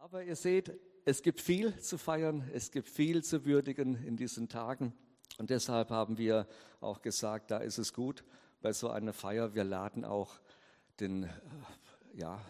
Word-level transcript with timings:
Aber 0.00 0.22
ihr 0.22 0.36
seht, 0.36 0.78
es 1.04 1.22
gibt 1.22 1.40
viel 1.40 1.76
zu 1.80 1.98
feiern, 1.98 2.48
es 2.54 2.70
gibt 2.70 2.88
viel 2.88 3.24
zu 3.24 3.44
würdigen 3.44 3.96
in 4.04 4.16
diesen 4.16 4.48
Tagen. 4.48 4.92
Und 5.38 5.50
deshalb 5.50 5.90
haben 5.90 6.18
wir 6.18 6.46
auch 6.80 7.02
gesagt, 7.02 7.50
da 7.50 7.58
ist 7.58 7.78
es 7.78 7.92
gut 7.92 8.22
bei 8.60 8.72
so 8.72 8.90
einer 8.90 9.12
Feier, 9.12 9.54
wir 9.54 9.64
laden 9.64 10.04
auch 10.04 10.38
den, 11.00 11.24
äh, 11.24 11.28
ja, 12.14 12.40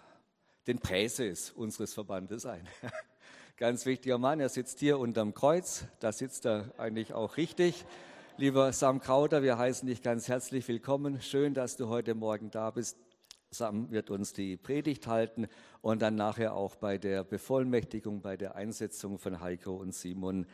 den 0.67 0.79
Präses 0.79 1.51
unseres 1.53 1.95
Verbandes 1.95 2.45
ein. 2.45 2.69
Ganz 3.57 3.87
wichtiger 3.87 4.19
Mann, 4.19 4.41
er 4.41 4.51
sitzt 4.51 4.79
hier 4.81 4.99
unterm 4.99 5.33
Kreuz, 5.33 5.85
da 6.01 6.13
sitzt 6.13 6.45
er 6.45 6.71
eigentlich 6.77 7.15
auch 7.15 7.39
richtig. 7.39 7.87
Lieber 8.37 8.75
Sam 8.75 9.01
Krauter, 9.01 9.43
wir 9.43 9.57
heißen 9.57 9.89
dich 9.89 10.03
ganz 10.03 10.29
herzlich 10.29 10.69
willkommen. 10.69 11.21
Schön, 11.23 11.55
dass 11.55 11.77
du 11.77 11.89
heute 11.89 12.15
Morgen 12.15 12.51
da 12.51 12.71
bist. 12.71 13.08
Sam 13.51 13.91
wird 13.91 14.11
uns 14.11 14.35
die 14.35 14.59
Predigt 14.59 15.07
halten 15.07 15.49
und 15.81 16.03
dann 16.03 16.17
nachher 16.17 16.55
auch 16.55 16.77
bei 16.77 16.99
der 16.99 17.25
Bevollmächtigung, 17.25 18.21
bei 18.21 18.37
der 18.37 18.57
Einsetzung 18.57 19.19
von 19.19 19.41
Heiko 19.41 19.75
und 19.75 19.95
Simon 19.95 20.47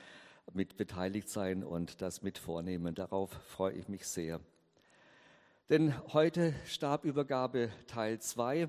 mit 0.53 0.77
beteiligt 0.77 1.29
sein 1.29 1.65
und 1.65 2.03
das 2.03 2.23
mit 2.23 2.39
vornehmen. 2.39 2.95
Darauf 2.95 3.33
freue 3.49 3.73
ich 3.73 3.89
mich 3.89 4.07
sehr. 4.07 4.41
Denn 5.71 5.95
heute 6.13 6.55
Stabübergabe 6.67 7.71
Teil 7.89 8.21
2. 8.21 8.69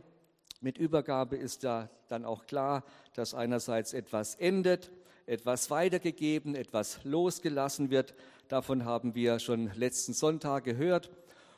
Mit 0.59 0.79
Übergabe 0.79 1.35
ist 1.35 1.61
ja 1.61 1.89
dann 2.07 2.25
auch 2.25 2.47
klar, 2.47 2.83
dass 3.13 3.35
einerseits 3.35 3.93
etwas 3.93 4.33
endet, 4.35 4.91
etwas 5.27 5.69
weitergegeben, 5.69 6.55
etwas 6.55 7.03
losgelassen 7.03 7.91
wird. 7.91 8.15
Davon 8.47 8.85
haben 8.85 9.13
wir 9.13 9.37
schon 9.37 9.71
letzten 9.75 10.13
Sonntag 10.13 10.63
gehört 10.63 11.11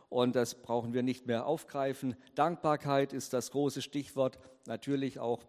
und 0.10 0.36
das 0.36 0.56
brauchen 0.56 0.94
wir 0.94 1.04
nicht 1.04 1.28
mehr 1.28 1.46
aufgreifen. 1.46 2.16
Dankbarkeit 2.36 3.14
ist 3.14 3.34
das 3.34 3.52
große 3.52 3.82
Stichwort, 3.82 4.40
natürlich 4.66 5.20
auch 5.20 5.44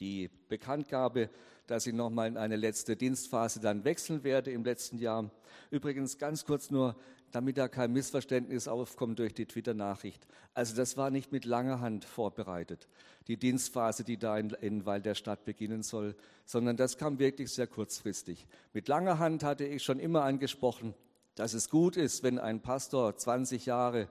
die 0.00 0.30
Bekanntgabe, 0.48 1.28
dass 1.66 1.86
ich 1.86 1.94
nochmal 1.94 2.28
in 2.28 2.36
eine 2.36 2.56
letzte 2.56 2.96
Dienstphase 2.96 3.60
dann 3.60 3.84
wechseln 3.84 4.24
werde 4.24 4.50
im 4.50 4.64
letzten 4.64 4.98
Jahr. 4.98 5.30
Übrigens 5.70 6.18
ganz 6.18 6.44
kurz 6.44 6.70
nur, 6.70 6.96
damit 7.30 7.58
da 7.58 7.68
kein 7.68 7.92
Missverständnis 7.92 8.66
aufkommt 8.66 9.18
durch 9.20 9.34
die 9.34 9.46
Twitter-Nachricht. 9.46 10.26
Also 10.52 10.74
das 10.74 10.96
war 10.96 11.10
nicht 11.10 11.30
mit 11.30 11.44
langer 11.44 11.80
Hand 11.80 12.04
vorbereitet, 12.04 12.88
die 13.28 13.36
Dienstphase, 13.36 14.02
die 14.02 14.16
da 14.16 14.36
in, 14.36 14.50
in 14.50 14.84
Weil 14.84 15.00
der 15.00 15.14
Stadt 15.14 15.44
beginnen 15.44 15.82
soll, 15.82 16.16
sondern 16.44 16.76
das 16.76 16.98
kam 16.98 17.20
wirklich 17.20 17.52
sehr 17.52 17.68
kurzfristig. 17.68 18.48
Mit 18.72 18.88
langer 18.88 19.20
Hand 19.20 19.44
hatte 19.44 19.64
ich 19.64 19.84
schon 19.84 20.00
immer 20.00 20.24
angesprochen, 20.24 20.94
dass 21.40 21.54
es 21.54 21.70
gut 21.70 21.96
ist, 21.96 22.22
wenn 22.22 22.38
ein 22.38 22.60
Pastor 22.60 23.16
20 23.16 23.64
Jahre 23.64 24.08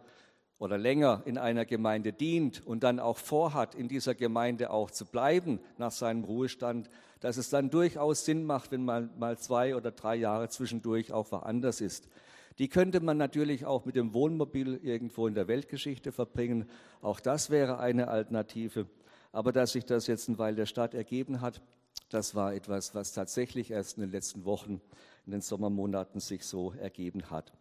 oder 0.58 0.80
länger 0.80 1.22
in 1.26 1.38
einer 1.38 1.64
Gemeinde 1.64 2.12
dient 2.12 2.66
und 2.66 2.82
dann 2.82 3.00
auch 3.00 3.20
vorhat, 3.20 3.76
in 3.76 3.88
dieser 3.88 4.16
Gemeinde 4.16 4.72
auch 4.72 4.90
zu 4.90 5.06
bleiben 5.06 5.60
nach 5.78 5.92
seinem 5.92 6.24
Ruhestand, 6.24 6.90
dass 7.20 7.38
es 7.38 7.52
dann 7.52 7.70
durchaus 7.70 8.26
Sinn 8.26 8.46
macht, 8.46 8.72
wenn 8.72 8.84
man 8.84 9.12
mal 9.20 9.38
zwei 9.38 9.76
oder 9.76 9.92
drei 9.92 10.16
Jahre 10.16 10.50
zwischendurch 10.50 11.14
auch 11.14 11.32
woanders 11.32 11.82
ist. 11.82 12.10
Die 12.58 12.68
könnte 12.68 13.00
man 13.00 13.18
natürlich 13.18 13.64
auch 13.64 13.86
mit 13.86 13.96
dem 13.96 14.16
Wohnmobil 14.16 14.80
irgendwo 14.82 15.28
in 15.28 15.36
der 15.36 15.48
Weltgeschichte 15.48 16.12
verbringen. 16.12 16.68
Auch 17.04 17.20
das 17.20 17.52
wäre 17.52 17.78
eine 17.78 18.08
Alternative. 18.08 18.88
Aber 19.32 19.52
dass 19.52 19.74
sich 19.74 19.86
das 19.86 20.08
jetzt 20.08 20.28
in 20.30 20.40
Weil 20.40 20.56
der 20.56 20.66
Stadt 20.66 20.96
ergeben 20.96 21.42
hat, 21.42 21.62
das 22.09 22.36
war 22.36 22.53
etwas, 22.53 22.95
was 22.95 23.14
tatsächlich 23.14 23.72
erst 23.72 23.97
in 23.97 24.02
den 24.02 24.11
letzten 24.11 24.45
Wochen 24.45 24.81
in 25.25 25.31
den 25.31 25.42
Sommermonaten 25.42 26.19
sich 26.19 26.45
so 26.45 26.73
ergeben 26.73 27.30
hat. 27.30 27.52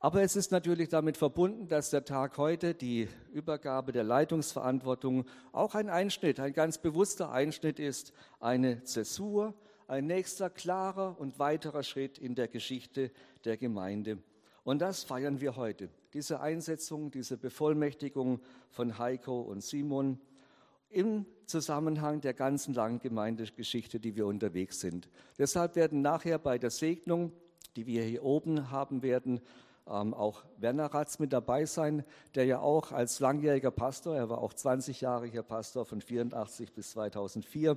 Aber 0.00 0.22
es 0.22 0.36
ist 0.36 0.52
natürlich 0.52 0.90
damit 0.90 1.16
verbunden, 1.16 1.68
dass 1.68 1.88
der 1.88 2.04
Tag 2.04 2.36
heute, 2.36 2.74
die 2.74 3.08
Übergabe 3.32 3.90
der 3.90 4.04
Leitungsverantwortung, 4.04 5.24
auch 5.52 5.74
ein 5.74 5.88
Einschnitt, 5.88 6.40
ein 6.40 6.52
ganz 6.52 6.76
bewusster 6.76 7.30
Einschnitt 7.30 7.78
ist, 7.78 8.12
eine 8.38 8.82
Zäsur, 8.84 9.54
ein 9.86 10.06
nächster 10.06 10.50
klarer 10.50 11.18
und 11.18 11.38
weiterer 11.38 11.82
Schritt 11.82 12.18
in 12.18 12.34
der 12.34 12.48
Geschichte 12.48 13.12
der 13.44 13.56
Gemeinde. 13.56 14.18
Und 14.62 14.80
das 14.80 15.04
feiern 15.04 15.40
wir 15.40 15.56
heute. 15.56 15.88
Diese 16.12 16.40
Einsetzung, 16.40 17.10
diese 17.10 17.36
Bevollmächtigung 17.36 18.40
von 18.70 18.98
Heiko 18.98 19.40
und 19.40 19.62
Simon 19.62 20.20
im 20.90 21.26
Zusammenhang 21.46 22.20
der 22.20 22.34
ganzen 22.34 22.74
langen 22.74 22.98
Gemeindegeschichte, 22.98 24.00
die 24.00 24.16
wir 24.16 24.26
unterwegs 24.26 24.80
sind. 24.80 25.08
Deshalb 25.38 25.76
werden 25.76 26.02
nachher 26.02 26.38
bei 26.38 26.58
der 26.58 26.70
Segnung, 26.70 27.32
die 27.76 27.86
wir 27.86 28.02
hier 28.02 28.22
oben 28.22 28.70
haben 28.70 29.02
werden, 29.02 29.40
ähm, 29.86 30.14
auch 30.14 30.44
Werner 30.58 30.86
Ratz 30.86 31.18
mit 31.18 31.32
dabei 31.32 31.66
sein, 31.66 32.04
der 32.34 32.46
ja 32.46 32.60
auch 32.60 32.92
als 32.92 33.20
langjähriger 33.20 33.70
Pastor, 33.70 34.16
er 34.16 34.30
war 34.30 34.38
auch 34.38 34.54
20 34.54 35.00
Jahre 35.00 35.26
hier 35.26 35.42
Pastor 35.42 35.84
von 35.84 36.00
84 36.00 36.72
bis 36.72 36.92
2004, 36.92 37.76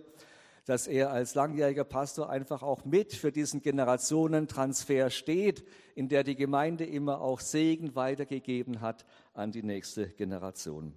dass 0.65 0.87
er 0.87 1.11
als 1.11 1.35
langjähriger 1.35 1.83
Pastor 1.83 2.29
einfach 2.29 2.61
auch 2.61 2.85
mit 2.85 3.13
für 3.13 3.31
diesen 3.31 3.61
Generationentransfer 3.61 5.09
steht, 5.09 5.65
in 5.95 6.09
der 6.09 6.23
die 6.23 6.35
Gemeinde 6.35 6.85
immer 6.85 7.21
auch 7.21 7.39
Segen 7.39 7.95
weitergegeben 7.95 8.81
hat 8.81 9.05
an 9.33 9.51
die 9.51 9.63
nächste 9.63 10.07
Generation. 10.09 10.93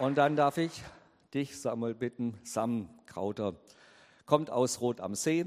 Und 0.00 0.16
dann 0.16 0.34
darf 0.34 0.56
ich 0.56 0.82
dich, 1.34 1.60
Samuel, 1.60 1.94
bitten, 1.94 2.38
Sam 2.42 2.88
Krauter, 3.04 3.54
kommt 4.24 4.48
aus 4.48 4.80
Rot 4.80 4.98
am 4.98 5.14
See, 5.14 5.44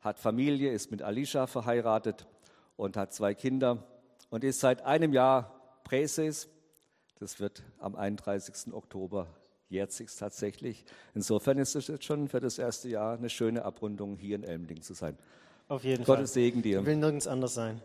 hat 0.00 0.18
Familie, 0.18 0.72
ist 0.72 0.90
mit 0.90 1.02
Alicia 1.02 1.46
verheiratet 1.46 2.26
und 2.76 2.96
hat 2.96 3.12
zwei 3.12 3.34
Kinder 3.34 3.86
und 4.30 4.44
ist 4.44 4.60
seit 4.60 4.80
einem 4.86 5.12
Jahr 5.12 5.60
Präses. 5.84 6.48
Das 7.18 7.38
wird 7.38 7.62
am 7.80 7.94
31. 7.94 8.72
Oktober 8.72 9.26
jährt 9.68 9.92
sich 9.92 10.08
tatsächlich. 10.16 10.86
Insofern 11.14 11.58
ist 11.58 11.76
es 11.76 11.88
jetzt 11.88 12.04
schon 12.04 12.28
für 12.28 12.40
das 12.40 12.58
erste 12.58 12.88
Jahr 12.88 13.18
eine 13.18 13.28
schöne 13.28 13.62
Abrundung, 13.62 14.16
hier 14.16 14.36
in 14.36 14.42
Elmling 14.42 14.80
zu 14.80 14.94
sein. 14.94 15.18
Auf 15.68 15.84
jeden 15.84 16.04
Gottes 16.04 16.06
Fall. 16.06 16.16
Gottes 16.16 16.32
Segen 16.32 16.62
dir. 16.62 16.80
Ich 16.80 16.86
will 16.86 16.96
nirgends 16.96 17.26
anders 17.26 17.52
sein. 17.52 17.82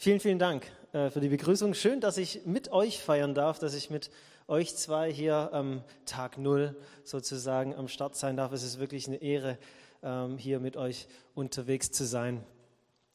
Vielen, 0.00 0.20
vielen 0.20 0.38
Dank 0.38 0.64
äh, 0.92 1.10
für 1.10 1.18
die 1.18 1.28
Begrüßung. 1.28 1.74
Schön, 1.74 2.00
dass 2.00 2.18
ich 2.18 2.46
mit 2.46 2.70
euch 2.70 3.02
feiern 3.02 3.34
darf, 3.34 3.58
dass 3.58 3.74
ich 3.74 3.90
mit 3.90 4.12
euch 4.46 4.76
zwei 4.76 5.12
hier 5.12 5.52
am 5.52 5.82
Tag 6.06 6.38
Null 6.38 6.76
sozusagen 7.02 7.74
am 7.74 7.88
Start 7.88 8.14
sein 8.14 8.36
darf. 8.36 8.52
Es 8.52 8.62
ist 8.62 8.78
wirklich 8.78 9.08
eine 9.08 9.16
Ehre, 9.16 9.58
ähm, 10.04 10.38
hier 10.38 10.60
mit 10.60 10.76
euch 10.76 11.08
unterwegs 11.34 11.90
zu 11.90 12.04
sein. 12.04 12.44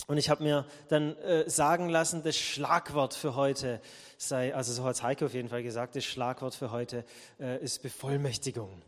Und 0.08 0.18
ich 0.18 0.30
habe 0.30 0.44
mir 0.44 0.66
dann 0.90 1.16
äh, 1.20 1.50
sagen 1.50 1.88
lassen, 1.88 2.22
das 2.22 2.36
Schlagwort 2.36 3.14
für 3.14 3.38
heute 3.38 3.80
sei, 4.18 4.54
also 4.54 4.74
so 4.74 4.84
hat 4.84 5.02
Heiko 5.02 5.28
auf 5.28 5.34
jeden 5.34 5.48
Fall 5.48 5.64
gesagt, 5.64 5.96
das 5.96 6.04
Schlagwort 6.04 6.54
für 6.54 6.72
heute 6.72 7.06
äh, 7.40 7.64
ist 7.64 7.82
Bevollmächtigung. 7.82 8.82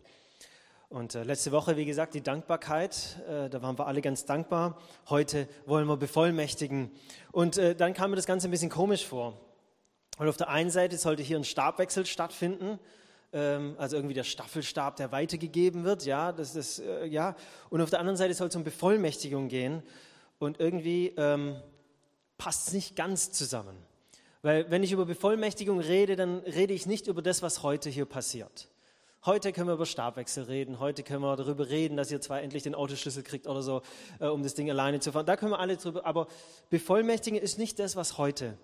Und 0.95 1.13
äh, 1.13 1.23
letzte 1.23 1.51
Woche, 1.51 1.75
wie 1.75 1.83
gesagt, 1.83 2.13
die 2.13 2.22
Dankbarkeit, 2.22 3.22
äh, 3.28 3.50
da 3.50 3.61
waren 3.61 3.78
wir 3.78 3.85
alle 3.85 4.00
ganz 4.00 4.23
dankbar. 4.23 4.79
Heute 5.09 5.50
wollen 5.66 5.88
wir 5.88 5.97
bevollmächtigen. 5.97 6.89
Und 7.33 7.57
äh, 7.57 7.75
dann 7.75 7.94
kam 7.94 8.11
mir 8.11 8.16
das 8.16 8.25
Ganze 8.25 8.47
ein 8.47 8.51
bisschen 8.51 8.69
komisch 8.69 9.06
vor. 9.06 9.38
Und 10.17 10.29
auf 10.29 10.38
der 10.38 10.47
einen 10.47 10.69
Seite 10.69 10.97
sollte 10.97 11.22
hier 11.22 11.35
ein 11.35 11.44
Stabwechsel 11.44 12.06
stattfinden, 12.06 12.79
ähm, 13.33 13.75
also 13.78 13.97
irgendwie 13.97 14.13
der 14.13 14.23
Staffelstab, 14.23 14.95
der 14.95 15.11
weitergegeben 15.11 15.83
wird, 15.83 16.06
ja, 16.06 16.31
das 16.31 16.56
ist, 16.56 16.81
ja. 17.09 17.35
Und 17.69 17.81
auf 17.81 17.89
der 17.89 18.00
anderen 18.00 18.16
Seite 18.16 18.33
soll 18.33 18.47
es 18.47 18.56
um 18.56 18.63
Bevollmächtigung 18.63 19.50
gehen. 19.50 19.83
Und 20.39 20.62
irgendwie 20.62 21.07
ähm, 21.17 21.57
passt 22.38 22.69
es 22.69 22.73
nicht 22.73 22.95
ganz 22.95 23.33
zusammen. 23.33 23.75
Weil 24.44 24.72
wenn 24.72 24.81
ich 24.81 24.94
über 24.94 25.06
Bevollmächtigung 25.06 25.81
rede, 25.81 26.16
dann 26.16 26.39
rede 26.39 26.73
ich 26.73 26.85
nicht 26.85 27.07
über 27.07 27.22
das, 27.22 27.41
was 27.41 27.63
heute 27.63 27.89
hier 27.89 28.06
passiert. 28.06 28.69
Heute 29.25 29.52
können 29.53 29.69
wir 29.69 29.74
über 29.74 29.88
Stabwechsel 29.88 30.44
reden. 30.44 30.80
Heute 30.80 31.02
können 31.02 31.24
wir 31.24 31.36
darüber 31.36 31.68
reden, 31.68 31.97
dass 31.97 32.12
ihr 32.12 32.22
zwar 32.22 32.44
endlich 32.44 32.62
den 32.62 32.75
Autoschlüssel 32.75 33.24
kriegt 33.24 33.47
oder 33.47 33.63
so, 33.63 33.81
äh, 34.19 34.28
um 34.28 34.44
das 34.44 34.53
Ding 34.53 34.69
alleine 34.69 35.00
zu 35.00 35.12
fahren. 35.12 35.25
Da 35.25 35.36
können 35.36 35.52
wir 35.52 35.59
alle 35.59 35.78
drüber. 35.78 36.06
Aber 36.06 36.28
Bevollmächtigung 36.69 37.40
ist 37.40 37.58
nicht 37.58 37.80
das, 37.80 37.96
was 37.96 38.19
heute 38.19 38.56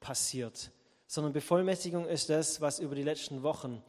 passiert, 0.00 0.70
sondern 1.06 1.34
Bevollmächtigung 1.34 2.06
ist 2.06 2.30
das, 2.30 2.62
was 2.62 2.78
über 2.78 2.94
die 2.94 3.02
letzten 3.02 3.42
Wochen, 3.42 3.82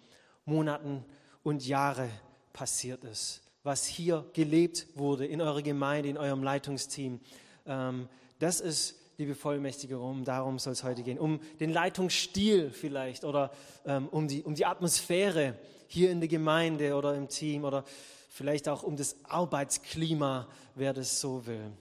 Monaten 0.43 1.05
und 1.43 1.65
Jahre 1.65 2.09
passiert 2.51 3.05
ist. 3.05 3.41
Was 3.63 3.85
hier 3.85 4.25
gelebt 4.33 4.87
wurde 4.95 5.25
in 5.25 5.39
eurer 5.39 5.61
Gemeinde, 5.61 6.09
in 6.09 6.17
eurem 6.17 6.43
Leitungsteam. 6.43 7.21
Ähm, 7.65 8.09
das 8.39 8.59
ist 8.59 8.99
die 9.17 9.27
Bevollmächtigung. 9.27 10.25
Darum 10.25 10.59
soll 10.59 10.73
es 10.73 10.83
heute 10.83 11.03
gehen. 11.03 11.19
Um 11.19 11.39
den 11.61 11.69
Leitungsstil 11.69 12.71
vielleicht 12.71 13.23
oder 13.23 13.49
ähm, 13.85 14.09
um, 14.09 14.27
die, 14.27 14.43
um 14.43 14.55
die 14.55 14.65
Atmosphäre 14.65 15.55
hier 15.87 16.11
in 16.11 16.19
der 16.19 16.27
Gemeinde 16.29 16.95
oder 16.95 17.15
im 17.15 17.27
Team 17.27 17.63
oder 17.63 17.83
vielleicht 18.29 18.69
auch 18.69 18.83
um 18.83 18.95
das 18.95 19.15
Arbeitsklima, 19.23 20.47
wer 20.75 20.93
das 20.93 21.19
so 21.19 21.45
will. 21.45 21.71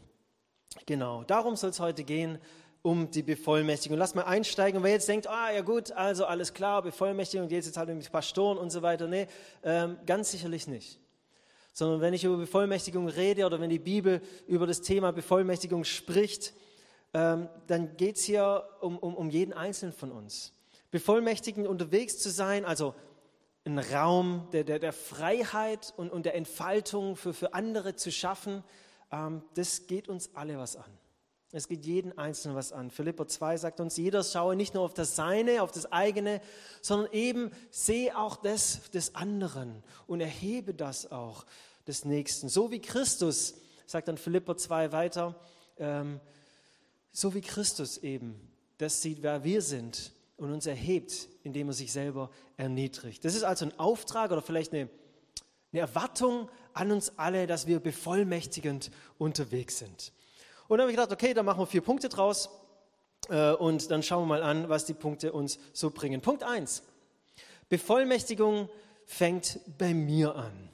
Genau, 0.86 1.24
darum 1.24 1.56
soll 1.56 1.70
es 1.70 1.80
heute 1.80 2.04
gehen, 2.04 2.38
um 2.82 3.10
die 3.10 3.22
Bevollmächtigung. 3.22 3.98
Lass 3.98 4.14
mal 4.14 4.22
einsteigen. 4.22 4.78
Und 4.78 4.84
wer 4.84 4.92
jetzt 4.92 5.08
denkt, 5.08 5.26
ah 5.26 5.50
ja 5.50 5.60
gut, 5.62 5.90
also 5.90 6.24
alles 6.24 6.54
klar, 6.54 6.82
Bevollmächtigung, 6.82 7.48
geht 7.48 7.64
jetzt 7.64 7.76
halt 7.76 7.88
die 7.88 8.08
Pastoren 8.08 8.58
und 8.58 8.70
so 8.70 8.80
weiter. 8.80 9.08
Nee, 9.08 9.26
ähm, 9.64 9.98
ganz 10.06 10.30
sicherlich 10.30 10.68
nicht. 10.68 11.00
Sondern 11.72 12.00
wenn 12.00 12.14
ich 12.14 12.22
über 12.22 12.36
Bevollmächtigung 12.36 13.08
rede 13.08 13.44
oder 13.44 13.60
wenn 13.60 13.70
die 13.70 13.80
Bibel 13.80 14.22
über 14.46 14.68
das 14.68 14.82
Thema 14.82 15.10
Bevollmächtigung 15.10 15.82
spricht, 15.82 16.54
ähm, 17.12 17.48
dann 17.66 17.96
geht 17.96 18.16
es 18.16 18.24
hier 18.24 18.68
um, 18.80 18.98
um, 18.98 19.16
um 19.16 19.30
jeden 19.30 19.52
Einzelnen 19.52 19.92
von 19.92 20.12
uns. 20.12 20.52
Bevollmächtigen 20.92 21.66
unterwegs 21.66 22.18
zu 22.18 22.30
sein, 22.30 22.64
also 22.64 22.94
einen 23.66 23.78
Raum 23.78 24.48
der, 24.52 24.64
der, 24.64 24.78
der 24.78 24.92
Freiheit 24.92 25.92
und, 25.96 26.10
und 26.10 26.24
der 26.24 26.34
Entfaltung 26.34 27.16
für, 27.16 27.34
für 27.34 27.54
andere 27.54 27.96
zu 27.96 28.12
schaffen, 28.12 28.62
ähm, 29.10 29.42
das 29.54 29.86
geht 29.86 30.08
uns 30.08 30.34
alle 30.34 30.58
was 30.58 30.76
an. 30.76 30.98
Es 31.52 31.68
geht 31.68 31.86
jeden 31.86 32.16
Einzelnen 32.18 32.56
was 32.56 32.72
an. 32.72 32.90
Philippa 32.90 33.26
2 33.26 33.56
sagt 33.56 33.80
uns, 33.80 33.96
jeder 33.96 34.22
schaue 34.24 34.56
nicht 34.56 34.74
nur 34.74 34.82
auf 34.82 34.94
das 34.94 35.16
Seine, 35.16 35.62
auf 35.62 35.72
das 35.72 35.90
eigene, 35.90 36.40
sondern 36.82 37.12
eben 37.12 37.50
sehe 37.70 38.16
auch 38.18 38.36
das 38.36 38.90
des 38.90 39.14
anderen 39.14 39.82
und 40.06 40.20
erhebe 40.20 40.74
das 40.74 41.10
auch 41.10 41.46
des 41.86 42.04
Nächsten. 42.04 42.48
So 42.48 42.70
wie 42.70 42.80
Christus, 42.80 43.54
sagt 43.86 44.08
dann 44.08 44.18
Philippa 44.18 44.56
2 44.56 44.92
weiter, 44.92 45.40
ähm, 45.78 46.20
so 47.12 47.32
wie 47.34 47.40
Christus 47.40 47.98
eben 47.98 48.40
das 48.78 49.00
sieht, 49.00 49.22
wer 49.22 49.42
wir 49.42 49.62
sind 49.62 50.12
und 50.36 50.52
uns 50.52 50.66
erhebt, 50.66 51.28
indem 51.42 51.68
er 51.68 51.74
sich 51.74 51.92
selber 51.92 52.30
erniedrigt. 52.56 53.24
Das 53.24 53.34
ist 53.34 53.42
also 53.42 53.66
ein 53.66 53.78
Auftrag 53.78 54.30
oder 54.30 54.42
vielleicht 54.42 54.72
eine, 54.72 54.88
eine 55.72 55.80
Erwartung 55.80 56.48
an 56.74 56.92
uns 56.92 57.18
alle, 57.18 57.46
dass 57.46 57.66
wir 57.66 57.80
bevollmächtigend 57.80 58.90
unterwegs 59.18 59.78
sind. 59.78 60.12
Und 60.68 60.78
dann 60.78 60.82
habe 60.82 60.90
ich 60.90 60.96
gedacht, 60.96 61.12
okay, 61.12 61.32
dann 61.32 61.46
machen 61.46 61.60
wir 61.60 61.66
vier 61.66 61.80
Punkte 61.80 62.08
draus 62.08 62.50
äh, 63.28 63.52
und 63.52 63.90
dann 63.90 64.02
schauen 64.02 64.22
wir 64.22 64.26
mal 64.26 64.42
an, 64.42 64.68
was 64.68 64.84
die 64.84 64.94
Punkte 64.94 65.32
uns 65.32 65.58
so 65.72 65.90
bringen. 65.90 66.20
Punkt 66.20 66.42
1. 66.42 66.82
Bevollmächtigung 67.68 68.68
fängt 69.06 69.60
bei 69.78 69.94
mir 69.94 70.34
an. 70.34 70.68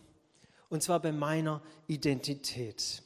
Und 0.69 0.83
zwar 0.83 1.01
bei 1.01 1.13
meiner 1.13 1.63
Identität. 1.87 3.03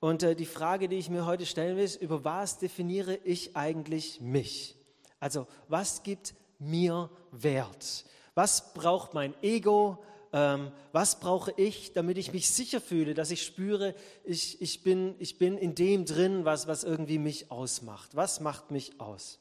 Und 0.00 0.22
äh, 0.22 0.34
die 0.34 0.46
Frage, 0.46 0.88
die 0.88 0.96
ich 0.96 1.08
mir 1.08 1.24
heute 1.24 1.46
stellen 1.46 1.76
will, 1.76 1.84
ist, 1.84 2.02
über 2.02 2.24
was 2.24 2.58
definiere 2.58 3.16
ich 3.24 3.56
eigentlich 3.56 4.20
mich? 4.20 4.75
Also, 5.20 5.46
was 5.68 6.02
gibt 6.02 6.34
mir 6.58 7.10
Wert? 7.32 8.04
Was 8.34 8.74
braucht 8.74 9.14
mein 9.14 9.34
Ego? 9.42 10.02
Ähm, 10.32 10.72
was 10.92 11.20
brauche 11.20 11.52
ich, 11.56 11.92
damit 11.92 12.18
ich 12.18 12.32
mich 12.32 12.50
sicher 12.50 12.80
fühle, 12.80 13.14
dass 13.14 13.30
ich 13.30 13.42
spüre, 13.42 13.94
ich, 14.24 14.60
ich, 14.60 14.82
bin, 14.82 15.14
ich 15.18 15.38
bin 15.38 15.56
in 15.56 15.74
dem 15.74 16.04
drin, 16.04 16.44
was, 16.44 16.66
was 16.66 16.84
irgendwie 16.84 17.18
mich 17.18 17.50
ausmacht? 17.50 18.14
Was 18.14 18.40
macht 18.40 18.70
mich 18.70 19.00
aus? 19.00 19.38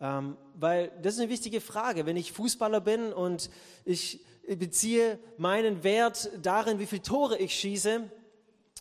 Ähm, 0.00 0.36
weil 0.54 0.90
das 1.02 1.14
ist 1.14 1.20
eine 1.20 1.30
wichtige 1.30 1.60
Frage. 1.60 2.06
Wenn 2.06 2.16
ich 2.16 2.32
Fußballer 2.32 2.80
bin 2.80 3.12
und 3.12 3.50
ich 3.84 4.24
beziehe 4.46 5.18
meinen 5.36 5.84
Wert 5.84 6.30
darin, 6.42 6.78
wie 6.78 6.86
viele 6.86 7.02
Tore 7.02 7.38
ich 7.38 7.54
schieße, 7.54 8.10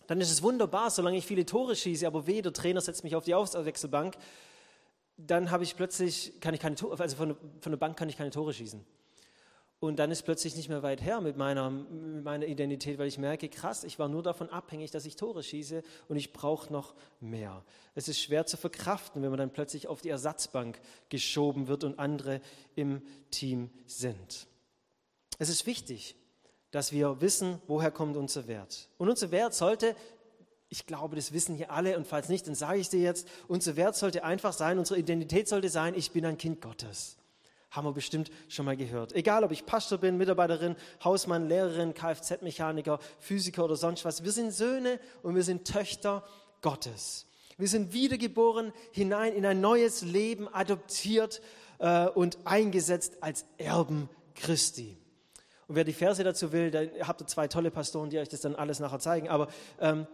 dann 0.08 0.22
ist 0.22 0.32
es 0.32 0.42
wunderbar, 0.42 0.90
solange 0.90 1.18
ich 1.18 1.26
viele 1.26 1.46
Tore 1.46 1.76
schieße, 1.76 2.06
aber 2.06 2.28
weh, 2.28 2.42
der 2.42 2.54
Trainer 2.54 2.82
setzt 2.82 3.04
mich 3.04 3.16
auf 3.16 3.24
die 3.24 3.36
Auswechselbank, 3.36 4.16
dann 5.28 5.52
habe 5.52 5.64
ich 5.64 5.76
plötzlich, 5.76 6.40
kann 6.42 6.54
ich 6.54 6.60
keine 6.60 6.76
Tore, 6.76 7.00
also 7.00 7.16
von, 7.16 7.38
von 7.62 7.72
der 7.72 7.78
Bank 7.78 7.98
kann 7.98 8.10
ich 8.10 8.18
keine 8.18 8.30
Tore 8.30 8.54
schießen. 8.54 8.84
Und 9.80 9.98
dann 9.98 10.12
ist 10.12 10.24
plötzlich 10.24 10.56
nicht 10.56 10.70
mehr 10.70 10.82
weit 10.82 11.02
her 11.02 11.20
mit 11.20 11.36
meiner, 11.36 11.70
mit 11.70 12.24
meiner 12.24 12.46
Identität, 12.46 12.98
weil 13.00 13.08
ich 13.08 13.18
merke, 13.18 13.50
krass, 13.50 13.84
ich 13.84 14.00
war 14.00 14.08
nur 14.08 14.24
davon 14.24 14.50
abhängig, 14.50 14.92
dass 14.92 15.06
ich 15.06 15.18
Tore 15.18 15.44
schieße 15.44 15.84
und 16.08 16.16
ich 16.16 16.32
brauche 16.32 16.72
noch 16.72 16.96
mehr. 17.20 17.66
Es 17.94 18.08
ist 18.08 18.22
schwer 18.22 18.46
zu 18.46 18.56
verkraften, 18.56 19.22
wenn 19.22 19.30
man 19.30 19.40
dann 19.40 19.52
plötzlich 19.52 19.88
auf 19.88 20.00
die 20.00 20.08
Ersatzbank 20.08 20.80
geschoben 21.10 21.68
wird 21.68 21.84
und 21.84 22.00
andere 22.00 22.40
im 22.76 23.02
Team 23.30 23.72
sind. 23.86 24.48
Es 25.38 25.50
ist 25.50 25.66
wichtig, 25.66 26.16
dass 26.72 26.94
wir 26.94 27.20
wissen, 27.20 27.62
woher 27.68 27.92
kommt 27.92 28.16
unser 28.16 28.48
Wert. 28.48 28.88
Und 28.98 29.10
unser 29.10 29.32
Wert 29.32 29.54
sollte, 29.54 29.98
ich 30.74 30.88
glaube, 30.88 31.16
das 31.16 31.34
wissen 31.34 31.54
hier 31.54 31.70
alle, 31.70 31.96
und 31.98 32.08
falls 32.08 32.30
nicht, 32.30 32.48
dann 32.48 32.56
sage 32.56 32.80
ich 32.80 32.90
dir 32.90 33.00
jetzt, 33.00 33.28
unser 33.48 33.76
Wert 33.76 33.96
sollte 33.96 34.24
einfach 34.24 34.54
sein, 34.54 34.80
unsere 34.80 35.00
Identität 35.00 35.48
sollte 35.48 35.70
sein, 35.70 35.94
ich 35.94 36.10
bin 36.10 36.26
ein 36.26 36.36
Kind 36.36 36.62
Gottes. 36.62 37.16
Haben 37.70 37.86
wir 37.86 37.92
bestimmt 37.92 38.32
schon 38.50 38.66
mal 38.66 38.76
gehört. 38.76 39.14
Egal, 39.14 39.44
ob 39.44 39.52
ich 39.52 39.68
Pastor 39.68 40.00
bin, 40.00 40.18
Mitarbeiterin, 40.18 40.76
Hausmann, 41.04 41.48
Lehrerin, 41.48 41.94
Kfz-Mechaniker, 41.94 42.98
Physiker 43.20 43.66
oder 43.66 43.76
sonst 43.76 44.04
was. 44.04 44.24
Wir 44.24 44.32
sind 44.32 44.52
Söhne 44.52 45.00
und 45.22 45.36
wir 45.36 45.44
sind 45.44 45.68
Töchter 45.68 46.24
Gottes. 46.64 47.28
Wir 47.60 47.68
sind 47.68 47.94
wiedergeboren 47.94 48.74
hinein 48.94 49.34
in 49.34 49.46
ein 49.46 49.62
neues 49.62 50.02
Leben, 50.02 50.52
adoptiert 50.52 51.40
äh, 51.78 52.08
und 52.08 52.40
eingesetzt 52.46 53.22
als 53.22 53.46
Erben 53.60 54.10
Christi. 54.34 54.98
Und 55.68 55.76
wer 55.76 55.84
die 55.84 55.94
Verse 55.94 56.24
dazu 56.24 56.52
will, 56.52 56.72
da 56.72 56.82
habt 57.08 57.22
ihr 57.22 57.28
zwei 57.28 57.48
tolle 57.48 57.70
Pastoren, 57.70 58.10
die 58.10 58.18
euch 58.18 58.30
das 58.30 58.42
dann 58.42 58.56
alles 58.56 58.80
nachher 58.80 59.00
zeigen. 59.00 59.30
Aber 59.30 59.50
ähm, 59.80 60.08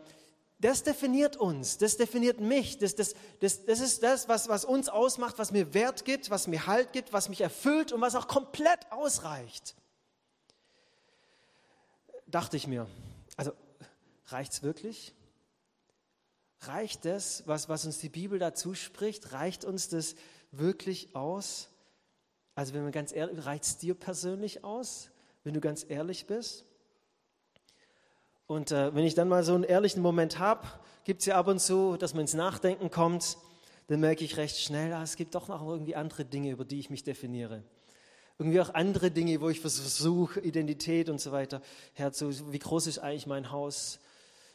das 0.59 0.83
definiert 0.83 1.37
uns, 1.37 1.77
das 1.77 1.95
definiert 1.95 2.41
mich, 2.41 2.77
das, 2.77 2.93
das, 2.95 3.15
das, 3.39 3.65
das 3.65 3.79
ist 3.79 4.03
das, 4.03 4.27
was, 4.27 4.49
was 4.49 4.65
uns 4.65 4.89
ausmacht, 4.89 5.39
was 5.39 5.51
mir 5.51 5.73
Wert 5.73 6.03
gibt, 6.03 6.29
was 6.29 6.47
mir 6.47 6.67
Halt 6.67 6.91
gibt, 6.91 7.13
was 7.13 7.29
mich 7.29 7.39
erfüllt 7.39 7.93
und 7.93 8.01
was 8.01 8.15
auch 8.15 8.27
komplett 8.27 8.91
ausreicht. 8.91 9.75
Dachte 12.27 12.57
ich 12.57 12.67
mir, 12.67 12.87
also 13.37 13.53
reicht 14.25 14.51
es 14.51 14.61
wirklich? 14.61 15.15
Reicht 16.61 17.05
das, 17.05 17.43
was, 17.47 17.69
was 17.69 17.85
uns 17.85 17.99
die 17.99 18.09
Bibel 18.09 18.37
dazu 18.37 18.73
spricht, 18.73 19.31
reicht 19.31 19.63
uns 19.63 19.87
das 19.87 20.15
wirklich 20.51 21.15
aus? 21.15 21.69
Also 22.53 22.73
wenn 22.73 22.83
man 22.83 22.91
ganz 22.91 23.13
ehrlich, 23.13 23.45
reicht 23.45 23.63
es 23.63 23.77
dir 23.77 23.95
persönlich 23.95 24.65
aus, 24.65 25.09
wenn 25.45 25.53
du 25.53 25.61
ganz 25.61 25.85
ehrlich 25.87 26.27
bist? 26.27 26.65
Und 28.49 28.71
äh, 28.71 28.95
wenn 28.95 29.05
ich 29.05 29.13
dann 29.13 29.29
mal 29.29 29.43
so 29.43 29.53
einen 29.53 29.63
ehrlichen 29.63 30.01
Moment 30.01 30.39
habe, 30.39 30.67
gibt 31.03 31.19
es 31.19 31.27
ja 31.27 31.35
ab 31.35 31.45
und 31.45 31.59
zu, 31.59 31.97
dass 31.97 32.15
man 32.15 32.21
ins 32.21 32.33
Nachdenken 32.33 32.89
kommt, 32.89 33.37
dann 33.85 33.99
merke 33.99 34.23
ich 34.23 34.37
recht 34.37 34.57
schnell, 34.57 34.91
ah, 34.91 35.03
es 35.03 35.17
gibt 35.17 35.35
doch 35.35 35.49
noch 35.49 35.61
irgendwie 35.67 35.95
andere 35.95 36.25
Dinge, 36.25 36.49
über 36.49 36.65
die 36.65 36.79
ich 36.79 36.89
mich 36.89 37.03
definiere. 37.03 37.61
Irgendwie 38.39 38.59
auch 38.59 38.73
andere 38.73 39.11
Dinge, 39.11 39.39
wo 39.39 39.49
ich 39.49 39.59
versuche, 39.59 40.39
Identität 40.39 41.09
und 41.09 41.21
so 41.21 41.31
weiter 41.31 41.61
herzu. 41.93 42.31
Wie 42.51 42.57
groß 42.57 42.87
ist 42.87 42.97
eigentlich 42.97 43.27
mein 43.27 43.51
Haus? 43.51 43.99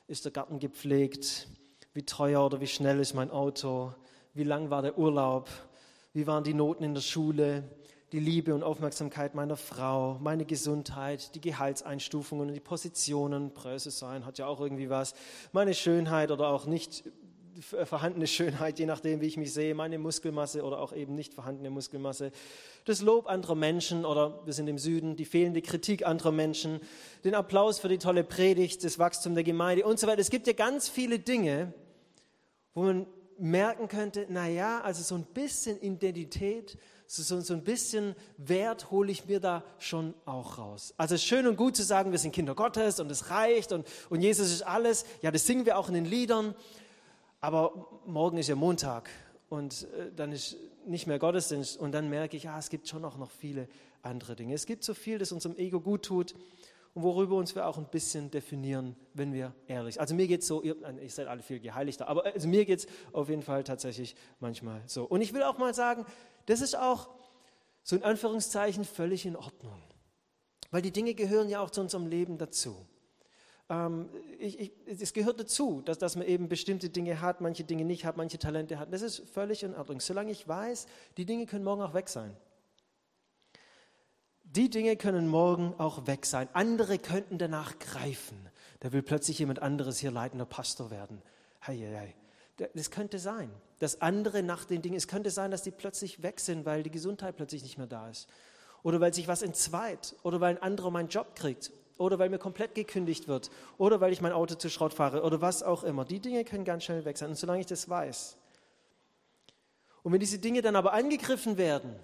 Ist 0.08 0.24
der 0.24 0.32
Garten 0.32 0.58
gepflegt? 0.58 1.46
Wie 1.92 2.02
teuer 2.02 2.44
oder 2.44 2.60
wie 2.60 2.66
schnell 2.66 2.98
ist 2.98 3.14
mein 3.14 3.30
Auto? 3.30 3.94
Wie 4.32 4.42
lang 4.42 4.70
war 4.70 4.82
der 4.82 4.98
Urlaub? 4.98 5.48
Wie 6.14 6.26
waren 6.26 6.42
die 6.42 6.54
Noten 6.54 6.82
in 6.82 6.94
der 6.94 7.00
Schule? 7.00 7.62
Die 8.14 8.20
Liebe 8.20 8.54
und 8.54 8.62
Aufmerksamkeit 8.62 9.34
meiner 9.34 9.56
Frau, 9.56 10.20
meine 10.20 10.44
Gesundheit, 10.44 11.34
die 11.34 11.40
Gehaltseinstufungen 11.40 12.46
und 12.46 12.54
die 12.54 12.60
Positionen, 12.60 13.52
Pröse 13.52 13.90
sein 13.90 14.24
hat 14.24 14.38
ja 14.38 14.46
auch 14.46 14.60
irgendwie 14.60 14.88
was, 14.88 15.14
meine 15.50 15.74
Schönheit 15.74 16.30
oder 16.30 16.46
auch 16.46 16.66
nicht 16.66 17.02
vorhandene 17.60 18.28
Schönheit, 18.28 18.78
je 18.78 18.86
nachdem, 18.86 19.20
wie 19.20 19.26
ich 19.26 19.36
mich 19.36 19.52
sehe, 19.52 19.74
meine 19.74 19.98
Muskelmasse 19.98 20.62
oder 20.62 20.78
auch 20.78 20.92
eben 20.92 21.16
nicht 21.16 21.34
vorhandene 21.34 21.70
Muskelmasse, 21.70 22.30
das 22.84 23.00
Lob 23.00 23.26
anderer 23.26 23.56
Menschen 23.56 24.04
oder 24.04 24.46
wir 24.46 24.52
sind 24.52 24.68
im 24.68 24.78
Süden, 24.78 25.16
die 25.16 25.24
fehlende 25.24 25.60
Kritik 25.60 26.06
anderer 26.06 26.30
Menschen, 26.30 26.78
den 27.24 27.34
Applaus 27.34 27.80
für 27.80 27.88
die 27.88 27.98
tolle 27.98 28.22
Predigt, 28.22 28.84
das 28.84 29.00
Wachstum 29.00 29.34
der 29.34 29.42
Gemeinde 29.42 29.84
und 29.84 29.98
so 29.98 30.06
weiter. 30.06 30.20
Es 30.20 30.30
gibt 30.30 30.46
ja 30.46 30.52
ganz 30.52 30.88
viele 30.88 31.18
Dinge, 31.18 31.74
wo 32.74 32.84
man 32.84 33.06
merken 33.38 33.88
könnte, 33.88 34.26
naja, 34.28 34.82
also 34.82 35.02
so 35.02 35.16
ein 35.16 35.24
bisschen 35.34 35.80
Identität 35.80 36.78
so, 37.06 37.40
so 37.40 37.54
ein 37.54 37.64
bisschen 37.64 38.14
Wert 38.38 38.90
hole 38.90 39.10
ich 39.10 39.26
mir 39.26 39.40
da 39.40 39.62
schon 39.78 40.14
auch 40.24 40.58
raus. 40.58 40.94
Also 40.96 41.14
es 41.14 41.20
ist 41.20 41.26
schön 41.26 41.46
und 41.46 41.56
gut 41.56 41.76
zu 41.76 41.82
sagen, 41.82 42.12
wir 42.12 42.18
sind 42.18 42.32
Kinder 42.32 42.54
Gottes 42.54 43.00
und 43.00 43.10
es 43.10 43.30
reicht 43.30 43.72
und, 43.72 43.86
und 44.10 44.20
Jesus 44.20 44.50
ist 44.50 44.62
alles. 44.62 45.04
Ja, 45.22 45.30
das 45.30 45.46
singen 45.46 45.66
wir 45.66 45.78
auch 45.78 45.88
in 45.88 45.94
den 45.94 46.06
Liedern. 46.06 46.54
Aber 47.40 48.00
morgen 48.06 48.38
ist 48.38 48.48
ja 48.48 48.54
Montag 48.54 49.10
und 49.50 49.86
äh, 49.98 50.10
dann 50.16 50.32
ist 50.32 50.56
nicht 50.86 51.06
mehr 51.06 51.18
Gottesdienst 51.18 51.78
und 51.78 51.92
dann 51.92 52.08
merke 52.08 52.36
ich, 52.36 52.44
ja, 52.44 52.58
es 52.58 52.70
gibt 52.70 52.88
schon 52.88 53.04
auch 53.04 53.16
noch 53.16 53.30
viele 53.30 53.68
andere 54.02 54.36
Dinge. 54.36 54.54
Es 54.54 54.66
gibt 54.66 54.84
so 54.84 54.94
viel, 54.94 55.18
das 55.18 55.32
unserem 55.32 55.56
Ego 55.56 55.80
gut 55.80 56.04
tut 56.04 56.34
und 56.94 57.02
worüber 57.02 57.36
uns 57.36 57.54
wir 57.54 57.66
auch 57.66 57.76
ein 57.76 57.86
bisschen 57.86 58.30
definieren, 58.30 58.96
wenn 59.14 59.32
wir 59.32 59.52
ehrlich 59.66 59.94
sind. 59.94 60.00
Also 60.00 60.14
mir 60.14 60.26
geht 60.26 60.42
es 60.42 60.46
so, 60.46 60.62
ihr, 60.62 60.76
ihr 61.00 61.10
seid 61.10 61.26
alle 61.26 61.42
viel 61.42 61.60
geheiligter, 61.60 62.08
aber 62.08 62.24
also 62.24 62.48
mir 62.48 62.64
geht 62.64 62.80
es 62.80 62.86
auf 63.12 63.28
jeden 63.28 63.42
Fall 63.42 63.64
tatsächlich 63.64 64.14
manchmal 64.40 64.82
so. 64.86 65.04
Und 65.04 65.20
ich 65.20 65.34
will 65.34 65.42
auch 65.42 65.58
mal 65.58 65.74
sagen, 65.74 66.06
das 66.46 66.60
ist 66.60 66.76
auch 66.76 67.08
so 67.82 67.96
in 67.96 68.02
Anführungszeichen 68.02 68.84
völlig 68.84 69.26
in 69.26 69.36
Ordnung. 69.36 69.80
Weil 70.70 70.82
die 70.82 70.90
Dinge 70.90 71.14
gehören 71.14 71.48
ja 71.48 71.60
auch 71.60 71.70
zu 71.70 71.80
unserem 71.80 72.06
Leben 72.06 72.38
dazu. 72.38 72.86
Ähm, 73.68 74.08
ich, 74.38 74.58
ich, 74.58 74.72
es 74.86 75.12
gehört 75.12 75.38
dazu, 75.40 75.82
dass, 75.82 75.98
dass 75.98 76.16
man 76.16 76.26
eben 76.26 76.48
bestimmte 76.48 76.90
Dinge 76.90 77.20
hat, 77.20 77.40
manche 77.40 77.64
Dinge 77.64 77.84
nicht 77.84 78.04
hat, 78.04 78.16
manche 78.16 78.38
Talente 78.38 78.78
hat. 78.78 78.92
Das 78.92 79.02
ist 79.02 79.22
völlig 79.28 79.62
in 79.62 79.74
Ordnung. 79.74 80.00
Solange 80.00 80.32
ich 80.32 80.46
weiß, 80.46 80.86
die 81.16 81.26
Dinge 81.26 81.46
können 81.46 81.64
morgen 81.64 81.82
auch 81.82 81.94
weg 81.94 82.08
sein. 82.08 82.36
Die 84.42 84.70
Dinge 84.70 84.96
können 84.96 85.26
morgen 85.28 85.74
auch 85.78 86.06
weg 86.06 86.26
sein. 86.26 86.48
Andere 86.52 86.98
könnten 86.98 87.38
danach 87.38 87.78
greifen. 87.78 88.48
Da 88.80 88.92
will 88.92 89.02
plötzlich 89.02 89.38
jemand 89.38 89.60
anderes 89.60 89.98
hier 89.98 90.10
leitender 90.10 90.44
Pastor 90.44 90.90
werden. 90.90 91.22
Hei, 91.66 91.76
hei, 91.76 91.96
hei. 91.96 92.14
Das 92.74 92.90
könnte 92.90 93.18
sein, 93.18 93.50
dass 93.80 94.00
andere 94.00 94.42
nach 94.42 94.64
den 94.64 94.80
Dingen, 94.80 94.96
es 94.96 95.08
könnte 95.08 95.30
sein, 95.30 95.50
dass 95.50 95.62
die 95.62 95.72
plötzlich 95.72 96.22
weg 96.22 96.38
sind, 96.38 96.64
weil 96.64 96.82
die 96.82 96.90
Gesundheit 96.90 97.36
plötzlich 97.36 97.62
nicht 97.62 97.78
mehr 97.78 97.88
da 97.88 98.08
ist. 98.08 98.28
Oder 98.84 99.00
weil 99.00 99.12
sich 99.12 99.26
was 99.26 99.42
entzweit. 99.42 100.14
Oder 100.22 100.40
weil 100.40 100.56
ein 100.56 100.62
anderer 100.62 100.90
meinen 100.90 101.08
Job 101.08 101.34
kriegt. 101.34 101.72
Oder 101.98 102.18
weil 102.18 102.28
mir 102.28 102.38
komplett 102.38 102.74
gekündigt 102.74 103.26
wird. 103.26 103.50
Oder 103.78 104.00
weil 104.00 104.12
ich 104.12 104.20
mein 104.20 104.32
Auto 104.32 104.54
zu 104.54 104.68
Schrott 104.68 104.94
fahre. 104.94 105.22
Oder 105.22 105.40
was 105.40 105.62
auch 105.62 105.82
immer. 105.82 106.04
Die 106.04 106.20
Dinge 106.20 106.44
können 106.44 106.64
ganz 106.64 106.84
schnell 106.84 107.04
weg 107.04 107.18
sein. 107.18 107.30
Und 107.30 107.36
solange 107.36 107.60
ich 107.60 107.66
das 107.66 107.88
weiß. 107.88 108.36
Und 110.04 110.12
wenn 110.12 110.20
diese 110.20 110.38
Dinge 110.38 110.60
dann 110.60 110.76
aber 110.76 110.92
angegriffen 110.92 111.56
werden 111.56 111.96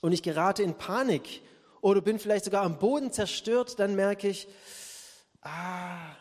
und 0.00 0.12
ich 0.12 0.22
gerate 0.22 0.64
in 0.64 0.74
Panik 0.74 1.42
oder 1.80 2.00
bin 2.00 2.18
vielleicht 2.18 2.44
sogar 2.44 2.64
am 2.64 2.78
Boden 2.78 3.12
zerstört, 3.12 3.78
dann 3.78 3.94
merke 3.94 4.26
ich, 4.28 4.48
ah, 5.42 6.16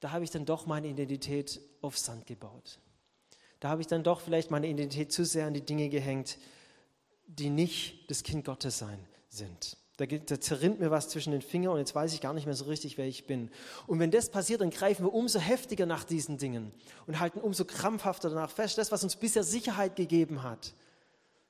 da 0.00 0.12
habe 0.12 0.24
ich 0.24 0.30
dann 0.30 0.44
doch 0.44 0.66
meine 0.66 0.88
Identität 0.88 1.60
auf 1.82 1.98
Sand 1.98 2.26
gebaut. 2.26 2.78
Da 3.60 3.68
habe 3.68 3.80
ich 3.80 3.88
dann 3.88 4.04
doch 4.04 4.20
vielleicht 4.20 4.50
meine 4.50 4.68
Identität 4.68 5.12
zu 5.12 5.24
sehr 5.24 5.46
an 5.46 5.54
die 5.54 5.64
Dinge 5.64 5.88
gehängt, 5.88 6.38
die 7.26 7.50
nicht 7.50 8.10
das 8.10 8.22
Kind 8.22 8.44
Gottes 8.44 8.78
sein 8.78 8.98
sind. 9.28 9.76
Da, 9.96 10.06
da, 10.06 10.40
zerrinnt 10.40 10.78
mir 10.78 10.92
was 10.92 11.08
zwischen 11.08 11.32
den 11.32 11.42
Fingern 11.42 11.72
und 11.72 11.80
jetzt 11.80 11.92
weiß 11.92 12.14
ich 12.14 12.20
gar 12.20 12.32
nicht 12.32 12.46
mehr 12.46 12.54
so 12.54 12.66
richtig, 12.66 12.98
wer 12.98 13.06
ich 13.06 13.26
bin. 13.26 13.50
Und 13.88 13.98
wenn 13.98 14.12
das 14.12 14.30
passiert, 14.30 14.60
dann 14.60 14.70
greifen 14.70 15.04
wir 15.04 15.12
umso 15.12 15.40
heftiger 15.40 15.86
nach 15.86 16.04
diesen 16.04 16.38
Dingen 16.38 16.72
und 17.08 17.18
halten 17.18 17.40
umso 17.40 17.64
krampfhafter 17.64 18.30
danach 18.30 18.50
fest, 18.50 18.78
das, 18.78 18.92
was 18.92 19.02
uns 19.02 19.16
bisher 19.16 19.42
Sicherheit 19.42 19.96
gegeben 19.96 20.44
hat. 20.44 20.72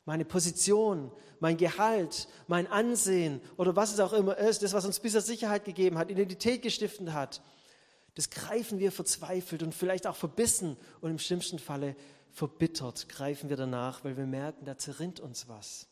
Meine 0.07 0.25
Position, 0.25 1.13
mein 1.41 1.59
Gehalt, 1.59 2.27
mein 2.47 2.67
Ansehen 2.67 3.43
oder 3.59 3.77
was 3.77 3.93
es 3.93 4.01
auch 4.01 4.15
immer 4.15 4.39
ist, 4.39 4.63
das, 4.63 4.73
was 4.73 4.87
uns 4.87 4.99
bisher 4.99 5.21
Sicherheit 5.21 5.67
gegeben 5.67 5.99
hat, 5.99 6.11
Identität 6.11 6.63
gestiftet 6.63 7.13
hat, 7.13 7.43
das 8.15 8.31
greifen 8.31 8.79
wir 8.79 8.93
verzweifelt 8.93 9.63
und 9.63 9.75
vielleicht 9.75 10.07
auch 10.07 10.17
verbissen 10.17 10.77
und 11.01 11.11
im 11.11 11.19
schlimmsten 11.19 11.59
Falle 11.59 11.95
verbittert 12.33 13.09
greifen 13.09 13.49
wir 13.49 13.57
danach, 13.57 14.05
weil 14.05 14.17
wir 14.17 14.27
merken, 14.27 14.65
da 14.65 14.77
zerrinnt 14.77 15.21
uns 15.21 15.49
was. 15.49 15.87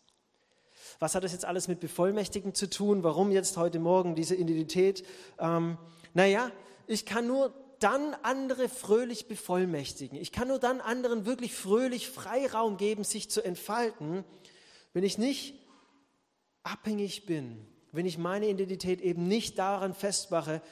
Was 0.99 1.15
hat 1.15 1.25
das 1.25 1.33
jetzt 1.33 1.45
alles 1.45 1.69
mit 1.69 1.81
Bevollmächtigen 1.81 2.55
zu 2.55 2.71
tun? 2.71 3.03
Warum 3.03 3.33
jetzt 3.33 3.57
heute 3.57 3.79
Morgen 3.79 4.15
diese 4.15 4.35
Identität? 4.35 5.05
Ähm, 5.39 5.77
naja, 6.15 6.51
ich 6.87 7.05
kann 7.05 7.27
nur 7.27 7.53
dann 7.81 8.15
andere 8.23 8.69
fröhlich 8.69 9.29
bevollmächtigen. 9.29 10.19
Ich 10.19 10.33
kann 10.33 10.49
nur 10.49 10.59
dann 10.59 10.81
anderen 10.81 11.27
wirklich 11.27 11.55
fröhlich 11.55 12.09
Freiraum 12.09 12.77
geben, 12.77 13.05
sich 13.05 13.29
zu 13.31 13.45
entfalten, 13.45 14.25
wenn 14.93 15.05
ich 15.05 15.19
nicht 15.19 15.55
abhängig 16.63 17.27
bin, 17.27 17.67
wenn 17.93 18.07
ich 18.07 18.19
meine 18.19 18.49
Identität 18.49 19.01
eben 19.01 19.29
nicht 19.29 19.59
daran 19.59 19.95
festmache, 19.95 20.63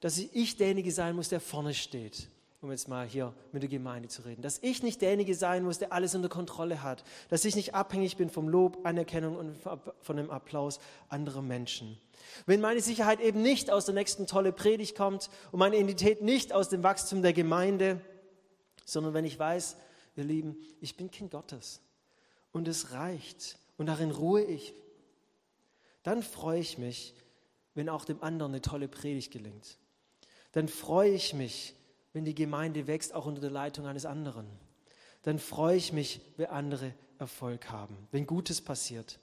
dass 0.00 0.18
ich 0.18 0.56
derjenige 0.56 0.92
sein 0.92 1.14
muss, 1.14 1.28
der 1.28 1.40
vorne 1.40 1.74
steht 1.74 2.28
um 2.62 2.70
jetzt 2.70 2.88
mal 2.88 3.06
hier 3.06 3.32
mit 3.52 3.62
der 3.62 3.70
Gemeinde 3.70 4.08
zu 4.08 4.22
reden, 4.22 4.42
dass 4.42 4.58
ich 4.62 4.82
nicht 4.82 5.00
derjenige 5.00 5.34
sein 5.34 5.64
muss, 5.64 5.78
der 5.78 5.92
alles 5.92 6.14
unter 6.14 6.28
Kontrolle 6.28 6.82
hat, 6.82 7.04
dass 7.30 7.44
ich 7.46 7.56
nicht 7.56 7.74
abhängig 7.74 8.18
bin 8.18 8.28
vom 8.28 8.48
Lob, 8.48 8.84
Anerkennung 8.84 9.36
und 9.36 9.56
von 10.00 10.16
dem 10.16 10.30
Applaus 10.30 10.78
anderer 11.08 11.40
Menschen. 11.40 11.98
Wenn 12.44 12.60
meine 12.60 12.82
Sicherheit 12.82 13.20
eben 13.20 13.40
nicht 13.40 13.70
aus 13.70 13.86
der 13.86 13.94
nächsten 13.94 14.26
tolle 14.26 14.52
Predigt 14.52 14.94
kommt 14.94 15.30
und 15.52 15.58
meine 15.58 15.76
Identität 15.76 16.20
nicht 16.20 16.52
aus 16.52 16.68
dem 16.68 16.82
Wachstum 16.82 17.22
der 17.22 17.32
Gemeinde, 17.32 18.02
sondern 18.84 19.14
wenn 19.14 19.24
ich 19.24 19.38
weiß, 19.38 19.76
ihr 20.16 20.24
Lieben, 20.24 20.58
ich 20.80 20.98
bin 20.98 21.10
Kind 21.10 21.30
Gottes 21.30 21.80
und 22.52 22.68
es 22.68 22.92
reicht 22.92 23.56
und 23.78 23.86
darin 23.86 24.10
ruhe 24.10 24.42
ich, 24.42 24.74
dann 26.02 26.22
freue 26.22 26.60
ich 26.60 26.76
mich, 26.76 27.14
wenn 27.74 27.88
auch 27.88 28.04
dem 28.04 28.22
anderen 28.22 28.52
eine 28.52 28.60
tolle 28.60 28.88
Predigt 28.88 29.32
gelingt. 29.32 29.78
Dann 30.52 30.68
freue 30.68 31.10
ich 31.10 31.32
mich, 31.32 31.74
wenn 32.12 32.24
die 32.24 32.34
Gemeinde 32.34 32.86
wächst, 32.86 33.14
auch 33.14 33.26
unter 33.26 33.40
der 33.40 33.50
Leitung 33.50 33.86
eines 33.86 34.04
anderen. 34.04 34.46
Dann 35.22 35.38
freue 35.38 35.76
ich 35.76 35.92
mich, 35.92 36.20
wenn 36.36 36.46
andere 36.46 36.94
Erfolg 37.18 37.70
haben, 37.70 37.96
wenn 38.10 38.26
Gutes 38.26 38.60
passiert. 38.60 39.18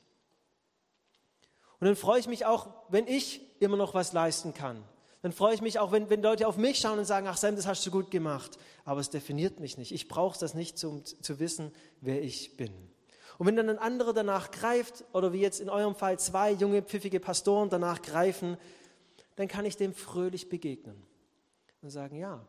Und 1.79 1.85
dann 1.85 1.95
freue 1.95 2.19
ich 2.19 2.27
mich 2.27 2.45
auch, 2.45 2.67
wenn 2.89 3.07
ich 3.07 3.41
immer 3.59 3.77
noch 3.77 3.93
was 3.93 4.13
leisten 4.13 4.53
kann. 4.53 4.83
Dann 5.21 5.31
freue 5.31 5.55
ich 5.55 5.61
mich 5.61 5.79
auch, 5.79 5.91
wenn, 5.91 6.09
wenn 6.09 6.21
Leute 6.21 6.47
auf 6.47 6.57
mich 6.57 6.79
schauen 6.79 6.99
und 6.99 7.05
sagen, 7.05 7.27
ach 7.27 7.37
Sam, 7.37 7.55
das 7.55 7.67
hast 7.67 7.85
du 7.85 7.91
gut 7.91 8.11
gemacht. 8.11 8.57
Aber 8.85 9.01
es 9.01 9.09
definiert 9.09 9.59
mich 9.59 9.77
nicht. 9.77 9.91
Ich 9.91 10.07
brauche 10.07 10.39
das 10.39 10.53
nicht, 10.53 10.81
um 10.83 11.03
zu 11.03 11.39
wissen, 11.39 11.71
wer 12.01 12.21
ich 12.21 12.55
bin. 12.55 12.71
Und 13.37 13.45
wenn 13.45 13.55
dann 13.55 13.69
ein 13.69 13.79
anderer 13.79 14.13
danach 14.13 14.49
greift, 14.51 15.03
oder 15.13 15.33
wie 15.33 15.41
jetzt 15.41 15.59
in 15.59 15.69
eurem 15.69 15.95
Fall 15.95 16.17
zwei 16.17 16.51
junge, 16.51 16.81
pfiffige 16.81 17.19
Pastoren 17.19 17.69
danach 17.69 18.01
greifen, 18.01 18.57
dann 19.35 19.47
kann 19.47 19.65
ich 19.65 19.75
dem 19.75 19.93
fröhlich 19.93 20.49
begegnen 20.49 21.03
und 21.81 21.89
sagen, 21.89 22.17
ja, 22.17 22.45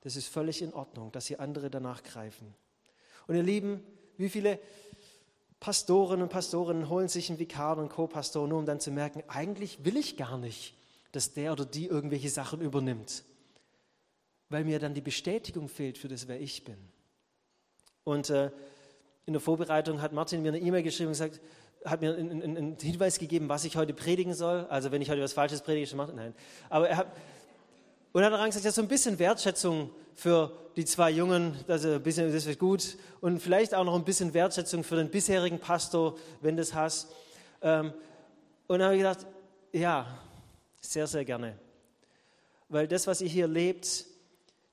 das 0.00 0.16
ist 0.16 0.28
völlig 0.28 0.62
in 0.62 0.72
Ordnung, 0.72 1.12
dass 1.12 1.26
hier 1.26 1.40
andere 1.40 1.70
danach 1.70 2.02
greifen. 2.02 2.54
Und 3.26 3.34
ihr 3.34 3.42
Lieben, 3.42 3.82
wie 4.16 4.28
viele 4.28 4.58
Pastoren 5.60 6.22
und 6.22 6.28
Pastorinnen 6.28 6.88
holen 6.88 7.08
sich 7.08 7.28
einen 7.28 7.38
Vikar 7.38 7.78
und 7.78 7.88
Co-Pastor, 7.88 8.46
nur 8.46 8.58
um 8.58 8.66
dann 8.66 8.80
zu 8.80 8.90
merken, 8.90 9.22
eigentlich 9.28 9.84
will 9.84 9.96
ich 9.96 10.16
gar 10.16 10.38
nicht, 10.38 10.74
dass 11.12 11.32
der 11.32 11.52
oder 11.52 11.64
die 11.64 11.86
irgendwelche 11.86 12.28
Sachen 12.28 12.60
übernimmt, 12.60 13.24
weil 14.48 14.64
mir 14.64 14.78
dann 14.78 14.94
die 14.94 15.00
Bestätigung 15.00 15.68
fehlt 15.68 15.98
für 15.98 16.08
das, 16.08 16.28
wer 16.28 16.40
ich 16.40 16.64
bin. 16.64 16.76
Und 18.04 18.30
äh, 18.30 18.50
in 19.24 19.32
der 19.32 19.40
Vorbereitung 19.40 20.02
hat 20.02 20.12
Martin 20.12 20.42
mir 20.42 20.48
eine 20.48 20.60
E-Mail 20.60 20.82
geschrieben 20.82 21.08
und 21.08 21.14
gesagt, 21.14 21.40
hat 21.84 22.00
mir 22.00 22.14
einen, 22.14 22.42
einen, 22.42 22.76
Hinweis 22.78 23.18
gegeben, 23.18 23.48
was 23.48 23.64
ich 23.64 23.76
heute 23.76 23.94
predigen 23.94 24.34
soll. 24.34 24.66
Also 24.66 24.92
wenn 24.92 25.02
ich 25.02 25.10
heute 25.10 25.22
was 25.22 25.32
Falsches 25.32 25.62
predige, 25.62 25.86
schon 25.86 25.96
mache, 25.96 26.12
nein. 26.12 26.34
Aber 26.68 26.88
er 26.88 26.96
hat, 26.98 27.16
und 28.16 28.24
hat 28.24 28.32
er 28.32 28.46
gesagt, 28.46 28.64
ja, 28.64 28.72
so 28.72 28.80
ein 28.80 28.88
bisschen 28.88 29.18
Wertschätzung 29.18 29.90
für 30.14 30.50
die 30.74 30.86
zwei 30.86 31.10
Jungen, 31.10 31.54
also 31.68 31.90
ein 31.90 32.02
bisschen, 32.02 32.32
das 32.32 32.46
wird 32.46 32.58
gut. 32.58 32.96
Und 33.20 33.40
vielleicht 33.40 33.74
auch 33.74 33.84
noch 33.84 33.94
ein 33.94 34.06
bisschen 34.06 34.32
Wertschätzung 34.32 34.84
für 34.84 34.96
den 34.96 35.10
bisherigen 35.10 35.58
Pastor, 35.58 36.16
wenn 36.40 36.56
du 36.56 36.62
das 36.62 36.72
hast. 36.72 37.08
Und 37.60 37.92
dann 38.68 38.82
habe 38.82 38.94
ich 38.94 39.00
gedacht, 39.00 39.26
ja, 39.70 40.06
sehr, 40.80 41.06
sehr 41.06 41.26
gerne. 41.26 41.58
Weil 42.70 42.88
das, 42.88 43.06
was 43.06 43.20
ihr 43.20 43.28
hier 43.28 43.48
lebt, 43.48 44.06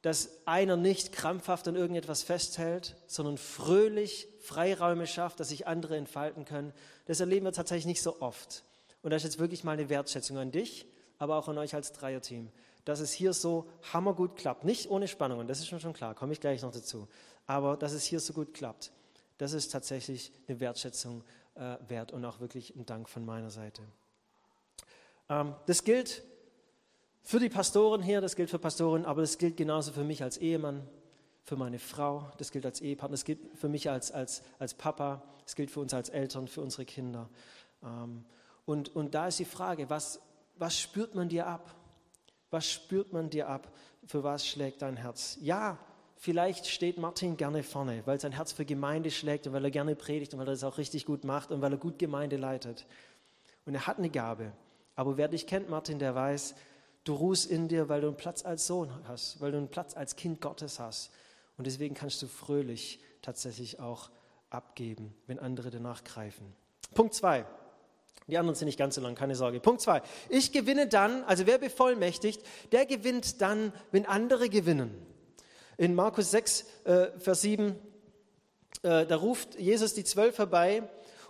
dass 0.03 0.29
einer 0.45 0.77
nicht 0.77 1.11
krampfhaft 1.11 1.67
an 1.67 1.75
irgendetwas 1.75 2.23
festhält, 2.23 2.95
sondern 3.07 3.37
fröhlich 3.37 4.29
Freiräume 4.39 5.05
schafft, 5.05 5.41
dass 5.41 5.49
sich 5.49 5.67
andere 5.67 5.97
entfalten 5.97 6.45
können, 6.45 6.71
das 7.07 7.19
erleben 7.19 7.45
wir 7.45 7.51
tatsächlich 7.51 7.87
nicht 7.87 8.03
so 8.03 8.21
oft. 8.21 8.63
Und 9.01 9.11
das 9.11 9.25
ist 9.25 9.33
jetzt 9.33 9.39
wirklich 9.41 9.65
mal 9.65 9.73
eine 9.73 9.89
Wertschätzung 9.89 10.37
an 10.37 10.53
dich, 10.53 10.85
aber 11.19 11.35
auch 11.35 11.49
an 11.49 11.57
euch 11.57 11.75
als 11.75 11.91
Dreierteam 11.91 12.49
dass 12.85 12.99
es 12.99 13.11
hier 13.11 13.33
so 13.33 13.69
hammergut 13.93 14.35
klappt. 14.35 14.63
Nicht 14.63 14.89
ohne 14.89 15.07
Spannungen, 15.07 15.47
das 15.47 15.59
ist 15.59 15.67
schon, 15.67 15.79
schon 15.79 15.93
klar, 15.93 16.15
komme 16.15 16.33
ich 16.33 16.39
gleich 16.39 16.61
noch 16.61 16.71
dazu. 16.71 17.07
Aber 17.47 17.77
dass 17.77 17.93
es 17.93 18.03
hier 18.03 18.19
so 18.19 18.33
gut 18.33 18.53
klappt, 18.53 18.91
das 19.37 19.53
ist 19.53 19.71
tatsächlich 19.71 20.31
eine 20.47 20.59
Wertschätzung 20.59 21.23
äh, 21.55 21.77
wert 21.87 22.11
und 22.11 22.23
auch 22.25 22.39
wirklich 22.39 22.75
ein 22.75 22.85
Dank 22.85 23.09
von 23.09 23.25
meiner 23.25 23.49
Seite. 23.49 23.81
Ähm, 25.29 25.55
das 25.65 25.83
gilt 25.83 26.23
für 27.21 27.39
die 27.39 27.49
Pastoren 27.49 28.01
hier, 28.01 28.21
das 28.21 28.35
gilt 28.35 28.49
für 28.49 28.59
Pastoren, 28.59 29.05
aber 29.05 29.21
das 29.21 29.37
gilt 29.37 29.57
genauso 29.57 29.91
für 29.93 30.03
mich 30.03 30.23
als 30.23 30.37
Ehemann, 30.37 30.87
für 31.43 31.55
meine 31.55 31.79
Frau, 31.79 32.31
das 32.37 32.51
gilt 32.51 32.65
als 32.65 32.81
Ehepartner, 32.81 33.15
das 33.15 33.25
gilt 33.25 33.39
für 33.57 33.69
mich 33.69 33.89
als, 33.89 34.11
als, 34.11 34.43
als 34.59 34.73
Papa, 34.73 35.23
das 35.43 35.55
gilt 35.55 35.71
für 35.71 35.79
uns 35.79 35.93
als 35.93 36.09
Eltern, 36.09 36.47
für 36.47 36.61
unsere 36.61 36.85
Kinder. 36.85 37.29
Ähm, 37.83 38.25
und, 38.65 38.95
und 38.95 39.13
da 39.13 39.27
ist 39.27 39.39
die 39.39 39.45
Frage, 39.45 39.89
was, 39.89 40.21
was 40.57 40.79
spürt 40.79 41.15
man 41.15 41.29
dir 41.29 41.47
ab? 41.47 41.75
Was 42.53 42.69
spürt 42.69 43.11
man 43.11 43.31
dir 43.31 43.49
ab? 43.49 43.67
Für 44.05 44.23
was 44.23 44.45
schlägt 44.45 44.83
dein 44.83 44.95
Herz? 44.95 45.39
Ja, 45.41 45.79
vielleicht 46.17 46.67
steht 46.67 46.99
Martin 46.99 47.35
gerne 47.35 47.63
vorne, 47.63 48.03
weil 48.05 48.19
sein 48.19 48.31
Herz 48.31 48.51
für 48.51 48.63
Gemeinde 48.63 49.09
schlägt 49.09 49.47
und 49.47 49.53
weil 49.53 49.65
er 49.65 49.71
gerne 49.71 49.95
predigt 49.95 50.35
und 50.35 50.39
weil 50.39 50.47
er 50.47 50.53
das 50.53 50.63
auch 50.63 50.77
richtig 50.77 51.07
gut 51.07 51.23
macht 51.23 51.49
und 51.49 51.63
weil 51.63 51.71
er 51.71 51.79
gut 51.79 51.97
Gemeinde 51.97 52.37
leitet. 52.37 52.85
Und 53.65 53.73
er 53.73 53.87
hat 53.87 53.97
eine 53.97 54.11
Gabe. 54.11 54.51
Aber 54.95 55.17
wer 55.17 55.29
dich 55.29 55.47
kennt, 55.47 55.67
Martin, 55.67 55.97
der 55.97 56.13
weiß, 56.13 56.53
du 57.05 57.15
ruhst 57.15 57.49
in 57.49 57.69
dir, 57.69 57.89
weil 57.89 58.01
du 58.01 58.07
einen 58.07 58.17
Platz 58.17 58.45
als 58.45 58.67
Sohn 58.67 58.91
hast, 59.07 59.41
weil 59.41 59.51
du 59.51 59.57
einen 59.57 59.69
Platz 59.69 59.97
als 59.97 60.15
Kind 60.15 60.39
Gottes 60.39 60.79
hast. 60.79 61.11
Und 61.57 61.65
deswegen 61.65 61.95
kannst 61.95 62.21
du 62.21 62.27
fröhlich 62.27 62.99
tatsächlich 63.23 63.79
auch 63.79 64.11
abgeben, 64.51 65.15
wenn 65.25 65.39
andere 65.39 65.71
danach 65.71 66.03
greifen. 66.03 66.53
Punkt 66.93 67.15
zwei. 67.15 67.47
Die 68.27 68.37
anderen 68.37 68.55
sind 68.55 68.67
nicht 68.67 68.79
ganz 68.79 68.95
so 68.95 69.01
lang, 69.01 69.15
keine 69.15 69.35
Sorge. 69.35 69.59
Punkt 69.59 69.81
zwei. 69.81 70.01
Ich 70.29 70.51
gewinne 70.51 70.87
dann, 70.87 71.23
also 71.25 71.45
wer 71.45 71.57
bevollmächtigt, 71.57 72.41
der 72.71 72.85
gewinnt 72.85 73.41
dann, 73.41 73.73
wenn 73.91 74.05
andere 74.05 74.49
gewinnen. 74.49 74.93
In 75.77 75.95
Markus 75.95 76.31
6, 76.31 76.65
äh, 76.85 77.07
Vers 77.19 77.41
7, 77.41 77.75
äh, 78.83 79.05
da 79.05 79.15
ruft 79.15 79.59
Jesus 79.59 79.93
die 79.93 80.03
Zwölf 80.03 80.37
herbei 80.37 80.83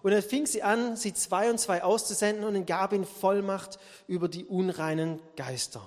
und 0.03 0.11
er 0.11 0.21
fing 0.21 0.45
sie 0.45 0.61
an, 0.61 0.97
sie 0.97 1.13
zwei 1.13 1.49
und 1.49 1.59
zwei 1.59 1.81
auszusenden 1.81 2.43
und 2.43 2.65
gab 2.65 2.93
ihnen 2.93 3.05
Vollmacht 3.05 3.79
über 4.07 4.27
die 4.27 4.45
unreinen 4.45 5.19
Geister. 5.37 5.81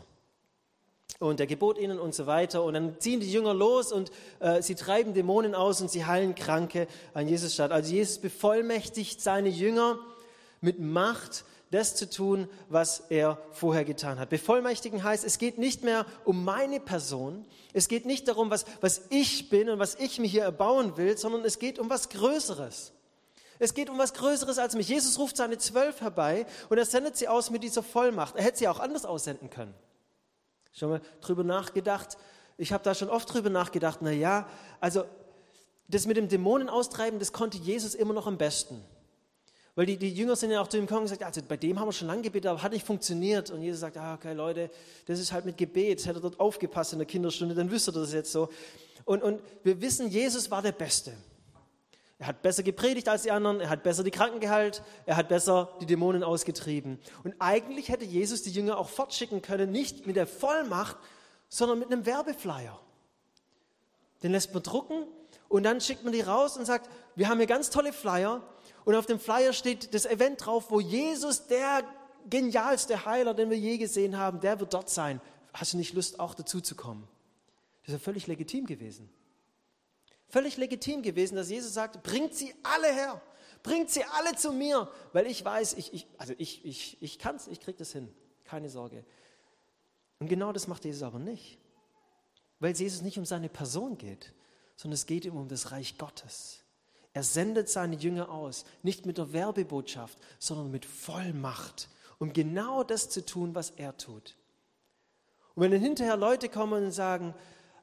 Und 1.18 1.38
er 1.38 1.46
gebot 1.46 1.78
ihnen 1.78 1.98
und 1.98 2.14
so 2.14 2.26
weiter. 2.26 2.62
Und 2.62 2.74
dann 2.74 2.98
ziehen 2.98 3.20
die 3.20 3.30
Jünger 3.30 3.54
los 3.54 3.92
und 3.92 4.10
äh, 4.40 4.60
sie 4.62 4.74
treiben 4.74 5.14
Dämonen 5.14 5.54
aus 5.54 5.80
und 5.80 5.90
sie 5.90 6.04
heilen 6.04 6.34
Kranke 6.34 6.88
an 7.14 7.28
Jesus 7.28 7.54
statt. 7.54 7.72
Also 7.72 7.92
Jesus 7.92 8.18
bevollmächtigt 8.18 9.20
seine 9.20 9.48
Jünger, 9.48 9.98
mit 10.60 10.78
Macht 10.80 11.44
das 11.70 11.96
zu 11.96 12.08
tun, 12.08 12.48
was 12.68 13.00
er 13.10 13.38
vorher 13.50 13.84
getan 13.84 14.18
hat. 14.18 14.30
Bevollmächtigen 14.30 15.02
heißt, 15.02 15.24
es 15.24 15.38
geht 15.38 15.58
nicht 15.58 15.82
mehr 15.82 16.06
um 16.24 16.44
meine 16.44 16.78
Person, 16.78 17.44
es 17.72 17.88
geht 17.88 18.06
nicht 18.06 18.28
darum, 18.28 18.50
was, 18.50 18.64
was 18.80 19.02
ich 19.10 19.48
bin 19.50 19.68
und 19.68 19.78
was 19.78 19.96
ich 19.96 20.18
mir 20.18 20.28
hier 20.28 20.42
erbauen 20.42 20.96
will, 20.96 21.18
sondern 21.18 21.44
es 21.44 21.58
geht 21.58 21.78
um 21.78 21.90
was 21.90 22.08
Größeres. 22.08 22.92
Es 23.58 23.74
geht 23.74 23.90
um 23.90 23.98
was 23.98 24.14
Größeres 24.14 24.58
als 24.58 24.74
mich. 24.74 24.88
Jesus 24.88 25.18
ruft 25.18 25.36
seine 25.36 25.58
Zwölf 25.58 26.00
herbei 26.00 26.46
und 26.68 26.78
er 26.78 26.84
sendet 26.84 27.16
sie 27.16 27.26
aus 27.26 27.50
mit 27.50 27.62
dieser 27.62 27.82
Vollmacht. 27.82 28.36
Er 28.36 28.44
hätte 28.44 28.58
sie 28.58 28.68
auch 28.68 28.80
anders 28.80 29.04
aussenden 29.04 29.50
können. 29.50 29.74
Schon 30.72 30.90
mal 30.90 31.00
drüber 31.22 31.42
nachgedacht? 31.42 32.18
Ich 32.58 32.72
habe 32.72 32.84
da 32.84 32.94
schon 32.94 33.08
oft 33.08 33.32
drüber 33.32 33.50
nachgedacht. 33.50 34.00
Na 34.02 34.10
ja, 34.10 34.48
also 34.78 35.04
das 35.88 36.06
mit 36.06 36.16
dem 36.16 36.28
Dämonen 36.28 36.68
austreiben, 36.68 37.18
das 37.18 37.32
konnte 37.32 37.58
Jesus 37.58 37.94
immer 37.94 38.12
noch 38.12 38.26
am 38.26 38.38
besten. 38.38 38.82
Weil 39.76 39.84
die, 39.84 39.98
die 39.98 40.12
Jünger 40.12 40.36
sind 40.36 40.50
ja 40.50 40.62
auch 40.62 40.68
zu 40.68 40.78
ihm 40.78 40.86
gekommen 40.86 41.02
und 41.02 41.04
gesagt, 41.04 41.22
also 41.22 41.42
bei 41.46 41.58
dem 41.58 41.78
haben 41.78 41.86
wir 41.86 41.92
schon 41.92 42.08
lange 42.08 42.22
gebetet, 42.22 42.50
aber 42.50 42.62
hat 42.62 42.72
nicht 42.72 42.86
funktioniert. 42.86 43.50
Und 43.50 43.62
Jesus 43.62 43.80
sagt, 43.80 43.98
ah, 43.98 44.14
okay, 44.14 44.32
Leute, 44.32 44.70
das 45.04 45.20
ist 45.20 45.32
halt 45.32 45.44
mit 45.44 45.58
Gebet. 45.58 46.04
Hätte 46.06 46.18
er 46.18 46.22
dort 46.22 46.40
aufgepasst 46.40 46.94
in 46.94 46.98
der 46.98 47.06
Kinderstunde, 47.06 47.54
dann 47.54 47.70
wüsste 47.70 47.90
er 47.90 48.00
das 48.00 48.12
jetzt 48.14 48.32
so. 48.32 48.48
Und, 49.04 49.22
und 49.22 49.40
wir 49.64 49.80
wissen, 49.82 50.08
Jesus 50.08 50.50
war 50.50 50.62
der 50.62 50.72
Beste. 50.72 51.12
Er 52.18 52.28
hat 52.28 52.40
besser 52.40 52.62
gepredigt 52.62 53.06
als 53.10 53.24
die 53.24 53.30
anderen, 53.30 53.60
er 53.60 53.68
hat 53.68 53.82
besser 53.82 54.02
die 54.02 54.10
Kranken 54.10 54.40
geheilt, 54.40 54.82
er 55.04 55.18
hat 55.18 55.28
besser 55.28 55.76
die 55.82 55.86
Dämonen 55.86 56.24
ausgetrieben. 56.24 56.98
Und 57.22 57.34
eigentlich 57.38 57.90
hätte 57.90 58.06
Jesus 58.06 58.42
die 58.42 58.50
Jünger 58.50 58.78
auch 58.78 58.88
fortschicken 58.88 59.42
können, 59.42 59.70
nicht 59.70 60.06
mit 60.06 60.16
der 60.16 60.26
Vollmacht, 60.26 60.96
sondern 61.50 61.78
mit 61.78 61.92
einem 61.92 62.06
Werbeflyer. 62.06 62.80
Den 64.22 64.32
lässt 64.32 64.54
man 64.54 64.62
drucken 64.62 65.06
und 65.50 65.64
dann 65.64 65.82
schickt 65.82 66.04
man 66.04 66.14
die 66.14 66.22
raus 66.22 66.56
und 66.56 66.64
sagt, 66.64 66.88
wir 67.14 67.28
haben 67.28 67.36
hier 67.36 67.46
ganz 67.46 67.68
tolle 67.68 67.92
Flyer 67.92 68.42
und 68.86 68.94
auf 68.94 69.06
dem 69.06 69.18
Flyer 69.18 69.52
steht 69.52 69.92
das 69.94 70.06
Event 70.06 70.46
drauf, 70.46 70.70
wo 70.70 70.78
Jesus, 70.78 71.48
der 71.48 71.82
genialste 72.30 73.04
Heiler, 73.04 73.34
den 73.34 73.50
wir 73.50 73.58
je 73.58 73.78
gesehen 73.78 74.16
haben, 74.16 74.38
der 74.38 74.60
wird 74.60 74.72
dort 74.72 74.88
sein. 74.88 75.20
Hast 75.52 75.72
du 75.72 75.76
nicht 75.76 75.92
Lust, 75.92 76.20
auch 76.20 76.34
dazu 76.34 76.60
zu 76.60 76.76
kommen? 76.76 77.08
Das 77.82 77.88
ist 77.88 77.92
ja 77.94 78.04
völlig 78.04 78.28
legitim 78.28 78.64
gewesen. 78.64 79.10
Völlig 80.28 80.56
legitim 80.56 81.02
gewesen, 81.02 81.34
dass 81.34 81.50
Jesus 81.50 81.74
sagt, 81.74 82.04
bringt 82.04 82.34
sie 82.34 82.54
alle 82.62 82.86
her, 82.94 83.20
bringt 83.64 83.90
sie 83.90 84.04
alle 84.04 84.36
zu 84.36 84.52
mir, 84.52 84.88
weil 85.12 85.26
ich 85.26 85.44
weiß, 85.44 85.74
ich, 85.74 85.92
ich 85.92 86.06
also 86.16 86.34
ich, 86.38 86.64
ich, 86.64 87.02
ich 87.02 87.18
kann 87.18 87.34
es, 87.34 87.48
ich 87.48 87.58
kriege 87.60 87.78
das 87.78 87.90
hin, 87.90 88.14
keine 88.44 88.70
Sorge. 88.70 89.04
Und 90.20 90.28
genau 90.28 90.52
das 90.52 90.68
macht 90.68 90.84
Jesus 90.84 91.02
aber 91.02 91.18
nicht, 91.18 91.58
weil 92.60 92.70
es 92.70 92.78
Jesus 92.78 93.02
nicht 93.02 93.18
um 93.18 93.24
seine 93.24 93.48
Person 93.48 93.98
geht, 93.98 94.32
sondern 94.76 94.94
es 94.94 95.06
geht 95.06 95.24
ihm 95.24 95.36
um 95.36 95.48
das 95.48 95.72
Reich 95.72 95.98
Gottes. 95.98 96.62
Er 97.16 97.22
sendet 97.22 97.70
seine 97.70 97.96
Jünger 97.96 98.28
aus, 98.30 98.66
nicht 98.82 99.06
mit 99.06 99.16
der 99.16 99.32
Werbebotschaft, 99.32 100.18
sondern 100.38 100.70
mit 100.70 100.84
Vollmacht, 100.84 101.88
um 102.18 102.34
genau 102.34 102.84
das 102.84 103.08
zu 103.08 103.24
tun, 103.24 103.54
was 103.54 103.70
er 103.70 103.96
tut. 103.96 104.36
Und 105.54 105.62
wenn 105.62 105.70
dann 105.70 105.80
hinterher 105.80 106.18
Leute 106.18 106.50
kommen 106.50 106.84
und 106.84 106.92
sagen, 106.92 107.32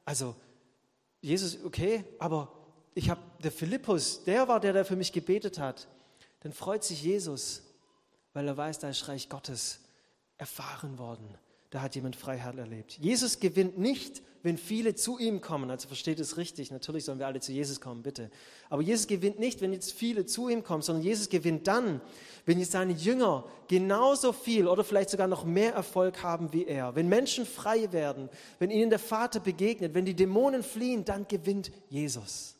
also 0.04 0.36
Jesus, 1.20 1.64
okay, 1.64 2.04
aber 2.20 2.52
ich 2.94 3.10
habe 3.10 3.20
der 3.42 3.50
Philippus, 3.50 4.22
der 4.22 4.46
war 4.46 4.60
der, 4.60 4.72
der 4.72 4.84
für 4.84 4.94
mich 4.94 5.10
gebetet 5.10 5.58
hat, 5.58 5.88
dann 6.38 6.52
freut 6.52 6.84
sich 6.84 7.02
Jesus, 7.02 7.64
weil 8.34 8.46
er 8.46 8.56
weiß, 8.56 8.78
da 8.78 8.88
ist 8.88 9.08
Reich 9.08 9.28
Gottes 9.28 9.80
erfahren 10.38 10.96
worden. 10.96 11.26
Da 11.70 11.82
hat 11.82 11.96
jemand 11.96 12.14
Freiheit 12.14 12.56
erlebt. 12.56 12.98
Jesus 12.98 13.40
gewinnt 13.40 13.78
nicht 13.78 14.22
wenn 14.44 14.58
viele 14.58 14.94
zu 14.94 15.18
ihm 15.18 15.40
kommen, 15.40 15.70
also 15.70 15.88
versteht 15.88 16.20
es 16.20 16.36
richtig, 16.36 16.70
natürlich 16.70 17.06
sollen 17.06 17.18
wir 17.18 17.26
alle 17.26 17.40
zu 17.40 17.50
Jesus 17.50 17.80
kommen, 17.80 18.02
bitte. 18.02 18.30
Aber 18.68 18.82
Jesus 18.82 19.06
gewinnt 19.06 19.38
nicht, 19.38 19.62
wenn 19.62 19.72
jetzt 19.72 19.92
viele 19.92 20.26
zu 20.26 20.50
ihm 20.50 20.62
kommen, 20.62 20.82
sondern 20.82 21.02
Jesus 21.02 21.30
gewinnt 21.30 21.66
dann, 21.66 22.02
wenn 22.44 22.58
jetzt 22.58 22.72
seine 22.72 22.92
Jünger 22.92 23.44
genauso 23.68 24.32
viel 24.32 24.68
oder 24.68 24.84
vielleicht 24.84 25.08
sogar 25.08 25.28
noch 25.28 25.46
mehr 25.46 25.72
Erfolg 25.72 26.22
haben 26.22 26.52
wie 26.52 26.66
er. 26.66 26.94
Wenn 26.94 27.08
Menschen 27.08 27.46
frei 27.46 27.90
werden, 27.90 28.28
wenn 28.58 28.70
ihnen 28.70 28.90
der 28.90 28.98
Vater 28.98 29.40
begegnet, 29.40 29.94
wenn 29.94 30.04
die 30.04 30.14
Dämonen 30.14 30.62
fliehen, 30.62 31.06
dann 31.06 31.26
gewinnt 31.26 31.72
Jesus. 31.88 32.53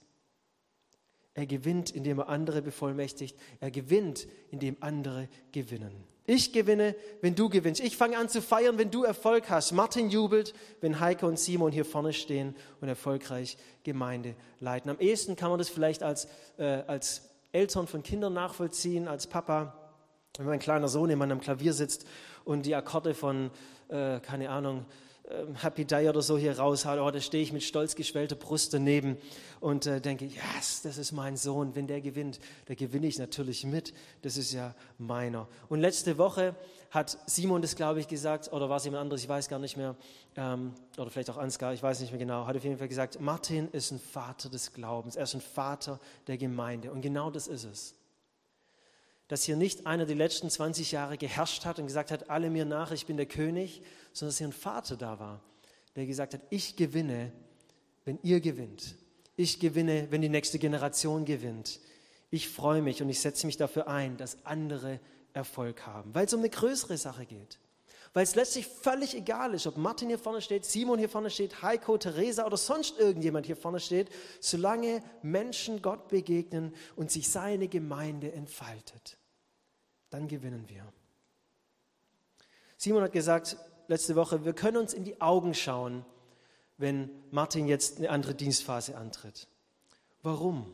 Er 1.35 1.47
gewinnt, 1.47 1.91
indem 1.91 2.21
er 2.21 2.29
andere 2.29 2.63
bevollmächtigt. 2.63 3.37
Er 3.61 3.71
gewinnt, 3.71 4.29
indem 4.51 4.77
andere 4.81 5.29
gewinnen. 5.53 5.93
Ich 6.27 6.53
gewinne, 6.53 6.95
wenn 7.21 7.35
du 7.35 7.51
gewinnst. 7.51 7.83
Ich 7.83 7.99
fange 7.99 8.17
an 8.17 8.31
zu 8.31 8.41
feiern, 8.41 8.79
wenn 8.79 8.91
du 8.91 9.05
Erfolg 9.05 9.51
hast. 9.51 9.73
Martin 9.73 10.09
jubelt, 10.09 10.55
wenn 10.81 11.01
Heike 11.01 11.27
und 11.27 11.39
Simon 11.39 11.71
hier 11.71 11.85
vorne 11.85 12.15
stehen 12.15 12.57
und 12.81 12.89
erfolgreich 12.89 13.59
Gemeinde 13.83 14.35
leiten. 14.59 14.91
Am 14.91 14.99
ehesten 15.01 15.37
kann 15.37 15.51
man 15.51 15.59
das 15.59 15.69
vielleicht 15.69 16.03
als, 16.03 16.29
äh, 16.57 16.83
als 16.87 17.29
Eltern 17.53 17.87
von 17.87 18.03
Kindern 18.03 18.33
nachvollziehen, 18.33 19.07
als 19.07 19.27
Papa. 19.27 19.79
Wenn 20.39 20.47
mein 20.47 20.61
kleiner 20.61 20.89
Sohn 20.89 21.11
in 21.11 21.19
meinem 21.19 21.41
Klavier 21.41 21.75
sitzt 21.75 22.07
und 22.45 22.65
die 22.65 22.75
Akkorde 22.75 23.13
von, 23.13 23.51
äh, 23.89 24.19
keine 24.21 24.49
Ahnung, 24.49 24.87
ähm, 25.31 25.55
Happy 25.55 25.85
Day 25.85 26.09
oder 26.09 26.21
so 26.21 26.37
hier 26.37 26.59
raushaue, 26.59 27.01
oh, 27.01 27.11
da 27.11 27.21
stehe 27.21 27.43
ich 27.43 27.53
mit 27.53 27.63
stolz 27.63 27.95
geschwellter 27.95 28.37
Brust 28.37 28.75
daneben 28.75 29.17
und 29.61 29.87
äh, 29.87 30.01
denke, 30.01 30.27
yes, 30.27 30.83
das 30.83 30.99
ist 30.99 31.13
mein 31.13 31.37
Sohn. 31.37 31.75
Wenn 31.75 31.87
der 31.87 32.01
gewinnt, 32.01 32.41
da 32.67 32.75
gewinne 32.75 33.07
ich 33.07 33.19
natürlich 33.19 33.65
mit. 33.65 33.95
Das 34.23 34.37
ist 34.37 34.53
ja 34.53 34.75
meiner. 34.99 35.49
Und 35.69 35.81
letzte 35.81 36.19
Woche 36.19 36.55
hat 36.91 37.19
Simon 37.27 37.63
das, 37.63 37.75
glaube 37.75 38.01
ich, 38.01 38.09
gesagt, 38.09 38.53
oder 38.53 38.69
war 38.69 38.77
es 38.77 38.85
jemand 38.85 39.03
anderes, 39.03 39.23
ich 39.23 39.29
weiß 39.29 39.49
gar 39.49 39.59
nicht 39.59 39.77
mehr, 39.77 39.97
ähm, 40.37 40.75
oder 40.99 41.11
vielleicht 41.11 41.31
auch 41.31 41.39
Ansgar, 41.39 41.73
ich 41.73 41.83
weiß 41.83 42.01
nicht 42.01 42.11
mehr 42.11 42.21
genau, 42.21 42.47
hat 42.47 42.57
auf 42.57 42.65
jeden 42.65 42.79
Fall 42.79 42.89
gesagt, 42.89 43.21
Martin 43.21 43.69
ist 43.73 43.91
ein 43.91 43.99
Vater 43.99 44.49
des 44.49 44.73
Glaubens, 44.75 45.17
er 45.17 45.25
ist 45.25 45.35
ein 45.35 45.41
Vater 45.41 45.99
der 46.27 46.37
Gemeinde. 46.37 46.93
Und 46.93 47.01
genau 47.01 47.31
das 47.31 47.49
ist 47.49 47.65
es 47.65 47.95
dass 49.29 49.45
hier 49.45 49.57
nicht 49.57 49.87
einer 49.87 50.07
die 50.07 50.15
letzten 50.15 50.51
20 50.51 50.93
Jahre 50.93 51.17
geherrscht 51.17 51.65
hat 51.65 51.79
und 51.79 51.87
gesagt 51.87 52.11
hat, 52.11 52.31
alle 52.31 52.51
mir 52.51 52.65
nach, 52.65 52.93
ich 52.93 53.07
bin 53.07 53.17
der 53.17 53.27
König, 53.27 53.83
sondern 54.13 54.31
dass 54.31 54.39
hier 54.39 54.49
ein 54.49 54.53
Vater 54.53 54.97
da 54.97 55.19
war, 55.19 55.41
der 55.97 56.07
gesagt 56.07 56.35
hat, 56.35 56.41
ich 56.51 56.77
gewinne, 56.77 57.33
wenn 58.05 58.19
ihr 58.23 58.41
gewinnt. 58.41 58.97
Ich 59.37 59.59
gewinne, 59.59 60.09
wenn 60.11 60.23
die 60.23 60.29
nächste 60.29 60.59
Generation 60.59 61.25
gewinnt. 61.25 61.81
Ich 62.31 62.49
freue 62.49 62.83
mich 62.83 63.03
und 63.03 63.09
ich 63.09 63.21
setze 63.21 63.47
mich 63.47 63.57
dafür 63.57 63.89
ein, 63.89 64.17
dass 64.17 64.45
andere 64.45 65.01
Erfolg 65.33 65.87
haben, 65.87 66.15
weil 66.15 66.27
es 66.27 66.35
um 66.35 66.41
eine 66.41 66.51
größere 66.51 66.97
Sache 66.97 67.27
geht. 67.27 67.59
Weil 68.15 68.23
es 68.23 68.37
letztlich 68.37 68.69
völlig 68.69 69.17
egal 69.17 69.55
ist, 69.55 69.67
ob 69.67 69.77
Martin 69.77 70.09
hier 70.09 70.21
vorne 70.21 70.41
steht, 70.41 70.65
Simon 70.65 71.01
hier 71.01 71.09
vorne 71.09 71.31
steht, 71.31 71.63
Heiko, 71.63 71.99
Theresa 71.99 72.47
oder 72.47 72.57
sonst 72.57 72.97
irgendjemand 72.97 73.45
hier 73.45 73.57
vorne 73.57 73.81
steht, 73.81 74.09
solange 74.41 75.03
Menschen 75.23 75.83
Gott 75.83 76.09
begegnen 76.09 76.73
und 76.95 77.11
sich 77.11 77.29
seine 77.29 77.67
Gemeinde 77.67 78.33
entfaltet. 78.33 79.19
Dann 80.11 80.29
gewinnen 80.29 80.69
wir. 80.69 80.85
Simon 82.77 83.03
hat 83.03 83.13
gesagt 83.13 83.57
letzte 83.89 84.15
Woche, 84.15 84.45
wir 84.45 84.53
können 84.53 84.77
uns 84.77 84.95
in 84.95 85.03
die 85.03 85.21
Augen 85.21 85.53
schauen, 85.53 86.07
wenn 86.77 87.11
Martin 87.33 87.67
jetzt 87.67 87.99
eine 87.99 88.11
andere 88.11 88.37
Dienstphase 88.37 88.97
antritt. 88.97 89.49
Warum? 90.23 90.73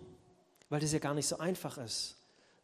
Weil 0.68 0.80
das 0.80 0.92
ja 0.92 0.98
gar 0.98 1.14
nicht 1.14 1.26
so 1.26 1.38
einfach 1.38 1.78
ist 1.78 2.19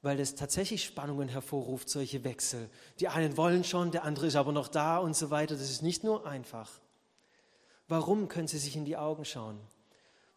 weil 0.07 0.19
das 0.19 0.37
tatsächlich 0.37 0.85
Spannungen 0.85 1.29
hervorruft, 1.29 1.89
solche 1.89 2.23
Wechsel. 2.23 2.71
Die 3.01 3.09
einen 3.09 3.37
wollen 3.37 3.65
schon, 3.65 3.91
der 3.91 4.05
andere 4.05 4.29
ist 4.29 4.37
aber 4.37 4.53
noch 4.53 4.69
da 4.69 4.99
und 4.99 5.17
so 5.17 5.31
weiter. 5.31 5.57
Das 5.57 5.69
ist 5.69 5.83
nicht 5.83 6.05
nur 6.05 6.25
einfach. 6.25 6.71
Warum 7.89 8.29
können 8.29 8.47
Sie 8.47 8.59
sich 8.59 8.77
in 8.77 8.85
die 8.85 8.97
Augen 8.97 9.25
schauen? 9.25 9.59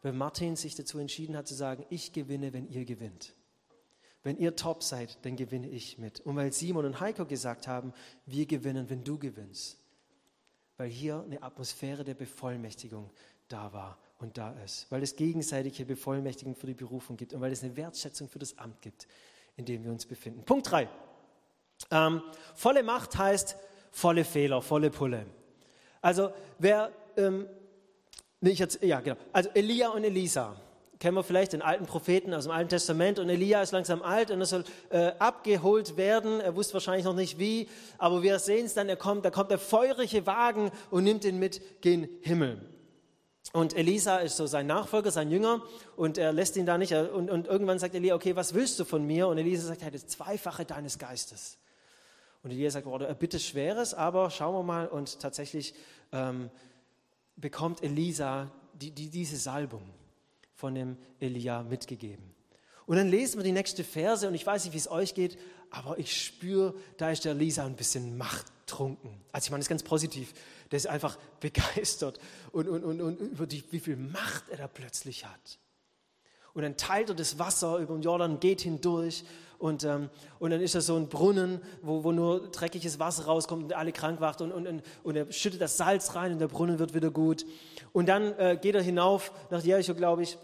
Weil 0.01 0.13
Martin 0.13 0.55
sich 0.55 0.73
dazu 0.73 0.97
entschieden 0.97 1.37
hat 1.37 1.47
zu 1.47 1.53
sagen, 1.53 1.85
ich 1.91 2.13
gewinne, 2.13 2.51
wenn 2.51 2.67
ihr 2.67 2.83
gewinnt. 2.83 3.35
Wenn 4.23 4.39
ihr 4.39 4.55
top 4.55 4.81
seid, 4.81 5.19
dann 5.21 5.35
gewinne 5.35 5.69
ich 5.69 5.99
mit. 5.99 6.19
Und 6.21 6.35
weil 6.35 6.51
Simon 6.51 6.85
und 6.85 6.99
Heiko 6.99 7.27
gesagt 7.27 7.67
haben, 7.67 7.93
wir 8.25 8.47
gewinnen, 8.47 8.89
wenn 8.89 9.03
du 9.03 9.19
gewinnst. 9.19 9.77
Weil 10.77 10.89
hier 10.89 11.21
eine 11.23 11.43
Atmosphäre 11.43 12.03
der 12.03 12.15
Bevollmächtigung 12.15 13.11
da 13.47 13.71
war 13.71 13.99
und 14.17 14.35
da 14.39 14.51
ist. 14.63 14.87
Weil 14.89 15.03
es 15.03 15.15
gegenseitige 15.15 15.85
Bevollmächtigung 15.85 16.55
für 16.55 16.65
die 16.65 16.73
Berufung 16.73 17.17
gibt 17.17 17.33
und 17.33 17.41
weil 17.41 17.51
es 17.51 17.63
eine 17.63 17.77
Wertschätzung 17.77 18.27
für 18.27 18.39
das 18.39 18.57
Amt 18.57 18.81
gibt 18.81 19.05
in 19.59 19.65
dem 19.65 19.83
wir 19.83 19.91
uns 19.91 20.05
befinden. 20.05 20.43
Punkt 20.45 20.71
3. 20.71 20.87
Ähm, 21.91 22.23
volle 22.55 22.81
Macht 22.81 23.17
heißt 23.17 23.57
volle 23.91 24.23
Fehler, 24.23 24.61
volle 24.61 24.89
Pulle. 24.89 25.25
Also 26.01 26.31
wer, 26.57 26.91
ähm, 27.17 27.45
ich 28.39 28.59
jetzt, 28.59 28.81
ja 28.81 29.01
genau, 29.01 29.17
also 29.33 29.49
Elia 29.53 29.89
und 29.89 30.05
Elisa, 30.05 30.55
kennen 30.97 31.17
wir 31.17 31.23
vielleicht 31.23 31.51
den 31.51 31.61
alten 31.61 31.85
Propheten 31.85 32.33
aus 32.33 32.45
dem 32.45 32.51
Alten 32.51 32.69
Testament 32.69 33.19
und 33.19 33.29
Elia 33.29 33.61
ist 33.61 33.71
langsam 33.71 34.01
alt 34.01 34.31
und 34.31 34.39
er 34.39 34.45
soll 34.45 34.63
äh, 34.91 35.11
abgeholt 35.19 35.97
werden. 35.97 36.39
Er 36.39 36.55
wusste 36.55 36.73
wahrscheinlich 36.73 37.05
noch 37.05 37.15
nicht 37.15 37.37
wie, 37.37 37.67
aber 37.97 38.23
wir 38.23 38.39
sehen 38.39 38.65
es 38.65 38.73
dann, 38.73 38.87
er 38.87 38.97
kommt, 38.97 39.25
da 39.25 39.29
kommt 39.29 39.51
der 39.51 39.59
feurige 39.59 40.25
Wagen 40.25 40.71
und 40.89 41.03
nimmt 41.03 41.25
ihn 41.25 41.37
mit 41.37 41.81
gen 41.81 42.07
Himmel. 42.21 42.61
Und 43.51 43.75
Elisa 43.75 44.17
ist 44.17 44.37
so 44.37 44.45
sein 44.45 44.67
Nachfolger, 44.67 45.09
sein 45.09 45.31
Jünger, 45.31 45.63
und 45.95 46.17
er 46.17 46.31
lässt 46.31 46.55
ihn 46.55 46.65
da 46.65 46.77
nicht. 46.77 46.93
Und, 46.93 47.31
und 47.31 47.47
irgendwann 47.47 47.79
sagt 47.79 47.95
Elia, 47.95 48.13
okay, 48.13 48.35
was 48.35 48.53
willst 48.53 48.79
du 48.79 48.85
von 48.85 49.05
mir? 49.05 49.27
Und 49.27 49.39
Elisa 49.39 49.67
sagt, 49.67 49.81
hey, 49.81 49.91
das 49.91 50.07
Zweifache 50.07 50.65
deines 50.65 50.99
Geistes. 50.99 51.57
Und 52.43 52.51
Elia 52.51 52.69
sagt, 52.69 52.85
oh, 52.85 52.99
bitte 53.17 53.39
Schweres, 53.39 53.93
aber 53.93 54.29
schauen 54.29 54.53
wir 54.53 54.63
mal. 54.63 54.87
Und 54.87 55.19
tatsächlich 55.19 55.73
ähm, 56.11 56.51
bekommt 57.35 57.83
Elisa 57.83 58.51
die, 58.73 58.91
die, 58.91 59.09
diese 59.09 59.37
Salbung 59.37 59.83
von 60.53 60.75
dem 60.75 60.97
Elia 61.19 61.63
mitgegeben. 61.63 62.35
Und 62.85 62.97
dann 62.97 63.07
lesen 63.07 63.37
wir 63.37 63.43
die 63.43 63.51
nächste 63.51 63.83
Verse 63.83 64.27
und 64.27 64.33
ich 64.33 64.45
weiß 64.45 64.65
nicht, 64.65 64.73
wie 64.73 64.79
es 64.79 64.89
euch 64.89 65.13
geht, 65.13 65.37
aber 65.69 65.99
ich 65.99 66.25
spüre, 66.25 66.73
da 66.97 67.11
ist 67.11 67.25
der 67.25 67.33
Elisa 67.33 67.65
ein 67.65 67.75
bisschen 67.75 68.17
machttrunken. 68.69 69.21
Also 69.31 69.45
ich 69.45 69.51
meine, 69.51 69.59
das 69.59 69.65
ist 69.65 69.69
ganz 69.69 69.83
positiv 69.83 70.33
der 70.71 70.77
ist 70.77 70.87
einfach 70.87 71.17
begeistert 71.39 72.19
und, 72.51 72.67
und, 72.67 72.83
und, 72.83 73.01
und 73.01 73.19
über 73.19 73.47
die, 73.47 73.63
wie 73.71 73.79
viel 73.79 73.97
Macht 73.97 74.49
er 74.49 74.57
da 74.57 74.67
plötzlich 74.67 75.25
hat. 75.25 75.59
Und 76.53 76.63
dann 76.63 76.77
teilt 76.77 77.09
er 77.09 77.15
das 77.15 77.39
Wasser 77.39 77.77
über 77.77 77.93
den 77.93 78.01
Jordan, 78.01 78.39
geht 78.39 78.61
hindurch 78.61 79.23
und, 79.59 79.83
ähm, 79.83 80.09
und 80.39 80.51
dann 80.51 80.61
ist 80.61 80.73
da 80.73 80.81
so 80.81 80.95
ein 80.95 81.07
Brunnen, 81.07 81.61
wo, 81.81 82.03
wo 82.03 82.11
nur 82.11 82.49
dreckiges 82.49 82.97
Wasser 82.99 83.25
rauskommt 83.25 83.63
und 83.63 83.73
alle 83.73 83.91
krank 83.91 84.19
macht 84.19 84.41
und, 84.41 84.51
und, 84.51 84.81
und 85.03 85.15
er 85.15 85.31
schüttet 85.31 85.61
das 85.61 85.77
Salz 85.77 86.15
rein 86.15 86.33
und 86.33 86.39
der 86.39 86.47
Brunnen 86.47 86.79
wird 86.79 86.93
wieder 86.93 87.11
gut. 87.11 87.45
Und 87.93 88.07
dann 88.07 88.37
äh, 88.37 88.57
geht 88.59 88.75
er 88.75 88.81
hinauf 88.81 89.31
nach 89.51 89.63
Jericho, 89.63 89.93
glaube 89.93 90.23
ich, 90.23 90.37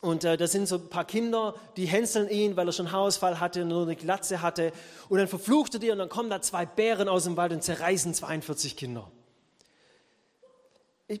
Und 0.00 0.24
äh, 0.24 0.36
da 0.36 0.46
sind 0.46 0.66
so 0.66 0.76
ein 0.76 0.88
paar 0.88 1.04
Kinder, 1.04 1.54
die 1.76 1.86
hänseln 1.86 2.30
ihn, 2.30 2.56
weil 2.56 2.68
er 2.68 2.72
schon 2.72 2.90
Haarausfall 2.90 3.38
hatte 3.40 3.62
und 3.62 3.68
nur 3.68 3.82
eine 3.82 3.96
Glatze 3.96 4.40
hatte. 4.40 4.72
Und 5.08 5.18
dann 5.18 5.28
verflucht 5.28 5.74
er 5.74 5.80
die 5.80 5.90
und 5.90 5.98
dann 5.98 6.08
kommen 6.08 6.30
da 6.30 6.40
zwei 6.40 6.64
Bären 6.64 7.08
aus 7.08 7.24
dem 7.24 7.36
Wald 7.36 7.52
und 7.52 7.62
zerreißen 7.62 8.14
42 8.14 8.76
Kinder. 8.76 9.10
Ich, 11.06 11.20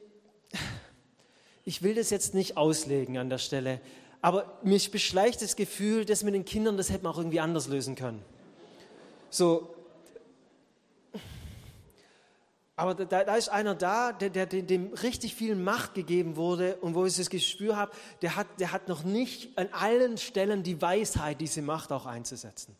ich 1.64 1.82
will 1.82 1.94
das 1.94 2.10
jetzt 2.10 2.32
nicht 2.32 2.56
auslegen 2.56 3.18
an 3.18 3.28
der 3.28 3.38
Stelle, 3.38 3.80
aber 4.22 4.58
mich 4.62 4.90
beschleicht 4.90 5.42
das 5.42 5.56
Gefühl, 5.56 6.04
das 6.04 6.22
mit 6.22 6.34
den 6.34 6.44
Kindern, 6.44 6.76
das 6.76 6.90
hätte 6.90 7.04
man 7.04 7.12
auch 7.12 7.18
irgendwie 7.18 7.40
anders 7.40 7.68
lösen 7.68 7.96
können. 7.96 8.22
So, 9.30 9.74
aber 12.80 12.94
da, 12.94 13.24
da, 13.24 13.36
ist 13.36 13.50
einer 13.50 13.74
da, 13.74 14.10
der, 14.10 14.30
der, 14.30 14.46
dem 14.46 14.94
richtig 14.94 15.34
viel 15.34 15.54
Macht 15.54 15.92
gegeben 15.92 16.36
wurde 16.36 16.76
und 16.76 16.94
wo 16.94 17.04
ich 17.04 17.14
das 17.14 17.28
Gespür 17.28 17.76
habe, 17.76 17.92
der 18.22 18.36
hat, 18.36 18.46
der 18.58 18.72
hat 18.72 18.88
noch 18.88 19.02
nicht 19.02 19.58
an 19.58 19.68
allen 19.72 20.16
Stellen 20.16 20.62
die 20.62 20.80
Weisheit, 20.80 21.42
diese 21.42 21.60
Macht 21.60 21.92
auch 21.92 22.06
einzusetzen. 22.06 22.74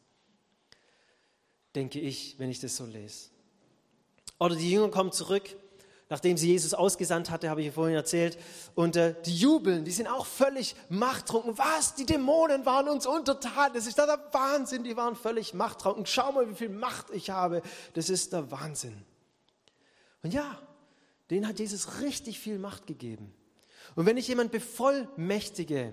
Denke 1.75 2.01
ich, 2.01 2.37
wenn 2.39 2.51
ich 2.51 2.61
das 2.61 2.77
so 2.77 2.87
lese. 2.87 3.29
Oder 4.39 4.57
die 4.57 4.71
Jünger 4.71 4.89
kommen 4.89 5.13
zurück, 5.13 5.55
nachdem 6.09 6.39
sie 6.39 6.49
Jesus 6.49 6.73
ausgesandt 6.73 7.29
hatte, 7.29 7.51
habe 7.51 7.61
ich 7.61 7.71
vorhin 7.71 7.95
erzählt, 7.95 8.39
und 8.75 8.97
äh, 8.97 9.15
die 9.27 9.37
jubeln, 9.37 9.85
die 9.85 9.91
sind 9.91 10.07
auch 10.07 10.25
völlig 10.25 10.77
machttrunken. 10.89 11.59
Was? 11.59 11.95
Die 11.95 12.07
Dämonen 12.07 12.65
waren 12.65 12.89
uns 12.89 13.05
untertan. 13.05 13.73
Das 13.75 13.87
ist 13.87 13.99
der 13.99 14.19
Wahnsinn, 14.33 14.83
die 14.83 14.97
waren 14.97 15.15
völlig 15.15 15.53
machttrunken. 15.53 16.07
Schau 16.07 16.33
mal, 16.33 16.49
wie 16.49 16.55
viel 16.55 16.71
Macht 16.71 17.11
ich 17.11 17.29
habe. 17.29 17.61
Das 17.93 18.09
ist 18.09 18.33
der 18.33 18.51
Wahnsinn. 18.51 19.05
Und 20.23 20.35
ja, 20.35 20.61
denen 21.31 21.47
hat 21.47 21.59
Jesus 21.59 22.01
richtig 22.01 22.39
viel 22.39 22.59
Macht 22.59 22.87
gegeben. 22.87 23.33
Und 23.95 24.07
wenn 24.07 24.17
ich 24.17 24.29
jemand 24.29 24.53
bevollmächtige, 24.53 25.93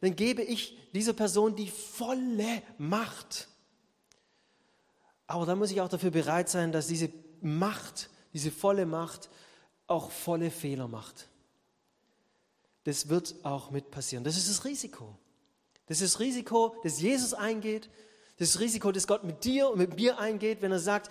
dann 0.00 0.16
gebe 0.16 0.42
ich 0.42 0.76
dieser 0.92 1.12
Person 1.12 1.56
die 1.56 1.68
volle 1.68 2.62
Macht. 2.78 3.48
Aber 5.26 5.46
dann 5.46 5.58
muss 5.58 5.70
ich 5.70 5.80
auch 5.80 5.88
dafür 5.88 6.10
bereit 6.10 6.48
sein, 6.48 6.72
dass 6.72 6.86
diese 6.86 7.10
Macht, 7.40 8.10
diese 8.32 8.50
volle 8.50 8.86
Macht 8.86 9.28
auch 9.86 10.10
volle 10.10 10.50
Fehler 10.50 10.88
macht. 10.88 11.28
Das 12.84 13.08
wird 13.08 13.34
auch 13.44 13.70
mit 13.70 13.90
passieren. 13.90 14.24
Das 14.24 14.36
ist 14.36 14.48
das 14.48 14.64
Risiko. 14.64 15.16
Das 15.86 16.00
ist 16.00 16.14
das 16.14 16.20
Risiko, 16.20 16.76
das 16.82 17.00
Jesus 17.00 17.34
eingeht. 17.34 17.90
Das 18.38 18.60
Risiko, 18.60 18.92
das 18.92 19.06
Gott 19.06 19.24
mit 19.24 19.44
dir 19.44 19.70
und 19.70 19.78
mit 19.78 19.96
mir 19.96 20.18
eingeht, 20.18 20.60
wenn 20.60 20.70
er 20.70 20.78
sagt, 20.78 21.10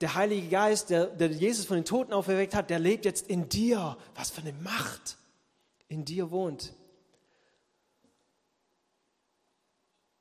der 0.00 0.14
Heilige 0.14 0.48
Geist, 0.48 0.90
der, 0.90 1.06
der 1.06 1.28
Jesus 1.28 1.66
von 1.66 1.76
den 1.76 1.84
Toten 1.84 2.12
auferweckt 2.12 2.54
hat, 2.54 2.70
der 2.70 2.78
lebt 2.78 3.04
jetzt 3.04 3.28
in 3.28 3.48
dir. 3.48 3.96
Was 4.14 4.30
für 4.30 4.40
eine 4.40 4.52
Macht 4.54 5.18
in 5.88 6.04
dir 6.04 6.30
wohnt. 6.30 6.72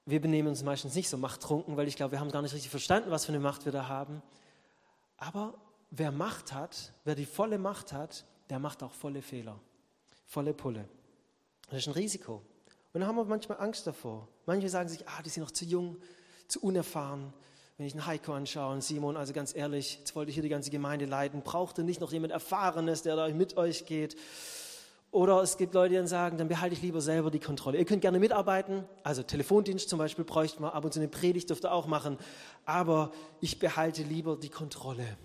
Wir 0.06 0.20
benehmen 0.20 0.50
uns 0.50 0.64
meistens 0.64 0.96
nicht 0.96 1.08
so 1.08 1.18
machttrunken, 1.18 1.78
weil 1.78 1.88
ich 1.88 1.96
glaube, 1.96 2.14
wir 2.14 2.20
haben 2.20 2.32
gar 2.32 2.42
nicht 2.42 2.54
richtig 2.54 2.72
verstanden, 2.72 3.12
was 3.12 3.26
für 3.26 3.32
eine 3.32 3.40
Macht 3.40 3.66
wir 3.66 3.72
da 3.72 3.88
haben. 3.88 4.24
Aber 5.18 5.54
wer 5.92 6.12
Macht 6.12 6.52
hat, 6.52 6.94
wer 7.04 7.16
die 7.16 7.28
volle 7.28 7.60
Macht 7.60 7.94
hat, 7.94 8.26
der 8.50 8.60
macht 8.60 8.82
auch 8.82 8.94
volle 8.94 9.22
Fehler, 9.22 9.60
volle 10.26 10.54
Pulle. 10.54 10.90
Das 11.70 11.80
ist 11.80 11.88
ein 11.88 11.94
Risiko. 11.94 12.42
Und 12.92 13.02
da 13.02 13.08
haben 13.08 13.16
wir 13.18 13.26
manchmal 13.26 13.60
Angst 13.60 13.86
davor. 13.86 14.28
Manche 14.48 14.68
sagen 14.68 14.90
sich, 14.90 15.08
ah, 15.08 15.22
die 15.24 15.30
sind 15.30 15.44
noch 15.44 15.52
zu 15.52 15.66
jung, 15.66 15.98
zu 16.48 16.60
unerfahren, 16.62 17.32
wenn 17.80 17.86
ich 17.86 17.94
einen 17.94 18.06
Heiko 18.06 18.34
anschaue 18.34 18.74
und 18.74 18.84
Simon, 18.84 19.16
also 19.16 19.32
ganz 19.32 19.56
ehrlich, 19.56 20.00
jetzt 20.00 20.14
wollte 20.14 20.30
ich 20.30 20.36
hier 20.36 20.44
die 20.44 20.50
ganze 20.50 20.70
Gemeinde 20.70 21.06
leiten, 21.06 21.42
braucht 21.44 21.78
ihr 21.78 21.86
nicht 21.86 22.02
noch 22.02 22.12
jemand 22.12 22.34
Erfahrenes, 22.34 23.04
der 23.04 23.16
da 23.16 23.30
mit 23.30 23.56
euch 23.56 23.86
geht? 23.86 24.18
Oder 25.12 25.42
es 25.42 25.56
gibt 25.56 25.74
Leute, 25.74 25.92
die 25.92 25.96
dann 25.96 26.06
sagen, 26.06 26.38
dann 26.38 26.50
behalte 26.50 26.76
ich 26.76 26.82
lieber 26.82 27.00
selber 27.00 27.32
die 27.32 27.40
Kontrolle. 27.40 27.78
Ihr 27.78 27.86
könnt 27.86 28.02
gerne 28.02 28.20
mitarbeiten, 28.20 28.84
also 29.04 29.24
Telefondienst 29.24 29.88
zum 29.88 29.98
Beispiel 29.98 30.26
bräuchte 30.26 30.62
man, 30.62 30.72
ab 30.72 30.84
und 30.84 30.94
zu 30.94 31.00
eine 31.00 31.08
Predigt 31.08 31.50
dürft 31.50 31.64
ihr 31.64 31.72
auch 31.72 31.88
machen, 31.88 32.18
aber 32.66 33.14
ich 33.40 33.60
behalte 33.60 34.04
lieber 34.04 34.36
die 34.36 34.50
Kontrolle, 34.50 35.18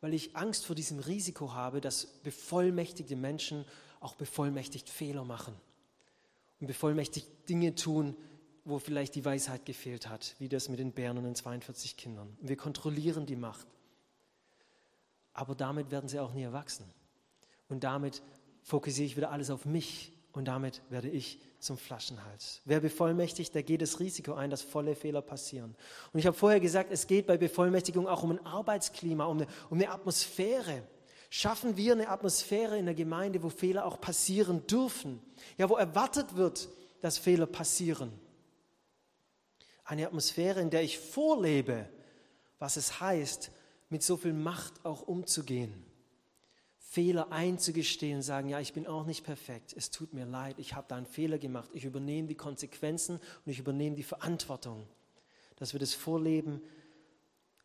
weil 0.00 0.14
ich 0.14 0.36
Angst 0.36 0.64
vor 0.64 0.76
diesem 0.76 1.00
Risiko 1.00 1.54
habe, 1.54 1.80
dass 1.80 2.06
bevollmächtigte 2.06 3.16
Menschen 3.16 3.64
auch 3.98 4.14
bevollmächtigt 4.14 4.88
Fehler 4.88 5.24
machen 5.24 5.54
und 6.60 6.68
bevollmächtigt 6.68 7.26
Dinge 7.48 7.74
tun, 7.74 8.14
wo 8.68 8.78
vielleicht 8.78 9.14
die 9.14 9.24
Weisheit 9.24 9.64
gefehlt 9.64 10.08
hat, 10.08 10.34
wie 10.38 10.48
das 10.48 10.68
mit 10.68 10.78
den 10.78 10.92
Bären 10.92 11.16
und 11.16 11.24
den 11.24 11.34
42 11.34 11.96
Kindern. 11.96 12.36
Wir 12.40 12.56
kontrollieren 12.56 13.24
die 13.24 13.36
Macht. 13.36 13.66
Aber 15.32 15.54
damit 15.54 15.90
werden 15.90 16.08
sie 16.08 16.20
auch 16.20 16.34
nie 16.34 16.42
erwachsen. 16.42 16.84
Und 17.68 17.82
damit 17.82 18.22
fokussiere 18.62 19.06
ich 19.06 19.16
wieder 19.16 19.30
alles 19.30 19.50
auf 19.50 19.64
mich 19.64 20.12
und 20.32 20.46
damit 20.46 20.82
werde 20.90 21.08
ich 21.08 21.40
zum 21.58 21.78
Flaschenhals. 21.78 22.60
Wer 22.66 22.80
bevollmächtigt, 22.80 23.54
der 23.54 23.62
geht 23.62 23.80
das 23.80 24.00
Risiko 24.00 24.34
ein, 24.34 24.50
dass 24.50 24.60
volle 24.60 24.94
Fehler 24.94 25.22
passieren. 25.22 25.74
Und 26.12 26.20
ich 26.20 26.26
habe 26.26 26.36
vorher 26.36 26.60
gesagt, 26.60 26.92
es 26.92 27.06
geht 27.06 27.26
bei 27.26 27.38
Bevollmächtigung 27.38 28.06
auch 28.06 28.22
um 28.22 28.32
ein 28.32 28.44
Arbeitsklima, 28.44 29.24
um 29.24 29.38
eine, 29.38 29.46
um 29.70 29.78
eine 29.78 29.90
Atmosphäre. 29.90 30.82
Schaffen 31.30 31.78
wir 31.78 31.94
eine 31.94 32.08
Atmosphäre 32.08 32.78
in 32.78 32.84
der 32.84 32.94
Gemeinde, 32.94 33.42
wo 33.42 33.48
Fehler 33.48 33.86
auch 33.86 33.98
passieren 33.98 34.66
dürfen? 34.66 35.20
Ja, 35.56 35.70
wo 35.70 35.76
erwartet 35.76 36.36
wird, 36.36 36.68
dass 37.00 37.16
Fehler 37.16 37.46
passieren 37.46 38.12
eine 39.88 40.06
Atmosphäre, 40.06 40.60
in 40.60 40.68
der 40.68 40.82
ich 40.82 40.98
vorlebe, 40.98 41.88
was 42.58 42.76
es 42.76 43.00
heißt, 43.00 43.50
mit 43.88 44.02
so 44.02 44.18
viel 44.18 44.34
Macht 44.34 44.84
auch 44.84 45.02
umzugehen. 45.02 45.72
Fehler 46.78 47.32
einzugestehen, 47.32 48.20
sagen, 48.20 48.50
ja, 48.50 48.60
ich 48.60 48.74
bin 48.74 48.86
auch 48.86 49.06
nicht 49.06 49.24
perfekt, 49.24 49.74
es 49.76 49.90
tut 49.90 50.12
mir 50.12 50.26
leid, 50.26 50.58
ich 50.58 50.74
habe 50.74 50.86
da 50.88 50.96
einen 50.96 51.06
Fehler 51.06 51.38
gemacht, 51.38 51.70
ich 51.72 51.84
übernehme 51.84 52.28
die 52.28 52.34
Konsequenzen 52.34 53.16
und 53.16 53.52
ich 53.52 53.58
übernehme 53.58 53.96
die 53.96 54.02
Verantwortung, 54.02 54.86
dass 55.56 55.72
wir 55.72 55.80
das 55.80 55.94
vorleben 55.94 56.60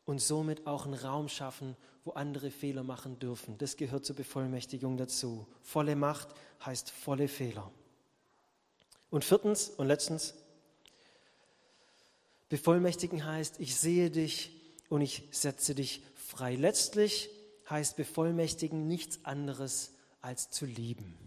und 0.05 0.21
somit 0.21 0.65
auch 0.65 0.85
einen 0.85 0.93
Raum 0.93 1.27
schaffen, 1.27 1.75
wo 2.05 2.11
andere 2.11 2.51
Fehler 2.51 2.83
machen 2.83 3.19
dürfen. 3.19 3.57
Das 3.57 3.75
gehört 3.75 4.05
zur 4.05 4.15
Bevollmächtigung 4.15 4.97
dazu. 4.97 5.45
Volle 5.61 5.95
Macht 5.95 6.29
heißt 6.65 6.89
volle 6.89 7.27
Fehler. 7.27 7.69
Und 9.09 9.23
viertens 9.25 9.69
und 9.69 9.87
letztens, 9.87 10.35
Bevollmächtigen 12.53 13.25
heißt, 13.25 13.59
ich 13.59 13.75
sehe 13.75 14.11
dich 14.11 14.51
und 14.87 15.01
ich 15.01 15.27
setze 15.31 15.73
dich 15.73 16.03
frei. 16.13 16.53
Letztlich 16.53 17.31
heißt 17.67 17.97
bevollmächtigen 17.97 18.87
nichts 18.87 19.25
anderes 19.25 19.95
als 20.21 20.51
zu 20.51 20.67
lieben. 20.67 21.17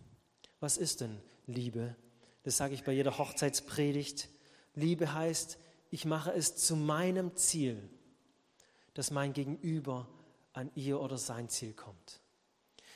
Was 0.60 0.76
ist 0.76 1.00
denn 1.00 1.20
Liebe? 1.48 1.96
Das 2.44 2.56
sage 2.56 2.74
ich 2.74 2.84
bei 2.84 2.92
jeder 2.92 3.18
Hochzeitspredigt. 3.18 4.28
Liebe 4.76 5.14
heißt, 5.14 5.58
ich 5.90 6.04
mache 6.04 6.30
es 6.30 6.54
zu 6.54 6.76
meinem 6.76 7.34
Ziel, 7.34 7.90
dass 8.94 9.10
mein 9.10 9.32
Gegenüber 9.32 10.06
an 10.52 10.70
ihr 10.76 11.00
oder 11.00 11.18
sein 11.18 11.48
Ziel 11.48 11.72
kommt. 11.72 12.20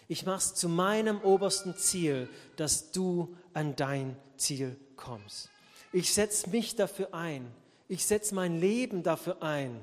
Ich 0.06 0.24
mache 0.24 0.38
es 0.38 0.54
zu 0.54 0.68
meinem 0.68 1.20
obersten 1.22 1.76
Ziel, 1.76 2.28
dass 2.54 2.92
du 2.92 3.36
an 3.54 3.74
dein 3.74 4.16
Ziel 4.36 4.78
kommst. 4.94 5.50
Ich 5.92 6.14
setze 6.14 6.48
mich 6.50 6.76
dafür 6.76 7.12
ein, 7.12 7.52
ich 7.90 8.06
setze 8.06 8.36
mein 8.36 8.60
Leben 8.60 9.02
dafür 9.02 9.42
ein, 9.42 9.80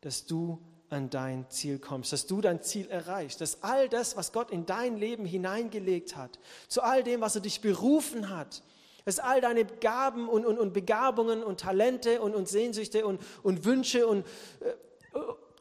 dass 0.00 0.26
du 0.26 0.60
an 0.90 1.10
dein 1.10 1.50
Ziel 1.50 1.80
kommst, 1.80 2.12
dass 2.12 2.26
du 2.26 2.40
dein 2.40 2.62
Ziel 2.62 2.88
erreichst, 2.88 3.40
dass 3.40 3.64
all 3.64 3.88
das, 3.88 4.16
was 4.16 4.32
Gott 4.32 4.52
in 4.52 4.64
dein 4.64 4.96
Leben 4.96 5.24
hineingelegt 5.24 6.14
hat, 6.14 6.38
zu 6.68 6.82
all 6.82 7.02
dem, 7.02 7.20
was 7.20 7.34
er 7.34 7.40
dich 7.40 7.60
berufen 7.60 8.28
hat, 8.28 8.62
dass 9.04 9.18
all 9.18 9.40
deine 9.40 9.64
Gaben 9.64 10.28
und, 10.28 10.46
und, 10.46 10.56
und 10.56 10.72
Begabungen 10.72 11.42
und 11.42 11.58
Talente 11.58 12.22
und, 12.22 12.36
und 12.36 12.48
Sehnsüchte 12.48 13.04
und, 13.04 13.20
und 13.42 13.64
Wünsche 13.64 14.06
und 14.06 14.24
äh, 14.60 14.74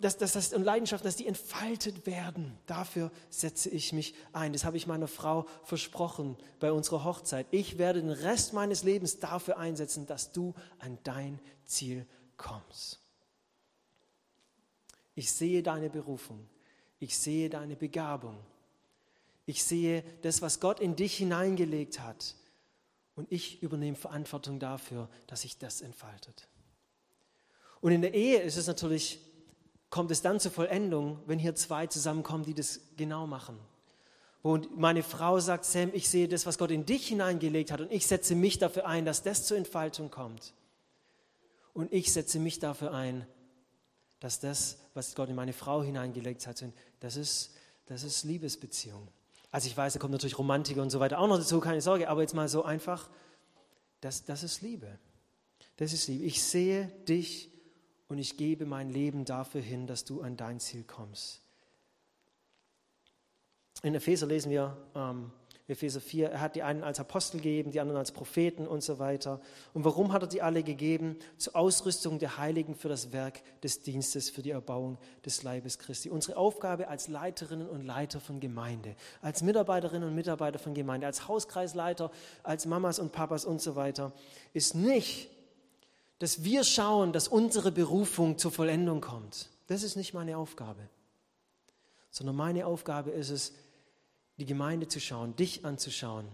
dass, 0.01 0.17
dass, 0.17 0.33
dass, 0.33 0.53
und 0.53 0.63
Leidenschaften, 0.63 1.07
dass 1.07 1.15
die 1.15 1.27
entfaltet 1.27 2.05
werden. 2.05 2.57
Dafür 2.65 3.11
setze 3.29 3.69
ich 3.69 3.93
mich 3.93 4.13
ein. 4.33 4.53
Das 4.53 4.65
habe 4.65 4.77
ich 4.77 4.87
meiner 4.87 5.07
Frau 5.07 5.45
versprochen 5.63 6.37
bei 6.59 6.71
unserer 6.71 7.03
Hochzeit. 7.03 7.47
Ich 7.51 7.77
werde 7.77 8.01
den 8.01 8.11
Rest 8.11 8.53
meines 8.53 8.83
Lebens 8.83 9.19
dafür 9.19 9.57
einsetzen, 9.57 10.07
dass 10.07 10.31
du 10.31 10.53
an 10.79 10.97
dein 11.03 11.39
Ziel 11.65 12.05
kommst. 12.37 12.99
Ich 15.15 15.31
sehe 15.31 15.63
deine 15.63 15.89
Berufung. 15.89 16.47
Ich 16.99 17.17
sehe 17.17 17.49
deine 17.49 17.75
Begabung. 17.75 18.37
Ich 19.45 19.63
sehe 19.63 20.03
das, 20.21 20.41
was 20.41 20.59
Gott 20.59 20.79
in 20.79 20.95
dich 20.95 21.17
hineingelegt 21.17 21.99
hat. 21.99 22.35
Und 23.15 23.31
ich 23.31 23.61
übernehme 23.61 23.97
Verantwortung 23.97 24.59
dafür, 24.59 25.09
dass 25.27 25.41
sich 25.41 25.57
das 25.57 25.81
entfaltet. 25.81 26.47
Und 27.81 27.91
in 27.91 28.01
der 28.01 28.13
Ehe 28.13 28.39
ist 28.41 28.57
es 28.57 28.67
natürlich 28.67 29.19
kommt 29.91 30.10
es 30.10 30.23
dann 30.23 30.39
zur 30.39 30.51
Vollendung, 30.51 31.19
wenn 31.27 31.38
hier 31.38 31.54
zwei 31.54 31.86
zusammenkommen, 31.86 32.45
die 32.45 32.56
das 32.56 32.80
genau 32.97 33.27
machen. 33.27 33.60
Wo 34.41 34.58
meine 34.75 35.04
Frau 35.04 35.39
sagt, 35.39 35.65
Sam, 35.65 35.91
ich 35.93 36.10
sehe 36.10 36.27
das, 36.27 36.47
was 36.47 36.58
Gott 36.58 36.71
in 36.71 36.86
dich 36.86 37.08
hineingelegt 37.08 37.71
hat 37.71 37.82
und 37.82 37.91
ich 37.91 38.08
setze 38.08 38.34
mich 38.34 38.58
dafür 38.58 38.88
ein, 38.88 39.06
dass 39.06 39.21
das 39.21 39.45
zur 39.45 39.58
Entfaltung 39.58 40.10
kommt. 40.10 40.54
Und 41.73 41.93
ich 41.93 42.12
setze 42.12 42.39
mich 42.39 42.58
dafür 42.58 42.93
ein, 42.93 43.27
dass 44.19 44.39
das, 44.39 44.77
was 44.93 45.13
Gott 45.13 45.30
in 45.30 45.36
meine 45.36 45.54
Frau 45.54 45.84
hineingelegt 45.84 46.47
hat, 46.47 46.63
das 47.01 47.15
ist, 47.17 47.51
das 47.86 48.04
ist 48.04 48.23
Liebesbeziehung. 48.23 49.08
Also 49.51 49.67
ich 49.67 49.75
weiß, 49.75 49.93
da 49.93 49.99
kommt 49.99 50.13
natürlich 50.13 50.39
Romantik 50.39 50.77
und 50.77 50.89
so 50.89 50.99
weiter 50.99 51.19
auch 51.19 51.27
noch 51.27 51.38
dazu, 51.38 51.60
keine 51.60 51.82
Sorge, 51.82 52.10
aber 52.10 52.21
jetzt 52.21 52.34
mal 52.34 52.47
so 52.47 52.63
einfach, 52.63 53.10
das, 53.99 54.23
das 54.23 54.43
ist 54.43 54.62
Liebe. 54.62 54.97
Das 55.75 55.91
ist 55.91 56.08
Liebe. 56.08 56.23
Ich 56.23 56.41
sehe 56.41 56.88
dich 57.08 57.50
und 58.12 58.17
ich 58.17 58.36
gebe 58.36 58.65
mein 58.65 58.89
Leben 58.89 59.24
dafür 59.24 59.62
hin, 59.62 59.88
dass 59.88 60.04
du 60.04 60.19
an 60.21 60.36
dein 60.36 60.60
Ziel 60.60 60.84
kommst. 60.84 61.39
In 63.84 63.95
Epheser 63.95 64.28
lesen 64.28 64.52
wir, 64.52 64.76
ähm, 64.93 65.32
Epheser 65.69 66.02
4, 66.02 66.30
er 66.30 66.41
hat 66.41 66.58
die 66.58 66.63
einen 66.63 66.84
als 66.84 67.00
Apostel 67.00 67.38
gegeben, 67.38 67.71
die 67.71 67.80
anderen 67.80 68.00
als 68.00 68.12
Propheten 68.12 68.67
und 68.67 68.84
so 68.84 69.00
weiter. 69.00 69.39
Und 69.74 69.86
warum 69.86 70.12
hat 70.12 70.24
er 70.24 70.28
die 70.28 70.41
alle 70.41 70.62
gegeben? 70.62 71.15
Zur 71.38 71.56
Ausrüstung 71.56 72.19
der 72.19 72.38
Heiligen 72.38 72.76
für 72.76 72.89
das 72.89 73.13
Werk 73.13 73.41
des 73.63 73.82
Dienstes, 73.82 74.30
für 74.30 74.41
die 74.41 74.52
Erbauung 74.52 74.97
des 75.26 75.43
Leibes 75.43 75.80
Christi. 75.80 76.10
Unsere 76.10 76.36
Aufgabe 76.36 76.89
als 76.89 77.08
Leiterinnen 77.08 77.69
und 77.69 77.86
Leiter 77.86 78.19
von 78.19 78.41
Gemeinde, 78.41 78.97
als 79.21 79.41
Mitarbeiterinnen 79.41 80.10
und 80.10 80.15
Mitarbeiter 80.15 80.60
von 80.60 80.74
Gemeinde, 80.74 81.08
als 81.08 81.30
Hauskreisleiter, 81.30 82.12
als 82.43 82.65
Mamas 82.65 83.00
und 83.00 83.13
Papas 83.13 83.45
und 83.45 83.62
so 83.62 83.78
weiter, 83.78 84.12
ist 84.52 84.76
nicht, 84.76 85.30
dass 86.21 86.43
wir 86.43 86.63
schauen, 86.63 87.13
dass 87.13 87.27
unsere 87.27 87.71
Berufung 87.71 88.38
zur 88.38 88.51
Vollendung 88.51 89.01
kommt. 89.01 89.49
Das 89.65 89.81
ist 89.81 89.95
nicht 89.95 90.13
meine 90.13 90.38
Aufgabe. 90.38 90.88
Sondern 92.12 92.36
meine 92.36 92.67
Aufgabe 92.67 93.10
ist 93.10 93.31
es, 93.31 93.53
die 94.38 94.45
Gemeinde 94.45 94.88
zu 94.88 94.99
schauen, 94.99 95.36
dich 95.36 95.65
anzuschauen, 95.65 96.27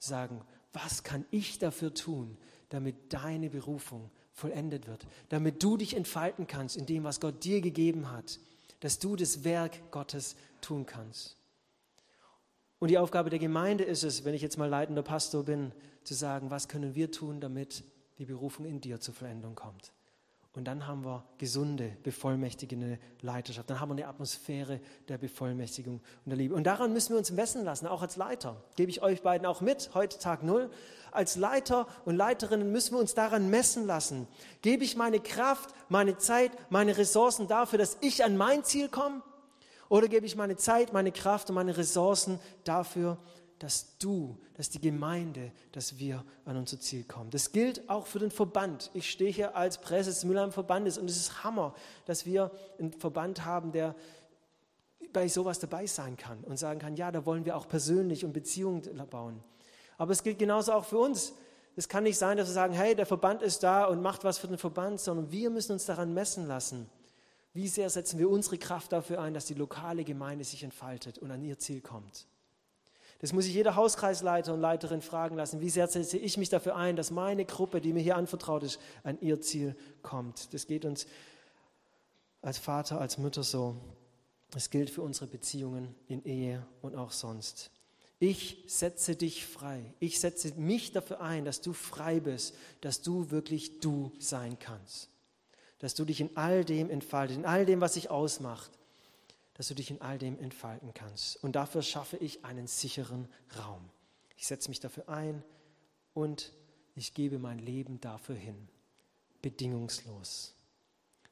sagen, 0.00 0.40
was 0.72 1.04
kann 1.04 1.24
ich 1.30 1.60
dafür 1.60 1.94
tun, 1.94 2.38
damit 2.70 3.12
deine 3.12 3.50
Berufung 3.50 4.10
vollendet 4.32 4.88
wird, 4.88 5.06
damit 5.28 5.62
du 5.62 5.76
dich 5.76 5.94
entfalten 5.94 6.48
kannst 6.48 6.76
in 6.76 6.86
dem, 6.86 7.04
was 7.04 7.20
Gott 7.20 7.44
dir 7.44 7.60
gegeben 7.60 8.10
hat, 8.10 8.40
dass 8.80 8.98
du 8.98 9.14
das 9.14 9.44
Werk 9.44 9.92
Gottes 9.92 10.34
tun 10.60 10.86
kannst. 10.86 11.36
Und 12.80 12.88
die 12.88 12.98
Aufgabe 12.98 13.30
der 13.30 13.38
Gemeinde 13.38 13.84
ist 13.84 14.02
es, 14.02 14.24
wenn 14.24 14.34
ich 14.34 14.42
jetzt 14.42 14.58
mal 14.58 14.68
leitender 14.68 15.04
Pastor 15.04 15.44
bin, 15.44 15.70
zu 16.02 16.14
sagen, 16.14 16.50
was 16.50 16.66
können 16.66 16.96
wir 16.96 17.12
tun, 17.12 17.40
damit 17.40 17.84
die 18.20 18.26
Berufung 18.26 18.66
in 18.66 18.82
dir 18.82 19.00
zur 19.00 19.14
Vollendung 19.14 19.54
kommt. 19.54 19.92
Und 20.52 20.64
dann 20.64 20.86
haben 20.86 21.04
wir 21.04 21.24
gesunde, 21.38 21.96
bevollmächtigende 22.02 22.98
Leiterschaft. 23.22 23.70
Dann 23.70 23.80
haben 23.80 23.90
wir 23.90 23.94
eine 23.94 24.08
Atmosphäre 24.08 24.80
der 25.08 25.16
Bevollmächtigung 25.16 25.94
und 25.94 26.30
der 26.30 26.36
Liebe. 26.36 26.54
Und 26.54 26.64
daran 26.64 26.92
müssen 26.92 27.14
wir 27.14 27.18
uns 27.18 27.30
messen 27.30 27.64
lassen, 27.64 27.86
auch 27.86 28.02
als 28.02 28.16
Leiter. 28.16 28.62
Gebe 28.76 28.90
ich 28.90 29.00
euch 29.00 29.22
beiden 29.22 29.46
auch 29.46 29.60
mit, 29.62 29.90
heute 29.94 30.18
Tag 30.18 30.42
Null. 30.42 30.70
Als 31.12 31.36
Leiter 31.36 31.86
und 32.04 32.16
Leiterinnen 32.16 32.70
müssen 32.70 32.94
wir 32.94 32.98
uns 32.98 33.14
daran 33.14 33.48
messen 33.48 33.86
lassen. 33.86 34.28
Gebe 34.60 34.84
ich 34.84 34.96
meine 34.96 35.20
Kraft, 35.20 35.70
meine 35.88 36.18
Zeit, 36.18 36.50
meine 36.68 36.98
Ressourcen 36.98 37.48
dafür, 37.48 37.78
dass 37.78 37.96
ich 38.00 38.22
an 38.22 38.36
mein 38.36 38.64
Ziel 38.64 38.88
komme? 38.88 39.22
Oder 39.88 40.08
gebe 40.08 40.26
ich 40.26 40.36
meine 40.36 40.56
Zeit, 40.56 40.92
meine 40.92 41.10
Kraft 41.10 41.48
und 41.48 41.54
meine 41.54 41.76
Ressourcen 41.76 42.38
dafür, 42.64 43.18
dass 43.60 43.98
du, 43.98 44.38
dass 44.54 44.70
die 44.70 44.80
Gemeinde, 44.80 45.52
dass 45.72 45.98
wir 45.98 46.24
an 46.46 46.56
unser 46.56 46.80
Ziel 46.80 47.04
kommen. 47.04 47.30
Das 47.30 47.52
gilt 47.52 47.88
auch 47.90 48.06
für 48.06 48.18
den 48.18 48.30
Verband. 48.30 48.90
Ich 48.94 49.10
stehe 49.10 49.30
hier 49.30 49.54
als 49.54 49.78
Presse 49.78 50.08
des 50.10 50.24
Mülheim 50.24 50.50
Verbandes 50.50 50.96
und 50.96 51.08
es 51.08 51.18
ist 51.18 51.44
Hammer, 51.44 51.74
dass 52.06 52.24
wir 52.24 52.50
einen 52.78 52.92
Verband 52.94 53.44
haben, 53.44 53.70
der 53.70 53.94
bei 55.12 55.28
sowas 55.28 55.58
dabei 55.58 55.86
sein 55.86 56.16
kann 56.16 56.42
und 56.44 56.58
sagen 56.58 56.80
kann, 56.80 56.96
ja, 56.96 57.12
da 57.12 57.26
wollen 57.26 57.44
wir 57.44 57.56
auch 57.56 57.68
persönlich 57.68 58.24
und 58.24 58.32
Beziehungen 58.32 58.82
bauen. 59.10 59.42
Aber 59.98 60.12
es 60.12 60.22
gilt 60.22 60.38
genauso 60.38 60.72
auch 60.72 60.86
für 60.86 60.98
uns. 60.98 61.34
Es 61.76 61.86
kann 61.88 62.04
nicht 62.04 62.16
sein, 62.16 62.38
dass 62.38 62.48
wir 62.48 62.54
sagen, 62.54 62.72
hey, 62.72 62.94
der 62.94 63.06
Verband 63.06 63.42
ist 63.42 63.62
da 63.62 63.84
und 63.84 64.00
macht 64.00 64.24
was 64.24 64.38
für 64.38 64.48
den 64.48 64.58
Verband, 64.58 65.00
sondern 65.00 65.30
wir 65.30 65.50
müssen 65.50 65.72
uns 65.72 65.84
daran 65.84 66.14
messen 66.14 66.46
lassen. 66.46 66.88
Wie 67.52 67.68
sehr 67.68 67.90
setzen 67.90 68.18
wir 68.18 68.30
unsere 68.30 68.56
Kraft 68.56 68.92
dafür 68.92 69.20
ein, 69.20 69.34
dass 69.34 69.44
die 69.44 69.54
lokale 69.54 70.04
Gemeinde 70.04 70.44
sich 70.44 70.62
entfaltet 70.62 71.18
und 71.18 71.30
an 71.30 71.42
ihr 71.42 71.58
Ziel 71.58 71.82
kommt? 71.82 72.26
Das 73.20 73.34
muss 73.34 73.44
sich 73.44 73.54
jeder 73.54 73.76
Hauskreisleiter 73.76 74.54
und 74.54 74.60
Leiterin 74.60 75.02
fragen 75.02 75.36
lassen. 75.36 75.60
Wie 75.60 75.68
sehr 75.68 75.86
setze 75.88 76.16
ich 76.16 76.38
mich 76.38 76.48
dafür 76.48 76.76
ein, 76.76 76.96
dass 76.96 77.10
meine 77.10 77.44
Gruppe, 77.44 77.82
die 77.82 77.92
mir 77.92 78.00
hier 78.00 78.16
anvertraut 78.16 78.62
ist, 78.62 78.80
an 79.04 79.18
ihr 79.20 79.40
Ziel 79.42 79.76
kommt? 80.02 80.54
Das 80.54 80.66
geht 80.66 80.86
uns 80.86 81.06
als 82.40 82.56
Vater, 82.56 82.98
als 82.98 83.18
Mutter 83.18 83.42
so. 83.42 83.76
Es 84.56 84.70
gilt 84.70 84.88
für 84.88 85.02
unsere 85.02 85.26
Beziehungen 85.26 85.94
in 86.08 86.24
Ehe 86.24 86.66
und 86.80 86.96
auch 86.96 87.12
sonst. 87.12 87.70
Ich 88.18 88.64
setze 88.66 89.16
dich 89.16 89.46
frei. 89.46 89.94
Ich 89.98 90.18
setze 90.18 90.54
mich 90.54 90.92
dafür 90.92 91.20
ein, 91.20 91.44
dass 91.44 91.60
du 91.60 91.74
frei 91.74 92.20
bist, 92.20 92.54
dass 92.80 93.02
du 93.02 93.30
wirklich 93.30 93.80
du 93.80 94.12
sein 94.18 94.58
kannst. 94.58 95.10
Dass 95.78 95.94
du 95.94 96.06
dich 96.06 96.22
in 96.22 96.36
all 96.36 96.64
dem 96.64 96.88
entfaltest, 96.88 97.38
in 97.38 97.46
all 97.46 97.66
dem, 97.66 97.82
was 97.82 97.94
dich 97.94 98.10
ausmacht 98.10 98.70
dass 99.60 99.68
du 99.68 99.74
dich 99.74 99.90
in 99.90 100.00
all 100.00 100.16
dem 100.16 100.38
entfalten 100.38 100.94
kannst. 100.94 101.36
Und 101.44 101.54
dafür 101.54 101.82
schaffe 101.82 102.16
ich 102.16 102.46
einen 102.46 102.66
sicheren 102.66 103.28
Raum. 103.58 103.90
Ich 104.38 104.46
setze 104.46 104.70
mich 104.70 104.80
dafür 104.80 105.10
ein 105.10 105.44
und 106.14 106.54
ich 106.94 107.12
gebe 107.12 107.38
mein 107.38 107.58
Leben 107.58 108.00
dafür 108.00 108.36
hin. 108.36 108.70
Bedingungslos. 109.42 110.54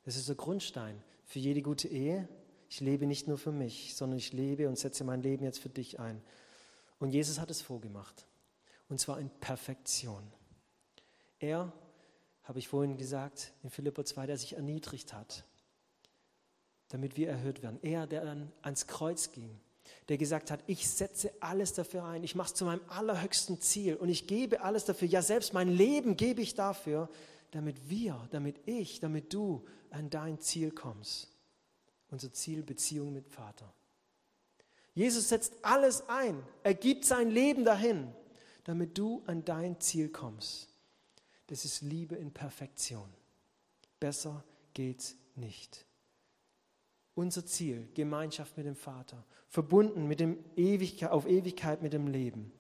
Das 0.05 0.17
ist 0.17 0.29
der 0.29 0.37
Grundstein 0.37 1.03
für 1.25 1.39
jede 1.39 1.63
gute 1.63 1.89
Ehe. 1.89 2.29
Ich 2.69 2.81
lebe 2.81 3.07
nicht 3.07 3.29
nur 3.29 3.39
für 3.39 3.51
mich, 3.51 3.95
sondern 3.97 4.19
ich 4.19 4.35
lebe 4.35 4.69
und 4.69 4.79
setze 4.79 5.05
mein 5.05 5.23
Leben 5.23 5.43
jetzt 5.43 5.61
für 5.61 5.71
dich 5.71 5.99
ein. 5.99 6.21
Und 6.99 7.13
Jesus 7.13 7.41
hat 7.41 7.51
es 7.51 7.63
vorgemacht. 7.63 8.27
Und 8.91 9.01
zwar 9.01 9.19
in 9.21 9.31
Perfektion. 9.41 10.31
Er, 11.39 11.73
habe 12.43 12.59
ich 12.59 12.69
vorhin 12.69 12.99
gesagt, 12.99 13.55
in 13.63 13.71
Philippa 13.71 14.05
2, 14.05 14.27
der 14.27 14.37
sich 14.37 14.53
erniedrigt 14.53 15.15
hat, 15.15 15.45
damit 16.89 17.17
wir 17.17 17.29
erhöht 17.29 17.63
werden. 17.63 17.79
Er, 17.83 18.07
der 18.07 18.25
dann 18.25 18.53
ans 18.63 18.87
Kreuz 18.87 19.33
ging, 19.33 19.61
der 20.09 20.19
gesagt 20.19 20.51
hat, 20.51 20.61
ich 20.67 20.89
setze 20.89 21.33
alles 21.41 21.75
dafür 21.75 22.05
ein, 22.05 22.25
ich 22.25 22.35
mache 22.35 22.49
es 22.49 22.55
zu 22.55 22.65
meinem 22.65 22.81
allerhöchsten 22.89 23.61
Ziel 23.61 23.97
und 23.97 24.09
ich 24.09 24.27
gebe 24.27 24.63
alles 24.63 24.85
dafür, 24.85 25.09
ja 25.09 25.23
selbst 25.23 25.53
mein 25.53 25.69
Leben 25.69 26.17
gebe 26.17 26.41
ich 26.41 26.55
dafür, 26.55 27.09
damit 27.51 27.89
wir, 27.89 28.27
damit 28.31 28.57
ich, 28.67 29.01
damit 29.01 29.33
du 29.33 29.67
an 29.91 30.11
dein 30.11 30.39
Ziel 30.41 30.71
kommst. 30.71 31.29
Unser 32.11 32.33
Ziel, 32.33 32.63
Beziehung 32.63 33.13
mit 33.13 33.29
Vater. 33.29 33.73
Jesus 34.95 35.29
setzt 35.29 35.55
alles 35.63 36.09
ein, 36.09 36.43
er 36.63 36.75
gibt 36.75 37.05
sein 37.05 37.31
Leben 37.31 37.65
dahin, 37.65 38.13
damit 38.65 38.97
du 38.97 39.23
an 39.27 39.45
dein 39.45 39.79
Ziel 39.81 40.09
kommst. 40.09 40.69
Das 41.47 41.65
ist 41.65 41.83
Liebe 41.83 42.17
in 42.17 42.33
Perfektion. 42.33 43.09
Besser 44.01 44.45
geht's 44.75 45.17
nicht 45.35 45.88
unser 47.19 47.45
Ziel, 47.45 47.89
Gemeinschaft 47.95 48.57
mit 48.57 48.65
dem 48.65 48.77
Vater, 48.77 49.25
verbunden 49.49 50.07
mit 50.07 50.21
dem 50.21 50.39
Ewigkeit, 50.57 51.11
auf 51.11 51.27
Ewigkeit 51.27 51.83
mit 51.83 51.93
dem 51.93 52.07
Leben. 52.07 52.53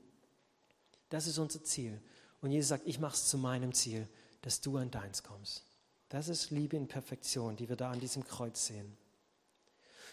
Das 1.11 1.29
ist 1.29 1.39
unser 1.39 1.63
Ziel. 1.63 2.01
Und 2.43 2.51
Jesus 2.51 2.71
sagt, 2.71 2.87
ich 2.87 2.99
mache 2.99 3.15
es 3.15 3.29
zu 3.29 3.39
meinem 3.39 3.73
Ziel, 3.73 4.09
dass 4.43 4.61
du 4.61 4.77
an 4.77 4.91
deins 4.91 5.23
kommst. 5.23 5.65
Das 6.09 6.29
ist 6.29 6.51
Liebe 6.51 6.77
in 6.77 6.89
Perfektion, 6.89 7.57
die 7.57 7.69
wir 7.69 7.77
da 7.77 7.93
an 7.93 8.01
diesem 8.01 8.25
Kreuz 8.25 8.67
sehen. 8.67 8.97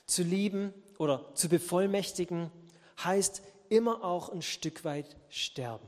Zu 0.06 0.22
lieben 0.22 0.74
oder 1.00 1.34
zu 1.34 1.50
bevollmächtigen 1.50 2.52
heißt 3.04 3.42
immer 3.70 4.04
auch 4.04 4.30
ein 4.30 4.44
Stück 4.44 4.84
weit 4.84 5.18
sterben. 5.30 5.88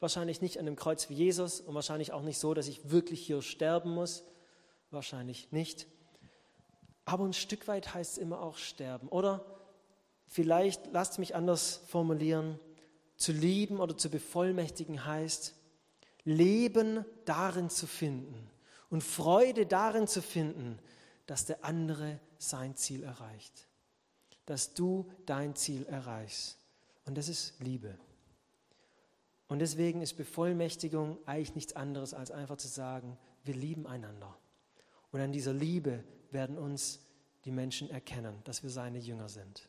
Wahrscheinlich 0.00 0.40
nicht 0.40 0.58
an 0.58 0.64
dem 0.64 0.76
Kreuz 0.76 1.10
wie 1.10 1.14
Jesus 1.14 1.60
und 1.60 1.74
wahrscheinlich 1.74 2.12
auch 2.12 2.22
nicht 2.22 2.38
so, 2.38 2.54
dass 2.54 2.66
ich 2.66 2.90
wirklich 2.90 3.26
hier 3.26 3.42
sterben 3.42 3.90
muss. 3.90 4.24
Wahrscheinlich 4.90 5.52
nicht. 5.52 5.86
Aber 7.06 7.24
ein 7.24 7.32
Stück 7.32 7.68
weit 7.68 7.94
heißt 7.94 8.12
es 8.12 8.18
immer 8.18 8.42
auch 8.42 8.58
sterben. 8.58 9.08
Oder 9.08 9.44
vielleicht, 10.26 10.92
lasst 10.92 11.18
mich 11.18 11.34
anders 11.34 11.80
formulieren, 11.86 12.58
zu 13.16 13.32
lieben 13.32 13.80
oder 13.80 13.96
zu 13.96 14.10
bevollmächtigen 14.10 15.06
heißt, 15.06 15.54
Leben 16.24 17.04
darin 17.24 17.70
zu 17.70 17.86
finden 17.86 18.50
und 18.90 19.02
Freude 19.02 19.64
darin 19.64 20.08
zu 20.08 20.20
finden, 20.20 20.78
dass 21.26 21.46
der 21.46 21.64
andere 21.64 22.18
sein 22.38 22.74
Ziel 22.74 23.04
erreicht. 23.04 23.68
Dass 24.44 24.74
du 24.74 25.10
dein 25.24 25.54
Ziel 25.54 25.86
erreichst. 25.86 26.58
Und 27.04 27.16
das 27.16 27.28
ist 27.28 27.54
Liebe. 27.60 27.96
Und 29.48 29.60
deswegen 29.60 30.02
ist 30.02 30.14
Bevollmächtigung 30.14 31.18
eigentlich 31.24 31.54
nichts 31.54 31.76
anderes, 31.76 32.14
als 32.14 32.32
einfach 32.32 32.56
zu 32.56 32.66
sagen, 32.66 33.16
wir 33.44 33.54
lieben 33.54 33.86
einander. 33.86 34.36
Und 35.12 35.20
an 35.20 35.30
dieser 35.30 35.52
Liebe 35.52 36.02
werden 36.32 36.58
uns 36.58 37.00
die 37.44 37.52
Menschen 37.52 37.90
erkennen, 37.90 38.40
dass 38.44 38.62
wir 38.62 38.70
seine 38.70 38.98
Jünger 38.98 39.28
sind. 39.28 39.68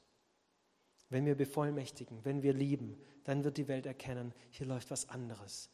Wenn 1.10 1.26
wir 1.26 1.36
bevollmächtigen, 1.36 2.26
wenn 2.26 2.44
wir 2.44 2.54
lieben, 2.54 2.98
dann 3.24 3.44
wird 3.44 3.58
die 3.58 3.68
Welt 3.68 3.86
erkennen, 3.86 4.34
hier 4.50 4.66
läuft 4.66 4.92
was 4.92 5.10
anderes. 5.10 5.70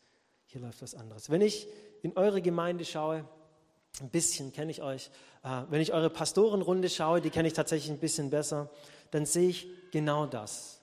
Hier 0.45 0.61
läuft 0.61 0.81
was 0.81 0.95
anderes. 0.95 1.29
Wenn 1.29 1.41
ich 1.41 1.67
in 2.01 2.15
eure 2.17 2.41
Gemeinde 2.41 2.85
schaue, 2.85 3.27
ein 4.01 4.09
bisschen 4.09 4.51
kenne 4.51 4.71
ich 4.71 4.81
euch, 4.81 5.09
äh, 5.43 5.63
wenn 5.69 5.81
ich 5.81 5.93
eure 5.93 6.09
Pastorenrunde 6.09 6.89
schaue, 6.89 7.21
die 7.21 7.29
kenne 7.29 7.47
ich 7.47 7.53
tatsächlich 7.53 7.91
ein 7.91 7.99
bisschen 7.99 8.29
besser, 8.29 8.69
dann 9.11 9.25
sehe 9.25 9.49
ich 9.49 9.67
genau 9.91 10.25
das. 10.25 10.81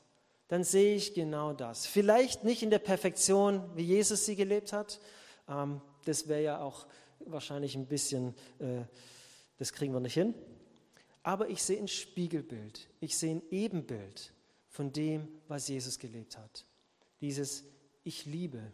Dann 0.49 0.65
sehe 0.65 0.97
ich 0.97 1.15
genau 1.15 1.53
das. 1.53 1.87
Vielleicht 1.87 2.45
nicht 2.45 2.63
in 2.63 2.71
der 2.71 2.79
Perfektion, 2.79 3.63
wie 3.77 3.85
Jesus 3.85 4.27
sie 4.27 4.37
gelebt 4.37 4.73
hat. 4.73 5.01
Ähm, 5.49 5.81
das 6.05 6.29
wäre 6.29 6.43
ja 6.43 6.61
auch 6.61 6.87
wahrscheinlich 7.21 7.75
ein 7.75 7.87
bisschen, 7.87 8.35
äh, 8.59 8.83
das 9.61 9.75
kriegen 9.75 9.93
wir 9.93 10.01
nicht 10.01 10.15
hin. 10.15 10.35
Aber 11.23 11.51
ich 11.51 11.63
sehe 11.63 11.79
ein 11.79 11.87
Spiegelbild, 11.87 12.89
ich 12.99 13.17
sehe 13.17 13.37
ein 13.37 13.43
Ebenbild 13.51 14.33
von 14.69 14.91
dem, 14.91 15.29
was 15.49 15.69
Jesus 15.69 15.99
gelebt 15.99 16.39
hat. 16.39 16.65
Dieses 17.21 17.65
Ich 18.03 18.25
liebe 18.25 18.73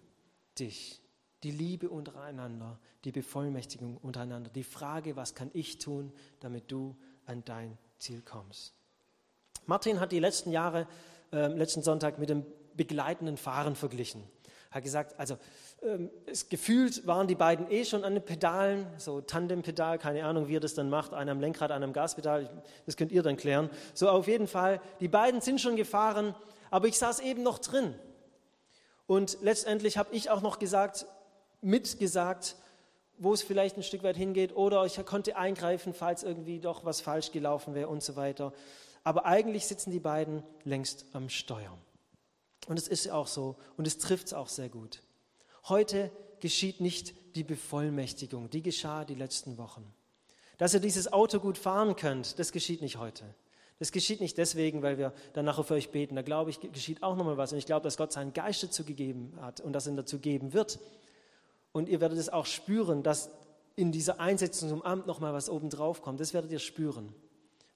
dich, 0.57 1.03
die 1.43 1.51
Liebe 1.51 1.91
untereinander, 1.91 2.79
die 3.05 3.11
Bevollmächtigung 3.11 3.97
untereinander, 3.97 4.49
die 4.49 4.63
Frage, 4.63 5.17
was 5.17 5.35
kann 5.35 5.51
ich 5.55 5.79
tun, 5.79 6.13
damit 6.39 6.71
du 6.71 6.97
an 7.25 7.45
dein 7.45 7.77
Ziel 7.99 8.23
kommst. 8.23 8.73
Martin 9.67 9.99
hat 9.99 10.13
die 10.13 10.21
letzten 10.21 10.53
Jahre, 10.53 10.87
äh, 11.33 11.49
letzten 11.49 11.83
Sonntag 11.83 12.21
mit 12.21 12.29
dem 12.31 12.47
begleitenden 12.75 13.39
Fahren 13.39 13.75
verglichen. 13.75 14.23
Hat 14.71 14.83
gesagt, 14.83 15.19
also 15.19 15.37
ähm, 15.83 16.11
es 16.27 16.49
gefühlt 16.49 17.07
waren 17.07 17.27
die 17.27 17.35
beiden 17.35 17.71
eh 17.71 17.85
schon 17.85 18.05
an 18.05 18.15
den 18.15 18.25
Pedalen, 18.25 18.87
so 18.99 19.21
Tandempedal, 19.21 19.99
keine 19.99 20.25
Ahnung, 20.25 20.49
wie 20.49 20.57
er 20.57 20.61
das 20.61 20.75
dann 20.75 20.91
macht, 20.91 21.13
einer 21.13 21.33
am 21.33 21.41
Lenkrad, 21.41 21.71
einer 21.71 21.85
am 21.85 21.93
Gaspedal, 21.93 22.63
das 22.87 22.97
könnt 22.97 23.13
ihr 23.13 23.23
dann 23.23 23.37
klären. 23.37 23.71
So 23.95 24.09
auf 24.09 24.27
jeden 24.27 24.47
Fall, 24.47 24.81
die 25.01 25.09
beiden 25.09 25.41
sind 25.41 25.61
schon 25.61 25.77
gefahren, 25.77 26.35
aber 26.71 26.89
ich 26.89 26.99
saß 26.99 27.21
eben 27.21 27.43
noch 27.43 27.59
drin. 27.59 27.95
Und 29.07 29.39
letztendlich 29.43 29.99
habe 29.99 30.15
ich 30.15 30.31
auch 30.31 30.43
noch 30.43 30.59
gesagt, 30.59 31.07
mitgesagt, 31.61 32.57
wo 33.19 33.33
es 33.33 33.43
vielleicht 33.43 33.77
ein 33.77 33.83
Stück 33.83 34.03
weit 34.03 34.17
hingeht 34.17 34.55
oder 34.55 34.85
ich 34.85 35.03
konnte 35.07 35.37
eingreifen, 35.37 35.95
falls 35.95 36.23
irgendwie 36.23 36.61
doch 36.61 36.85
was 36.85 37.01
falsch 37.01 37.33
gelaufen 37.33 37.75
wäre 37.75 37.89
und 37.89 38.03
so 38.03 38.17
weiter. 38.17 38.53
Aber 39.05 39.25
eigentlich 39.25 39.67
sitzen 39.67 39.91
die 39.91 40.01
beiden 40.01 40.43
längst 40.65 41.07
am 41.13 41.29
Steuer. 41.29 41.79
Und 42.67 42.79
es 42.79 42.89
ist 42.89 43.11
auch 43.11 43.27
so 43.27 43.57
und 43.77 43.87
es 43.87 43.99
trifft 43.99 44.29
es 44.29 44.35
auch 44.35 44.49
sehr 44.49 44.69
gut. 44.69 45.03
Heute 45.69 46.11
geschieht 46.41 46.81
nicht 46.81 47.15
die 47.35 47.45
Bevollmächtigung, 47.45 48.51
die 48.51 48.63
geschah 48.63 49.05
die 49.05 49.15
letzten 49.15 49.59
Wochen. 49.59 49.93
Dass 50.59 50.75
ihr 50.75 50.81
dieses 50.81 51.13
Auto 51.13 51.39
gut 51.39 51.59
fahren 51.59 51.97
könnt, 51.97 52.39
das 52.39 52.53
geschieht 52.53 52.81
nicht 52.81 52.99
heute. 52.99 53.25
Das 53.79 53.93
geschieht 53.93 54.21
nicht 54.21 54.39
deswegen, 54.39 54.83
weil 54.83 54.97
wir 54.97 55.13
dann 55.35 55.45
nachher 55.45 55.65
für 55.65 55.75
euch 55.75 55.91
beten. 55.91 56.17
Da 56.17 56.23
glaube 56.23 56.51
ich, 56.51 56.61
geschieht 56.61 57.03
auch 57.03 57.15
nochmal 57.15 57.37
was. 57.37 57.53
Und 57.53 57.59
ich 57.59 57.67
glaube, 57.67 57.85
dass 57.85 57.99
Gott 57.99 58.11
seinen 58.11 58.33
Geist 58.33 58.63
dazu 58.63 58.85
gegeben 58.85 59.35
hat 59.41 59.61
und 59.61 59.75
dass 59.75 59.87
ihn 59.87 59.97
dazu 59.97 60.19
geben 60.19 60.55
wird. 60.55 60.79
Und 61.73 61.91
ihr 61.91 62.01
werdet 62.01 62.19
es 62.19 62.31
auch 62.31 62.47
spüren, 62.47 63.03
dass 63.03 63.31
in 63.75 63.93
dieser 63.93 64.19
Einsetzung 64.19 64.71
zum 64.71 64.83
Amt 64.83 65.07
nochmal 65.07 65.35
was 65.35 65.51
obendrauf 65.51 66.01
kommt. 66.01 66.21
Das 66.21 66.33
werdet 66.33 66.51
ihr 66.51 66.59
spüren. 66.59 67.15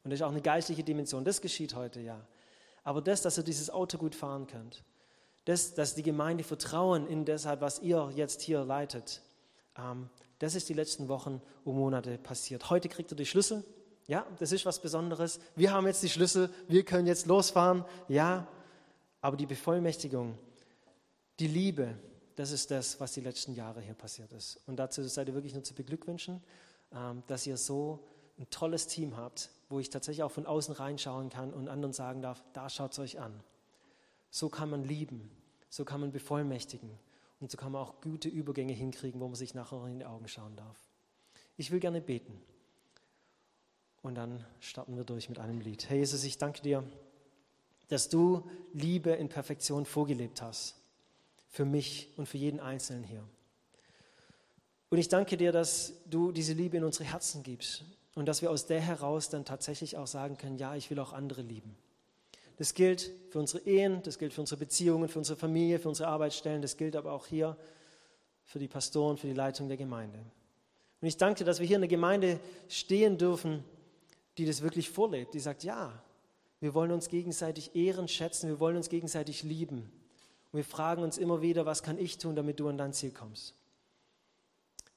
Und 0.03 0.11
das 0.11 0.21
ist 0.21 0.23
auch 0.23 0.31
eine 0.31 0.41
geistliche 0.41 0.83
Dimension. 0.83 1.23
Das 1.25 1.43
geschieht 1.43 1.75
heute, 1.75 2.01
ja. 2.01 2.27
Aber 2.91 3.01
das, 3.01 3.23
dass 3.23 3.39
ihr 3.39 3.45
dieses 3.45 3.71
Auto 3.71 3.99
gut 3.99 4.17
fahren 4.17 4.49
könnt, 4.49 4.83
das, 5.45 5.75
dass 5.75 5.95
die 5.95 6.03
Gemeinde 6.03 6.43
Vertrauen 6.43 7.07
in 7.07 7.25
deshalb, 7.25 7.61
was 7.61 7.79
ihr 7.79 8.11
jetzt 8.17 8.41
hier 8.41 8.65
leitet, 8.65 9.23
ähm, 9.79 10.11
das 10.41 10.57
ist 10.57 10.69
die 10.69 10.75
letzten 10.75 11.07
Wochen 11.09 11.41
und 11.65 11.77
Monate 11.77 12.19
passiert. 12.19 12.69
Heute 12.69 12.89
kriegt 12.89 13.13
ihr 13.13 13.17
die 13.17 13.27
Schlüssel. 13.27 13.63
Ja, 14.09 14.27
das 14.41 14.51
ist 14.51 14.67
was 14.67 14.83
Besonderes. 14.83 15.39
Wir 15.55 15.73
haben 15.73 15.87
jetzt 15.87 16.03
die 16.03 16.09
Schlüssel, 16.09 16.51
wir 16.67 16.85
können 16.85 17.07
jetzt 17.07 17.27
losfahren. 17.27 17.85
Ja, 18.09 18.49
aber 19.21 19.37
die 19.37 19.47
Bevollmächtigung, 19.47 20.37
die 21.39 21.47
Liebe, 21.47 21.97
das 22.35 22.51
ist 22.51 22.73
das, 22.73 22.99
was 22.99 23.13
die 23.13 23.21
letzten 23.21 23.55
Jahre 23.55 23.81
hier 23.81 23.95
passiert 23.95 24.33
ist. 24.33 24.59
Und 24.67 24.79
dazu 24.81 25.01
seid 25.05 25.29
ihr 25.29 25.35
wirklich 25.35 25.55
nur 25.55 25.63
zu 25.63 25.75
beglückwünschen, 25.75 26.43
ähm, 26.93 27.23
dass 27.29 27.47
ihr 27.47 27.57
so 27.57 28.01
ein 28.37 28.51
tolles 28.51 28.89
Team 28.89 29.17
habt, 29.17 29.49
wo 29.71 29.79
ich 29.79 29.89
tatsächlich 29.89 30.25
auch 30.25 30.33
von 30.33 30.47
außen 30.47 30.75
reinschauen 30.75 31.31
kann 31.31 31.55
und 31.55 31.69
anderen 31.69 31.95
sagen 31.95 32.21
darf, 32.21 32.43
da 32.53 32.69
schaut 32.69 32.93
es 32.93 32.99
euch 32.99 33.21
an. 33.21 33.33
So 34.29 34.49
kann 34.49 34.69
man 34.69 34.85
lieben, 34.85 35.31
so 35.71 35.85
kann 35.85 36.01
man 36.01 36.11
bevollmächtigen 36.11 36.91
und 37.39 37.51
so 37.51 37.57
kann 37.57 37.73
man 37.73 37.81
auch 37.81 38.01
gute 38.01 38.29
Übergänge 38.29 38.73
hinkriegen, 38.73 39.21
wo 39.21 39.27
man 39.27 39.37
sich 39.37 39.55
nachher 39.55 39.87
in 39.87 40.01
die 40.01 40.05
Augen 40.05 40.27
schauen 40.27 40.57
darf. 40.57 40.77
Ich 41.57 41.71
will 41.71 41.79
gerne 41.79 42.01
beten. 42.01 42.43
Und 44.03 44.17
dann 44.17 44.45
starten 44.59 44.97
wir 44.97 45.05
durch 45.05 45.29
mit 45.29 45.39
einem 45.39 45.61
Lied. 45.61 45.89
Herr 45.89 45.97
Jesus, 45.97 46.25
ich 46.25 46.37
danke 46.37 46.63
dir, 46.63 46.83
dass 47.89 48.09
du 48.09 48.49
Liebe 48.73 49.11
in 49.11 49.29
Perfektion 49.29 49.85
vorgelebt 49.85 50.43
hast. 50.43 50.77
Für 51.49 51.65
mich 51.65 52.13
und 52.17 52.27
für 52.27 52.39
jeden 52.39 52.61
Einzelnen 52.61 53.05
hier. 53.05 53.23
Und 54.89 54.99
ich 54.99 55.09
danke 55.09 55.37
dir, 55.37 55.53
dass 55.53 55.93
du 56.07 56.33
diese 56.33 56.55
Liebe 56.55 56.77
in 56.77 56.85
unsere 56.85 57.05
Herzen 57.05 57.43
gibst 57.43 57.85
und 58.15 58.27
dass 58.27 58.43
wir 58.43 58.51
aus 58.51 58.67
der 58.67 58.81
heraus 58.81 59.29
dann 59.29 59.45
tatsächlich 59.45 59.97
auch 59.97 60.07
sagen 60.07 60.37
können, 60.37 60.59
ja, 60.59 60.75
ich 60.75 60.91
will 60.91 60.99
auch 60.99 61.13
andere 61.13 61.43
lieben. 61.43 61.77
Das 62.57 62.75
gilt 62.75 63.11
für 63.31 63.39
unsere 63.39 63.65
Ehen, 63.65 64.03
das 64.03 64.19
gilt 64.19 64.35
für 64.35 64.43
unsere 64.43 64.59
Beziehungen, 64.59 65.09
für 65.09 65.19
unsere 65.19 65.39
Familie, 65.39 65.79
für 65.79 65.89
unsere 65.89 66.09
Arbeitsstellen, 66.09 66.61
das 66.61 66.77
gilt 66.77 66.97
aber 66.97 67.13
auch 67.13 67.27
hier 67.27 67.57
für 68.45 68.59
die 68.59 68.69
Pastoren, 68.69 69.17
für 69.17 69.29
die 69.29 69.33
Leitung 69.33 69.69
der 69.69 69.77
Gemeinde. 69.77 70.19
Und 71.01 71.09
ich 71.09 71.17
danke 71.17 71.39
dir, 71.39 71.45
dass 71.45 71.61
wir 71.61 71.67
hier 71.67 71.77
in 71.77 71.83
der 71.83 71.89
Gemeinde 71.89 72.39
stehen 72.69 73.17
dürfen, 73.17 73.65
die 74.37 74.45
das 74.45 74.61
wirklich 74.61 74.91
vorlebt, 74.91 75.33
die 75.35 75.41
sagt, 75.41 75.65
ja, 75.65 76.03
wir 76.61 76.75
wollen 76.75 76.91
uns 76.91 77.09
gegenseitig 77.09 77.75
ehren, 77.75 78.09
schätzen, 78.09 78.49
wir 78.49 78.61
wollen 78.61 78.77
uns 78.77 78.91
gegenseitig 78.91 79.43
lieben. 79.43 79.91
Und 80.53 80.57
wir 80.57 80.65
fragen 80.65 81.03
uns 81.03 81.17
immer 81.17 81.41
wieder, 81.41 81.65
was 81.65 81.83
kann 81.83 81.99
ich 81.99 82.19
tun, 82.19 82.37
damit 82.37 82.61
du 82.61 82.69
an 82.69 82.77
dein 82.77 82.93
Ziel 82.93 83.13
kommst. 83.13 83.55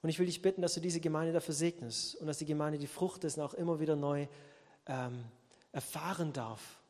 Und 0.03 0.09
ich 0.09 0.19
will 0.19 0.27
dich 0.27 0.43
bitten, 0.43 0.61
dass 0.61 0.75
du 0.75 0.81
diese 0.81 0.99
Gemeinde 0.99 1.33
dafür 1.33 1.55
segnest 1.55 2.15
und 2.17 2.27
dass 2.27 2.37
die 2.37 2.45
Gemeinde 2.45 2.77
die 2.77 2.87
Frucht 2.87 3.23
dessen 3.23 3.41
auch 3.41 3.55
immer 3.55 3.79
wieder 3.79 3.95
neu 3.95 4.27
ähm, 4.85 5.23
erfahren 5.71 6.31
darf 6.33 6.83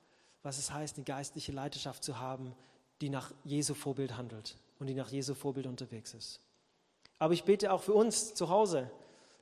was 0.44 0.58
es 0.58 0.72
heißt, 0.72 0.98
eine 0.98 1.06
geistliche 1.06 1.54
Leiterschaft 1.54 2.04
zu 2.04 2.20
haben, 2.20 2.54
die 3.02 3.10
nach 3.10 3.32
Jesu 3.46 3.74
Vorbild 3.74 4.18
handelt 4.18 4.58
und 4.78 4.88
die 4.88 4.94
nach 4.94 5.10
Jesu 5.10 5.34
Vorbild 5.34 5.66
unterwegs 5.66 6.14
ist. 6.14 6.42
Aber 7.18 7.34
ich 7.34 7.46
bete 7.46 7.72
auch 7.72 7.82
für 7.82 7.94
uns 7.94 8.36
zu 8.36 8.50
Hause, 8.50 8.92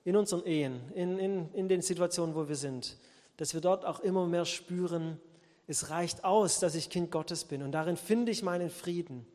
in 0.03 0.15
unseren 0.15 0.45
Ehen, 0.45 0.81
in, 0.95 1.19
in, 1.19 1.53
in 1.53 1.67
den 1.67 1.81
Situationen, 1.81 2.35
wo 2.35 2.47
wir 2.47 2.55
sind, 2.55 2.97
dass 3.37 3.53
wir 3.53 3.61
dort 3.61 3.85
auch 3.85 3.99
immer 3.99 4.25
mehr 4.25 4.45
spüren, 4.45 5.19
es 5.67 5.89
reicht 5.89 6.23
aus, 6.23 6.59
dass 6.59 6.75
ich 6.75 6.89
Kind 6.89 7.11
Gottes 7.11 7.45
bin 7.45 7.61
und 7.61 7.71
darin 7.71 7.97
finde 7.97 8.31
ich 8.31 8.43
meinen 8.43 8.69
Frieden. 8.69 9.25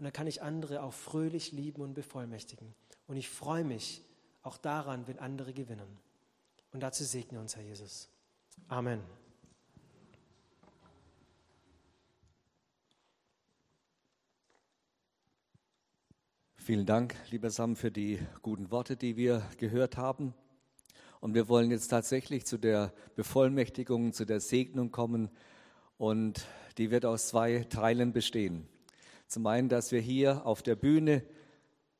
Und 0.00 0.04
dann 0.04 0.14
kann 0.14 0.26
ich 0.26 0.40
andere 0.40 0.82
auch 0.82 0.94
fröhlich 0.94 1.52
lieben 1.52 1.82
und 1.82 1.92
bevollmächtigen. 1.92 2.74
Und 3.06 3.18
ich 3.18 3.28
freue 3.28 3.64
mich 3.64 4.02
auch 4.40 4.56
daran, 4.56 5.06
wenn 5.06 5.18
andere 5.18 5.52
gewinnen. 5.52 5.98
Und 6.72 6.80
dazu 6.80 7.04
segne 7.04 7.38
uns, 7.38 7.54
Herr 7.54 7.62
Jesus. 7.62 8.08
Amen. 8.68 9.02
Vielen 16.56 16.86
Dank, 16.86 17.14
lieber 17.30 17.50
Sam, 17.50 17.76
für 17.76 17.90
die 17.90 18.26
guten 18.40 18.70
Worte, 18.70 18.96
die 18.96 19.18
wir 19.18 19.46
gehört 19.58 19.98
haben. 19.98 20.32
Und 21.20 21.34
wir 21.34 21.46
wollen 21.50 21.70
jetzt 21.70 21.88
tatsächlich 21.88 22.46
zu 22.46 22.56
der 22.56 22.94
Bevollmächtigung, 23.16 24.14
zu 24.14 24.24
der 24.24 24.40
Segnung 24.40 24.92
kommen. 24.92 25.28
Und 25.98 26.46
die 26.78 26.90
wird 26.90 27.04
aus 27.04 27.28
zwei 27.28 27.64
Teilen 27.64 28.14
bestehen. 28.14 28.66
Zum 29.30 29.46
einen, 29.46 29.68
dass 29.68 29.92
wir 29.92 30.00
hier 30.00 30.44
auf 30.44 30.60
der 30.60 30.74
Bühne 30.74 31.22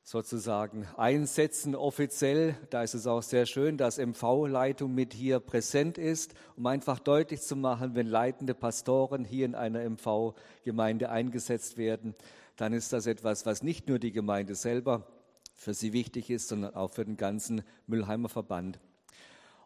sozusagen 0.03 0.85
einsetzen 0.97 1.75
offiziell. 1.75 2.57
Da 2.71 2.83
ist 2.83 2.93
es 2.93 3.07
auch 3.07 3.23
sehr 3.23 3.45
schön, 3.45 3.77
dass 3.77 3.99
MV-Leitung 3.99 4.93
mit 4.93 5.13
hier 5.13 5.39
präsent 5.39 5.97
ist, 5.97 6.33
um 6.57 6.65
einfach 6.65 6.99
deutlich 6.99 7.39
zu 7.39 7.55
machen, 7.55 7.95
wenn 7.95 8.07
leitende 8.07 8.53
Pastoren 8.53 9.23
hier 9.23 9.45
in 9.45 9.55
einer 9.55 9.79
MV-Gemeinde 9.89 11.09
eingesetzt 11.09 11.77
werden, 11.77 12.15
dann 12.57 12.73
ist 12.73 12.91
das 12.91 13.05
etwas, 13.05 13.45
was 13.45 13.63
nicht 13.63 13.87
nur 13.87 13.97
die 13.97 14.11
Gemeinde 14.11 14.53
selber 14.53 15.07
für 15.53 15.73
sie 15.73 15.93
wichtig 15.93 16.29
ist, 16.29 16.49
sondern 16.49 16.75
auch 16.75 16.91
für 16.91 17.05
den 17.05 17.15
ganzen 17.15 17.63
Müllheimer 17.87 18.27
Verband. 18.27 18.77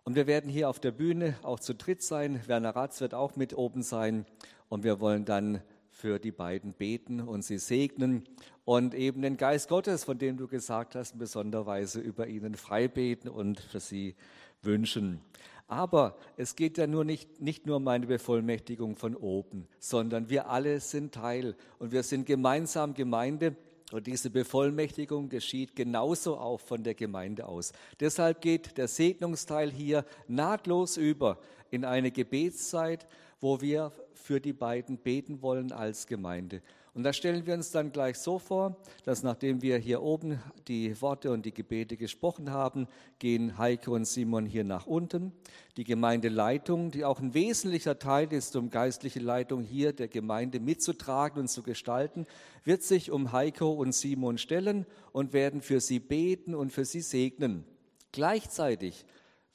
Und 0.03 0.15
wir 0.15 0.27
werden 0.27 0.51
hier 0.51 0.69
auf 0.69 0.79
der 0.79 0.91
Bühne 0.91 1.33
auch 1.41 1.59
zu 1.59 1.73
dritt 1.73 2.03
sein. 2.03 2.41
Werner 2.45 2.75
Ratz 2.75 3.01
wird 3.01 3.15
auch 3.15 3.35
mit 3.35 3.57
oben 3.57 3.81
sein. 3.81 4.27
Und 4.69 4.83
wir 4.83 4.99
wollen 4.99 5.25
dann 5.25 5.63
für 6.05 6.19
die 6.19 6.31
beiden 6.31 6.73
beten 6.73 7.19
und 7.19 7.43
sie 7.43 7.57
segnen 7.57 8.25
und 8.63 8.93
eben 8.93 9.23
den 9.23 9.37
Geist 9.37 9.69
Gottes, 9.69 10.03
von 10.03 10.19
dem 10.19 10.37
du 10.37 10.47
gesagt 10.47 10.93
hast, 10.93 11.13
in 11.13 11.17
besonderer 11.17 11.65
Weise 11.65 11.99
über 11.99 12.27
ihnen 12.27 12.53
frei 12.53 12.87
beten 12.87 13.27
und 13.27 13.59
für 13.59 13.79
sie 13.79 14.13
wünschen. 14.61 15.19
Aber 15.67 16.15
es 16.37 16.55
geht 16.55 16.77
ja 16.77 16.85
nur 16.85 17.05
nicht, 17.05 17.41
nicht 17.41 17.65
nur 17.65 17.77
um 17.77 17.87
eine 17.87 18.05
Bevollmächtigung 18.05 18.95
von 18.95 19.15
oben, 19.15 19.67
sondern 19.79 20.29
wir 20.29 20.47
alle 20.47 20.79
sind 20.79 21.15
Teil 21.15 21.55
und 21.79 21.91
wir 21.91 22.03
sind 22.03 22.27
gemeinsam 22.27 22.93
Gemeinde. 22.93 23.55
Und 23.91 24.05
diese 24.05 24.29
Bevollmächtigung 24.29 25.29
geschieht 25.29 25.75
genauso 25.75 26.37
auch 26.37 26.59
von 26.59 26.83
der 26.83 26.93
Gemeinde 26.93 27.47
aus. 27.47 27.73
Deshalb 27.99 28.41
geht 28.41 28.77
der 28.77 28.87
Segnungsteil 28.87 29.71
hier 29.71 30.05
nahtlos 30.27 30.97
über 30.97 31.39
in 31.71 31.83
eine 31.83 32.11
Gebetszeit, 32.11 33.07
wo 33.45 33.61
wir 33.61 33.91
für 34.15 34.41
die 34.41 34.53
beiden 34.53 34.97
beten 34.97 35.43
wollen 35.43 35.71
als 35.71 36.07
Gemeinde. 36.07 36.63
Und 36.95 37.03
da 37.03 37.13
stellen 37.13 37.45
wir 37.45 37.53
uns 37.53 37.69
dann 37.69 37.91
gleich 37.91 38.17
so 38.17 38.39
vor, 38.39 38.75
dass 39.03 39.21
nachdem 39.21 39.61
wir 39.61 39.77
hier 39.77 40.01
oben 40.01 40.39
die 40.67 40.99
Worte 40.99 41.29
und 41.29 41.45
die 41.45 41.53
Gebete 41.53 41.95
gesprochen 41.95 42.49
haben, 42.49 42.87
gehen 43.19 43.59
Heike 43.59 43.91
und 43.91 44.05
Simon 44.05 44.47
hier 44.47 44.63
nach 44.63 44.87
unten. 44.87 45.31
Die 45.77 45.83
Gemeindeleitung, 45.83 46.89
die 46.89 47.05
auch 47.05 47.19
ein 47.19 47.35
wesentlicher 47.35 47.99
Teil 47.99 48.33
ist, 48.33 48.55
um 48.55 48.71
geistliche 48.71 49.19
Leitung 49.19 49.61
hier 49.61 49.93
der 49.93 50.07
Gemeinde 50.07 50.59
mitzutragen 50.59 51.41
und 51.41 51.47
zu 51.47 51.61
gestalten, 51.61 52.25
wird 52.63 52.81
sich 52.81 53.11
um 53.11 53.31
Heiko 53.31 53.73
und 53.73 53.93
Simon 53.93 54.39
stellen 54.39 54.87
und 55.11 55.33
werden 55.33 55.61
für 55.61 55.81
sie 55.81 55.99
beten 55.99 56.55
und 56.55 56.71
für 56.71 56.83
sie 56.85 57.01
segnen. 57.01 57.63
Gleichzeitig 58.11 59.05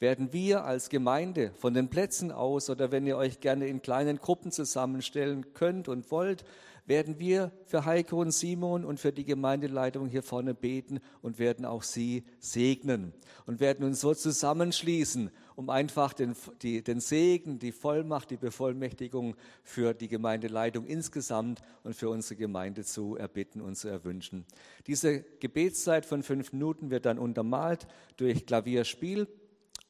werden 0.01 0.33
wir 0.33 0.65
als 0.65 0.89
Gemeinde 0.89 1.53
von 1.55 1.75
den 1.75 1.91
Plätzen 1.91 2.33
aus 2.33 2.71
oder 2.71 2.91
wenn 2.91 3.07
ihr 3.07 3.19
euch 3.19 3.41
gerne 3.41 3.69
in 3.69 3.83
kleinen 3.83 4.17
Gruppen 4.17 4.51
zusammenstellen 4.51 5.53
könnt 5.53 5.89
und 5.89 6.11
wollt, 6.11 6.45
werden 6.87 7.19
wir 7.21 7.53
für 7.67 7.85
Heiko 7.85 8.21
und 8.21 8.33
Simon 8.33 8.85
und 8.85 8.99
für 8.99 9.13
die 9.13 9.25
Gemeindeleitung 9.25 10.09
hier 10.09 10.23
vorne 10.23 10.55
beten 10.55 11.01
und 11.23 11.39
werden 11.39 11.65
auch 11.65 11.83
sie 11.83 12.25
segnen 12.41 13.13
und 13.47 13.61
werden 13.61 13.85
uns 13.85 14.01
so 14.01 14.15
zusammenschließen, 14.15 15.31
um 15.55 15.71
einfach 15.71 16.15
den, 16.15 16.35
die, 16.63 16.83
den 16.83 17.01
Segen, 17.01 17.59
die 17.59 17.71
Vollmacht, 17.71 18.31
die 18.31 18.39
Bevollmächtigung 18.39 19.37
für 19.63 19.95
die 19.95 20.09
Gemeindeleitung 20.09 20.87
insgesamt 20.87 21.61
und 21.85 21.95
für 21.95 22.09
unsere 22.09 22.37
Gemeinde 22.37 22.85
zu 22.85 23.17
erbitten 23.17 23.61
und 23.61 23.77
zu 23.77 23.89
erwünschen. 23.89 24.47
Diese 24.87 25.21
Gebetszeit 25.21 26.07
von 26.07 26.23
fünf 26.23 26.53
Minuten 26.53 26.91
wird 26.91 27.05
dann 27.07 27.19
untermalt 27.19 27.87
durch 28.17 28.47
Klavierspiel 28.47 29.29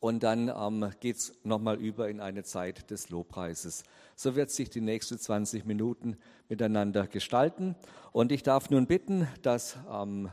und 0.00 0.22
dann 0.22 0.48
ähm, 0.48 0.90
geht 1.00 1.16
es 1.16 1.34
nochmal 1.44 1.76
über 1.76 2.08
in 2.08 2.20
eine 2.20 2.42
Zeit 2.42 2.90
des 2.90 3.10
Lobpreises. 3.10 3.84
So 4.16 4.34
wird 4.34 4.50
sich 4.50 4.70
die 4.70 4.80
nächsten 4.80 5.18
20 5.18 5.66
Minuten 5.66 6.16
miteinander 6.48 7.06
gestalten. 7.06 7.76
Und 8.10 8.32
ich 8.32 8.42
darf 8.42 8.70
nun 8.70 8.86
bitten, 8.86 9.28
dass 9.42 9.76
ähm, 9.90 10.30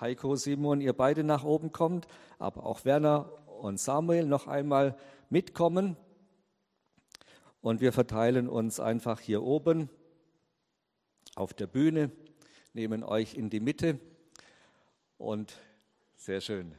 Heiko, 0.00 0.36
Simon, 0.36 0.80
ihr 0.80 0.94
beide 0.94 1.22
nach 1.22 1.44
oben 1.44 1.70
kommt, 1.70 2.06
aber 2.38 2.64
auch 2.64 2.86
Werner 2.86 3.30
und 3.60 3.78
Samuel 3.78 4.24
noch 4.24 4.46
einmal 4.46 4.96
mitkommen. 5.28 5.98
Und 7.60 7.82
wir 7.82 7.92
verteilen 7.92 8.48
uns 8.48 8.80
einfach 8.80 9.20
hier 9.20 9.42
oben 9.42 9.90
auf 11.34 11.52
der 11.52 11.66
Bühne, 11.66 12.10
nehmen 12.72 13.04
euch 13.04 13.34
in 13.34 13.50
die 13.50 13.60
Mitte 13.60 14.00
und 15.18 15.58
sehr 16.16 16.40
schön. 16.40 16.74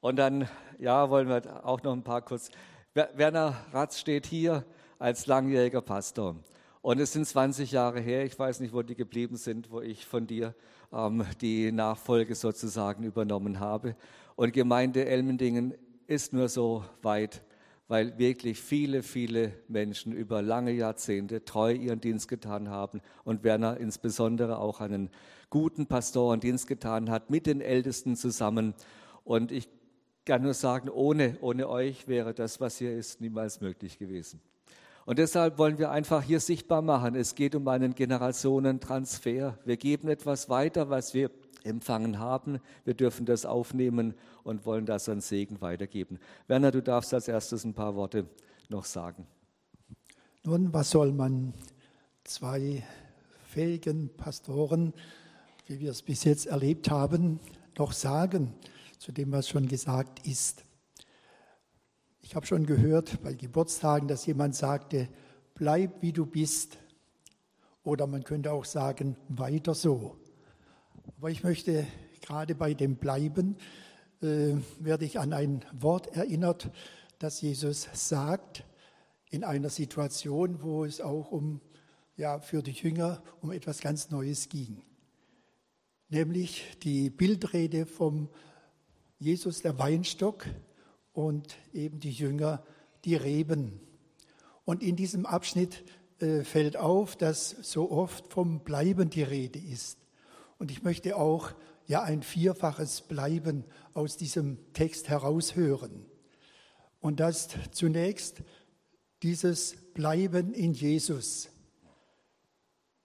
Und 0.00 0.16
dann, 0.16 0.48
ja, 0.78 1.10
wollen 1.10 1.28
wir 1.28 1.64
auch 1.66 1.82
noch 1.82 1.92
ein 1.92 2.02
paar 2.02 2.22
kurz. 2.22 2.50
Werner 2.94 3.54
Ratz 3.72 3.98
steht 3.98 4.26
hier 4.26 4.64
als 4.98 5.26
langjähriger 5.26 5.82
Pastor. 5.82 6.36
Und 6.82 7.00
es 7.00 7.12
sind 7.12 7.26
20 7.26 7.72
Jahre 7.72 8.00
her, 8.00 8.24
ich 8.24 8.38
weiß 8.38 8.60
nicht, 8.60 8.72
wo 8.72 8.82
die 8.82 8.94
geblieben 8.94 9.36
sind, 9.36 9.70
wo 9.70 9.80
ich 9.80 10.06
von 10.06 10.26
dir 10.26 10.54
ähm, 10.92 11.24
die 11.40 11.72
Nachfolge 11.72 12.34
sozusagen 12.34 13.02
übernommen 13.02 13.58
habe. 13.58 13.96
Und 14.36 14.52
Gemeinde 14.52 15.04
Elmendingen 15.04 15.74
ist 16.06 16.32
nur 16.32 16.48
so 16.48 16.84
weit, 17.02 17.42
weil 17.88 18.18
wirklich 18.18 18.60
viele, 18.60 19.02
viele 19.02 19.52
Menschen 19.68 20.12
über 20.12 20.42
lange 20.42 20.72
Jahrzehnte 20.72 21.44
treu 21.44 21.72
ihren 21.72 22.00
Dienst 22.00 22.28
getan 22.28 22.68
haben 22.68 23.00
und 23.24 23.44
Werner 23.44 23.78
insbesondere 23.78 24.58
auch 24.58 24.80
einen 24.80 25.10
guten 25.50 25.86
Pastorendienst 25.86 26.66
getan 26.66 27.10
hat 27.10 27.30
mit 27.30 27.46
den 27.46 27.60
Ältesten 27.60 28.16
zusammen. 28.16 28.74
Und 29.24 29.50
ich 29.50 29.68
kann 30.26 30.42
nur 30.42 30.54
sagen, 30.54 30.90
ohne, 30.90 31.38
ohne 31.40 31.68
euch 31.68 32.06
wäre 32.08 32.34
das, 32.34 32.60
was 32.60 32.76
hier 32.76 32.92
ist, 32.92 33.20
niemals 33.20 33.60
möglich 33.60 33.98
gewesen. 33.98 34.40
Und 35.06 35.20
deshalb 35.20 35.56
wollen 35.56 35.78
wir 35.78 35.92
einfach 35.92 36.22
hier 36.22 36.40
sichtbar 36.40 36.82
machen, 36.82 37.14
es 37.14 37.36
geht 37.36 37.54
um 37.54 37.66
einen 37.68 37.94
Generationentransfer. 37.94 39.56
Wir 39.64 39.76
geben 39.76 40.08
etwas 40.08 40.48
weiter, 40.48 40.90
was 40.90 41.14
wir 41.14 41.30
empfangen 41.62 42.18
haben. 42.18 42.58
Wir 42.84 42.94
dürfen 42.94 43.24
das 43.24 43.46
aufnehmen 43.46 44.14
und 44.42 44.66
wollen 44.66 44.84
das 44.84 45.08
an 45.08 45.20
Segen 45.20 45.60
weitergeben. 45.60 46.18
Werner, 46.48 46.72
du 46.72 46.82
darfst 46.82 47.14
als 47.14 47.28
erstes 47.28 47.64
ein 47.64 47.74
paar 47.74 47.94
Worte 47.94 48.26
noch 48.68 48.84
sagen. 48.84 49.26
Nun, 50.42 50.72
was 50.72 50.90
soll 50.90 51.12
man 51.12 51.54
zwei 52.24 52.82
fähigen 53.48 54.10
Pastoren, 54.16 54.92
wie 55.66 55.78
wir 55.78 55.92
es 55.92 56.02
bis 56.02 56.24
jetzt 56.24 56.46
erlebt 56.46 56.90
haben, 56.90 57.38
noch 57.78 57.92
sagen? 57.92 58.54
Zu 58.98 59.12
dem, 59.12 59.32
was 59.32 59.48
schon 59.48 59.68
gesagt 59.68 60.26
ist. 60.26 60.64
Ich 62.20 62.34
habe 62.34 62.46
schon 62.46 62.66
gehört 62.66 63.22
bei 63.22 63.34
Geburtstagen, 63.34 64.08
dass 64.08 64.26
jemand 64.26 64.54
sagte, 64.56 65.08
bleib 65.54 66.02
wie 66.02 66.12
du 66.12 66.26
bist. 66.26 66.78
Oder 67.84 68.06
man 68.06 68.24
könnte 68.24 68.52
auch 68.52 68.64
sagen, 68.64 69.16
weiter 69.28 69.74
so. 69.74 70.16
Aber 71.18 71.30
ich 71.30 71.44
möchte 71.44 71.86
gerade 72.20 72.54
bei 72.54 72.74
dem 72.74 72.96
Bleiben, 72.96 73.56
äh, 74.22 74.54
werde 74.80 75.04
ich 75.04 75.20
an 75.20 75.32
ein 75.32 75.64
Wort 75.72 76.08
erinnert, 76.08 76.70
das 77.18 77.40
Jesus 77.40 77.88
sagt 77.92 78.64
in 79.30 79.44
einer 79.44 79.70
Situation, 79.70 80.62
wo 80.62 80.84
es 80.84 81.00
auch 81.00 81.30
um, 81.30 81.60
ja, 82.16 82.40
für 82.40 82.62
die 82.62 82.72
Jünger 82.72 83.22
um 83.40 83.52
etwas 83.52 83.80
ganz 83.80 84.10
Neues 84.10 84.48
ging. 84.48 84.82
Nämlich 86.08 86.76
die 86.82 87.10
Bildrede 87.10 87.86
vom 87.86 88.28
Jesus 89.18 89.62
der 89.62 89.78
Weinstock 89.78 90.46
und 91.12 91.56
eben 91.72 92.00
die 92.00 92.12
Jünger 92.12 92.62
die 93.04 93.16
Reben. 93.16 93.80
Und 94.64 94.82
in 94.82 94.96
diesem 94.96 95.26
Abschnitt 95.26 95.84
äh, 96.18 96.42
fällt 96.42 96.76
auf, 96.76 97.16
dass 97.16 97.50
so 97.50 97.90
oft 97.90 98.32
vom 98.32 98.60
Bleiben 98.60 99.10
die 99.10 99.22
Rede 99.22 99.58
ist. 99.58 99.98
Und 100.58 100.70
ich 100.70 100.82
möchte 100.82 101.16
auch 101.16 101.52
ja 101.86 102.02
ein 102.02 102.22
vierfaches 102.22 103.02
Bleiben 103.02 103.64
aus 103.94 104.16
diesem 104.16 104.58
Text 104.72 105.08
heraushören. 105.08 106.06
Und 107.00 107.20
das 107.20 107.48
zunächst 107.70 108.42
dieses 109.22 109.76
Bleiben 109.94 110.52
in 110.52 110.72
Jesus 110.72 111.48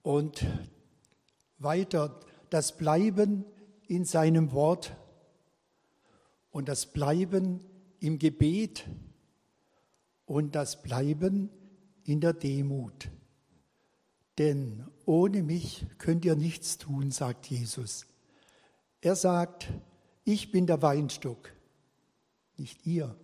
und 0.01 0.45
weiter 1.57 2.19
das 2.49 2.75
Bleiben 2.75 3.45
in 3.87 4.03
seinem 4.03 4.51
Wort 4.51 4.95
und 6.51 6.67
das 6.67 6.85
Bleiben 6.85 7.61
im 7.99 8.19
Gebet 8.19 8.85
und 10.25 10.55
das 10.55 10.81
Bleiben 10.81 11.49
in 12.03 12.21
der 12.21 12.33
Demut. 12.33 13.09
Denn 14.37 14.85
ohne 15.05 15.43
mich 15.43 15.85
könnt 15.97 16.25
ihr 16.25 16.35
nichts 16.35 16.77
tun, 16.77 17.11
sagt 17.11 17.47
Jesus. 17.47 18.05
Er 19.01 19.15
sagt, 19.15 19.67
ich 20.23 20.51
bin 20.51 20.67
der 20.67 20.81
Weinstock, 20.81 21.51
nicht 22.57 22.85
ihr. 22.85 23.15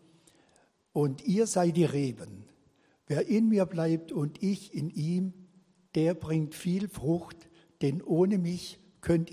Und 0.92 1.24
ihr 1.26 1.48
seid 1.48 1.78
die 1.78 1.86
Reben. 1.86 2.46
Wer 3.06 3.28
in 3.28 3.50
mir 3.50 3.66
bleibt 3.66 4.12
und 4.12 4.42
ich 4.44 4.74
in 4.74 4.90
ihm, 4.90 5.34
der 5.96 6.14
bringt 6.14 6.56
viel 6.56 6.90
Frucht, 6.90 7.50
denn 7.82 8.02
ohne 8.02 8.38
mich 8.38 8.80
könnt, 9.02 9.32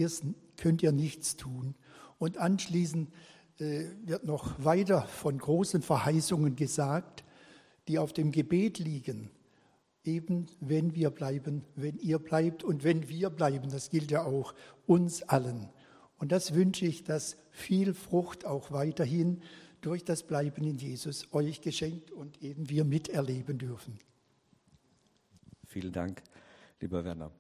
könnt 0.57 0.83
ihr 0.83 0.93
nichts 0.93 1.37
tun. 1.37 1.75
Und 2.19 2.39
anschließend 2.39 3.11
wird 3.59 4.25
noch 4.25 4.65
weiter 4.65 5.03
von 5.03 5.39
großen 5.39 5.83
Verheißungen 5.83 6.57
gesagt, 6.57 7.25
die 7.89 7.99
auf 7.99 8.13
dem 8.13 8.33
Gebet 8.33 8.79
liegen. 8.79 9.31
Eben 10.05 10.47
wenn 10.61 10.95
wir 10.95 11.11
bleiben, 11.11 11.65
wenn 11.77 11.99
ihr 11.99 12.19
bleibt 12.19 12.63
und 12.65 12.85
wenn 12.85 13.09
wir 13.09 13.31
bleiben, 13.31 13.71
das 13.71 13.91
gilt 13.91 14.11
ja 14.11 14.25
auch 14.25 14.55
uns 14.87 15.23
allen. 15.23 15.69
Und 16.19 16.33
das 16.33 16.55
wünsche 16.55 16.87
ich, 16.87 17.05
dass 17.05 17.37
viel 17.51 17.95
Frucht 17.95 18.45
auch 18.45 18.71
weiterhin 18.71 19.43
durch 19.81 20.05
das 20.05 20.23
Bleiben 20.23 20.65
in 20.65 20.77
Jesus 20.77 21.29
euch 21.33 21.61
geschenkt 21.61 22.11
und 22.11 22.43
eben 22.43 22.69
wir 22.71 22.85
miterleben 22.85 23.59
dürfen. 23.59 23.99
Vielen 25.67 25.93
Dank, 25.93 26.23
lieber 26.81 27.05
Werner. 27.05 27.31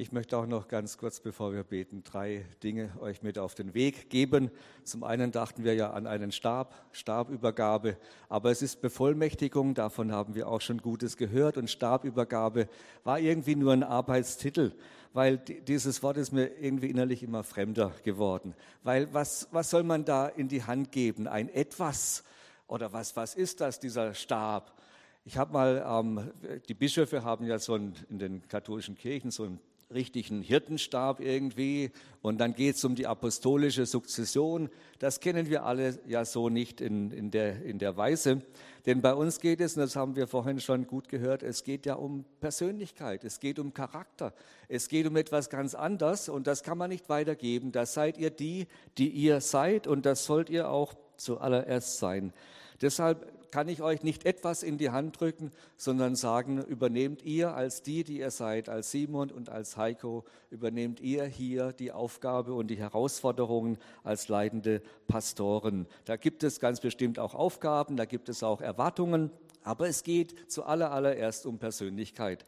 Ich 0.00 0.12
möchte 0.12 0.38
auch 0.38 0.46
noch 0.46 0.68
ganz 0.68 0.96
kurz, 0.96 1.18
bevor 1.18 1.52
wir 1.52 1.64
beten, 1.64 2.04
drei 2.04 2.46
Dinge 2.62 2.92
euch 3.00 3.24
mit 3.24 3.36
auf 3.36 3.56
den 3.56 3.74
Weg 3.74 4.10
geben. 4.10 4.52
Zum 4.84 5.02
einen 5.02 5.32
dachten 5.32 5.64
wir 5.64 5.74
ja 5.74 5.90
an 5.90 6.06
einen 6.06 6.30
Stab, 6.30 6.72
Stabübergabe, 6.92 7.96
aber 8.28 8.52
es 8.52 8.62
ist 8.62 8.80
Bevollmächtigung, 8.80 9.74
davon 9.74 10.12
haben 10.12 10.36
wir 10.36 10.46
auch 10.46 10.60
schon 10.60 10.78
Gutes 10.78 11.16
gehört 11.16 11.56
und 11.56 11.68
Stabübergabe 11.68 12.68
war 13.02 13.18
irgendwie 13.18 13.56
nur 13.56 13.72
ein 13.72 13.82
Arbeitstitel, 13.82 14.70
weil 15.14 15.36
dieses 15.36 16.00
Wort 16.04 16.16
ist 16.16 16.30
mir 16.30 16.46
irgendwie 16.60 16.90
innerlich 16.90 17.24
immer 17.24 17.42
fremder 17.42 17.92
geworden. 18.04 18.54
Weil 18.84 19.12
was, 19.12 19.48
was 19.50 19.68
soll 19.68 19.82
man 19.82 20.04
da 20.04 20.28
in 20.28 20.46
die 20.46 20.62
Hand 20.62 20.92
geben? 20.92 21.26
Ein 21.26 21.48
etwas 21.48 22.22
oder 22.68 22.92
was, 22.92 23.16
was 23.16 23.34
ist 23.34 23.60
das, 23.60 23.80
dieser 23.80 24.14
Stab? 24.14 24.78
Ich 25.24 25.36
habe 25.36 25.52
mal, 25.52 25.84
ähm, 25.84 26.30
die 26.68 26.74
Bischöfe 26.74 27.24
haben 27.24 27.44
ja 27.46 27.58
so 27.58 27.74
ein, 27.74 27.94
in 28.08 28.20
den 28.20 28.46
katholischen 28.46 28.94
Kirchen 28.94 29.32
so 29.32 29.42
ein 29.42 29.58
richtigen 29.92 30.42
Hirtenstab 30.42 31.20
irgendwie 31.20 31.90
und 32.20 32.38
dann 32.38 32.54
geht 32.54 32.76
es 32.76 32.84
um 32.84 32.94
die 32.94 33.06
apostolische 33.06 33.86
Sukzession. 33.86 34.68
Das 34.98 35.20
kennen 35.20 35.48
wir 35.48 35.64
alle 35.64 35.98
ja 36.06 36.24
so 36.24 36.50
nicht 36.50 36.80
in, 36.80 37.10
in, 37.10 37.30
der, 37.30 37.62
in 37.62 37.78
der 37.78 37.96
Weise. 37.96 38.42
Denn 38.84 39.00
bei 39.00 39.14
uns 39.14 39.40
geht 39.40 39.60
es, 39.60 39.76
und 39.76 39.82
das 39.82 39.96
haben 39.96 40.16
wir 40.16 40.26
vorhin 40.26 40.60
schon 40.60 40.86
gut 40.86 41.08
gehört, 41.08 41.42
es 41.42 41.64
geht 41.64 41.86
ja 41.86 41.94
um 41.94 42.24
Persönlichkeit, 42.40 43.24
es 43.24 43.40
geht 43.40 43.58
um 43.58 43.72
Charakter, 43.72 44.34
es 44.68 44.88
geht 44.88 45.06
um 45.06 45.16
etwas 45.16 45.48
ganz 45.48 45.74
anderes 45.74 46.28
und 46.28 46.46
das 46.46 46.62
kann 46.62 46.76
man 46.76 46.90
nicht 46.90 47.08
weitergeben. 47.08 47.72
Da 47.72 47.86
seid 47.86 48.18
ihr 48.18 48.30
die, 48.30 48.66
die 48.98 49.08
ihr 49.08 49.40
seid 49.40 49.86
und 49.86 50.04
das 50.04 50.24
sollt 50.24 50.50
ihr 50.50 50.70
auch 50.70 50.94
zuallererst 51.16 51.98
sein. 51.98 52.32
Deshalb 52.80 53.37
kann 53.50 53.68
ich 53.68 53.82
euch 53.82 54.02
nicht 54.02 54.26
etwas 54.26 54.62
in 54.62 54.78
die 54.78 54.90
Hand 54.90 55.20
drücken, 55.20 55.50
sondern 55.76 56.16
sagen, 56.16 56.62
übernehmt 56.64 57.22
ihr 57.22 57.54
als 57.54 57.82
die, 57.82 58.04
die 58.04 58.18
ihr 58.18 58.30
seid, 58.30 58.68
als 58.68 58.90
Simon 58.90 59.30
und 59.30 59.48
als 59.48 59.76
Heiko, 59.76 60.24
übernehmt 60.50 61.00
ihr 61.00 61.24
hier 61.24 61.72
die 61.72 61.92
Aufgabe 61.92 62.54
und 62.54 62.68
die 62.68 62.78
Herausforderungen 62.78 63.78
als 64.04 64.28
leitende 64.28 64.82
Pastoren. 65.06 65.86
Da 66.04 66.16
gibt 66.16 66.42
es 66.42 66.60
ganz 66.60 66.80
bestimmt 66.80 67.18
auch 67.18 67.34
Aufgaben, 67.34 67.96
da 67.96 68.04
gibt 68.04 68.28
es 68.28 68.42
auch 68.42 68.60
Erwartungen, 68.60 69.30
aber 69.62 69.88
es 69.88 70.02
geht 70.02 70.50
zuallererst 70.50 71.46
um 71.46 71.58
Persönlichkeit. 71.58 72.44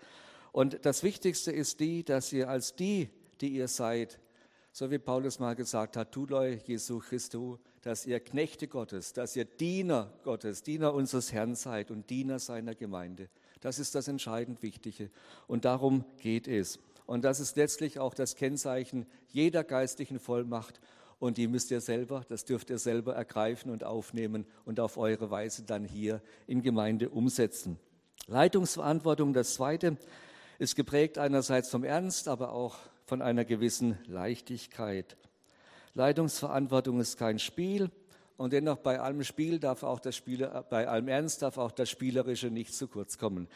Und 0.52 0.84
das 0.84 1.02
Wichtigste 1.02 1.52
ist 1.52 1.80
die, 1.80 2.04
dass 2.04 2.32
ihr 2.32 2.48
als 2.48 2.74
die, 2.74 3.08
die 3.40 3.48
ihr 3.48 3.68
seid, 3.68 4.18
so 4.72 4.90
wie 4.90 4.98
Paulus 4.98 5.38
mal 5.38 5.54
gesagt 5.54 5.96
hat, 5.96 6.12
Tuloi 6.12 6.60
Jesu 6.64 6.98
Christu, 7.00 7.58
dass 7.82 8.06
ihr 8.06 8.20
Knechte 8.20 8.68
Gottes, 8.68 9.12
dass 9.12 9.36
ihr 9.36 9.44
Diener 9.44 10.12
Gottes, 10.22 10.62
Diener 10.62 10.94
unseres 10.94 11.32
Herrn 11.32 11.54
seid 11.54 11.90
und 11.90 12.10
Diener 12.10 12.38
seiner 12.38 12.74
Gemeinde. 12.74 13.28
Das 13.60 13.78
ist 13.78 13.94
das 13.94 14.08
entscheidend 14.08 14.62
Wichtige. 14.62 15.10
Und 15.46 15.64
darum 15.64 16.04
geht 16.18 16.48
es. 16.48 16.78
Und 17.06 17.24
das 17.24 17.40
ist 17.40 17.56
letztlich 17.56 17.98
auch 17.98 18.14
das 18.14 18.36
Kennzeichen 18.36 19.06
jeder 19.28 19.64
geistlichen 19.64 20.18
Vollmacht. 20.18 20.80
Und 21.18 21.36
die 21.36 21.48
müsst 21.48 21.70
ihr 21.70 21.80
selber, 21.80 22.24
das 22.28 22.44
dürft 22.44 22.70
ihr 22.70 22.78
selber 22.78 23.14
ergreifen 23.14 23.70
und 23.70 23.84
aufnehmen 23.84 24.46
und 24.64 24.80
auf 24.80 24.96
eure 24.96 25.30
Weise 25.30 25.64
dann 25.64 25.84
hier 25.84 26.22
in 26.46 26.62
Gemeinde 26.62 27.10
umsetzen. 27.10 27.78
Leitungsverantwortung, 28.26 29.32
das 29.32 29.54
Zweite, 29.54 29.96
ist 30.58 30.76
geprägt 30.76 31.18
einerseits 31.18 31.68
vom 31.70 31.84
Ernst, 31.84 32.28
aber 32.28 32.52
auch 32.52 32.78
von 33.04 33.22
einer 33.22 33.44
gewissen 33.44 33.98
Leichtigkeit. 34.06 35.16
Leitungsverantwortung 36.00 36.98
ist 36.98 37.18
kein 37.18 37.38
Spiel 37.38 37.90
und 38.38 38.54
dennoch 38.54 38.78
bei 38.78 38.98
allem 39.00 39.22
Spiel 39.22 39.58
darf 39.58 39.82
auch 39.82 40.00
das 40.00 40.16
Spieler, 40.16 40.64
bei 40.70 40.88
allem 40.88 41.08
Ernst 41.08 41.42
darf 41.42 41.58
auch 41.58 41.72
das 41.72 41.90
Spielerische 41.90 42.46
nicht 42.46 42.74
zu 42.74 42.88
kurz 42.88 43.18
kommen. 43.18 43.48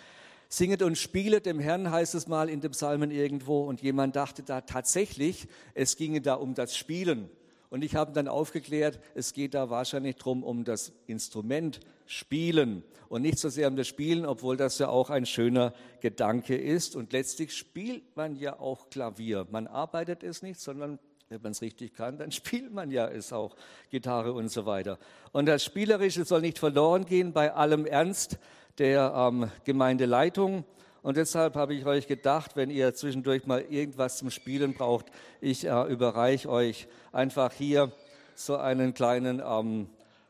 Singet 0.51 0.83
und 0.83 0.99
spielet 0.99 1.47
dem 1.47 1.59
Herrn, 1.59 1.91
heißt 1.91 2.15
es 2.15 2.29
mal 2.29 2.51
in 2.51 2.61
dem 2.61 2.73
Psalmen 2.73 3.11
irgendwo. 3.11 3.65
Und 3.65 3.81
jemand 3.81 4.15
dachte 4.15 4.43
da 4.43 4.61
tatsächlich, 4.61 5.49
es 5.73 5.97
ginge 5.97 6.21
da 6.21 6.35
um 6.35 6.53
das 6.53 6.77
Spielen. 6.77 7.31
Und 7.71 7.83
ich 7.83 7.97
habe 7.97 8.13
dann 8.13 8.29
aufgeklärt, 8.29 9.01
es 9.15 9.33
geht 9.33 9.55
da 9.55 9.71
wahrscheinlich 9.71 10.17
drum 10.17 10.45
um 10.45 10.65
das 10.65 10.93
Instrument 11.07 11.81
Spielen 12.05 12.85
und 13.09 13.23
nicht 13.23 13.39
so 13.39 13.49
sehr 13.49 13.69
um 13.69 13.77
das 13.77 13.89
Spielen, 13.89 14.27
obwohl 14.27 14.59
das 14.59 14.79
ja 14.79 14.91
auch 14.91 15.09
ein 15.09 15.25
schöner 15.25 15.73
Gedanke 16.01 16.57
ist. 16.57 16.95
Und 16.95 17.15
letztlich 17.15 17.57
spielt 17.57 18.15
man 18.17 18.37
ja 18.37 18.61
auch 18.61 18.91
Klavier. 18.91 19.47
Man 19.51 19.67
arbeitet 19.67 20.23
es 20.23 20.43
nicht, 20.43 20.61
sondern 20.61 20.99
wenn 21.29 21.43
man 21.43 21.53
es 21.53 21.63
richtig 21.63 21.95
kann, 21.95 22.19
dann 22.19 22.33
spielt 22.33 22.73
man 22.73 22.91
ja 22.91 23.09
es 23.09 23.33
auch, 23.33 23.57
Gitarre 23.91 24.33
und 24.33 24.51
so 24.51 24.67
weiter. 24.67 24.99
Und 25.33 25.47
das 25.47 25.65
Spielerische 25.65 26.25
soll 26.25 26.41
nicht 26.41 26.59
verloren 26.59 27.05
gehen 27.07 27.33
bei 27.33 27.53
allem 27.53 27.87
Ernst 27.87 28.39
der 28.79 29.13
ähm, 29.17 29.51
Gemeindeleitung. 29.65 30.65
Und 31.03 31.17
deshalb 31.19 31.55
habe 31.55 31.75
ich 31.75 31.85
euch 31.85 32.07
gedacht, 32.07 32.57
wenn 32.57 32.71
ihr 32.71 32.95
zwischendurch 32.95 33.47
mal 33.47 33.61
irgendwas 33.61 34.17
zum 34.17 34.31
Spielen 34.31 34.73
braucht, 34.73 35.07
ich 35.41 35.67
äh, 35.67 35.83
überreiche 35.83 36.49
euch 36.49 36.89
einfach 37.13 37.53
hier 37.53 37.93
so 38.35 38.57
einen 38.57 38.95
kleinen 38.95 39.43
ähm, 39.45 39.89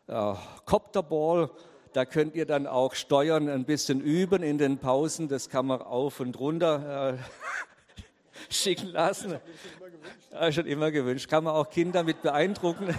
äh, 0.09 0.35
Copterball. 0.65 1.51
Da 1.93 2.05
könnt 2.05 2.35
ihr 2.35 2.45
dann 2.45 2.67
auch 2.67 2.95
Steuern 2.95 3.49
ein 3.49 3.65
bisschen 3.65 4.01
üben 4.01 4.43
in 4.43 4.59
den 4.59 4.79
Pausen. 4.79 5.29
Das 5.29 5.49
kann 5.49 5.67
man 5.67 5.81
auf 5.81 6.19
und 6.19 6.39
runter 6.41 7.15
äh, 7.15 8.53
schicken 8.53 8.89
lassen. 8.89 9.39
Ja, 10.33 10.51
schon 10.53 10.67
immer 10.67 10.91
gewünscht. 10.91 11.29
Kann 11.29 11.45
man 11.45 11.55
auch 11.55 11.71
Kinder 11.71 12.03
mit 12.03 12.23
beeindrucken. 12.23 12.89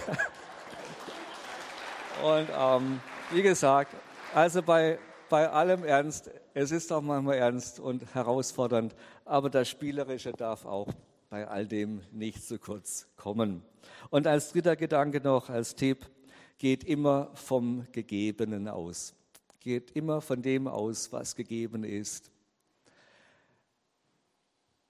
Und 2.23 2.47
ähm, 2.57 2.99
wie 3.31 3.41
gesagt, 3.41 3.93
also 4.33 4.61
bei, 4.61 4.99
bei 5.29 5.49
allem 5.49 5.83
Ernst, 5.83 6.31
es 6.53 6.71
ist 6.71 6.91
auch 6.91 7.01
manchmal 7.01 7.35
ernst 7.35 7.79
und 7.79 8.15
herausfordernd, 8.15 8.95
aber 9.25 9.49
das 9.49 9.67
Spielerische 9.67 10.31
darf 10.31 10.65
auch 10.65 10.87
bei 11.29 11.47
all 11.47 11.67
dem 11.67 12.01
nicht 12.11 12.47
zu 12.47 12.57
kurz 12.57 13.07
kommen. 13.17 13.61
Und 14.09 14.27
als 14.27 14.53
dritter 14.53 14.75
Gedanke 14.75 15.19
noch, 15.19 15.49
als 15.49 15.75
Tipp, 15.75 16.09
geht 16.57 16.83
immer 16.85 17.31
vom 17.33 17.85
Gegebenen 17.91 18.69
aus. 18.69 19.13
Geht 19.59 19.91
immer 19.91 20.21
von 20.21 20.41
dem 20.41 20.67
aus, 20.67 21.11
was 21.11 21.35
gegeben 21.35 21.83
ist. 21.83 22.31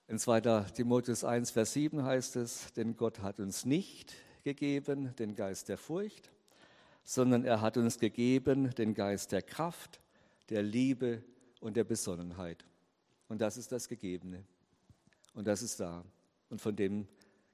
In 0.08 0.20
2. 0.20 0.42
Timotheus 0.76 1.24
1, 1.24 1.50
Vers 1.50 1.74
7 1.74 2.04
heißt 2.04 2.36
es, 2.36 2.72
denn 2.74 2.96
Gott 2.96 3.20
hat 3.20 3.40
uns 3.40 3.66
nicht 3.66 4.14
gegeben 4.44 5.16
den 5.16 5.34
Geist 5.34 5.68
der 5.68 5.80
Furcht, 5.80 6.30
sondern 7.04 7.44
er 7.44 7.62
hat 7.62 7.76
uns 7.78 7.98
gegeben 7.98 8.70
den 8.76 8.94
Geist 8.94 9.32
der 9.32 9.42
Kraft, 9.42 10.00
der 10.50 10.62
Liebe 10.62 11.24
und 11.60 11.76
der 11.76 11.86
Besonnenheit. 11.86 12.66
Und 13.30 13.42
das 13.42 13.58
ist 13.58 13.72
das 13.72 13.90
Gegebene. 13.90 14.44
Und 15.34 15.48
das 15.48 15.64
ist 15.64 15.80
da. 15.80 16.06
Und 16.50 16.62
von 16.62 16.76
dem 16.76 17.08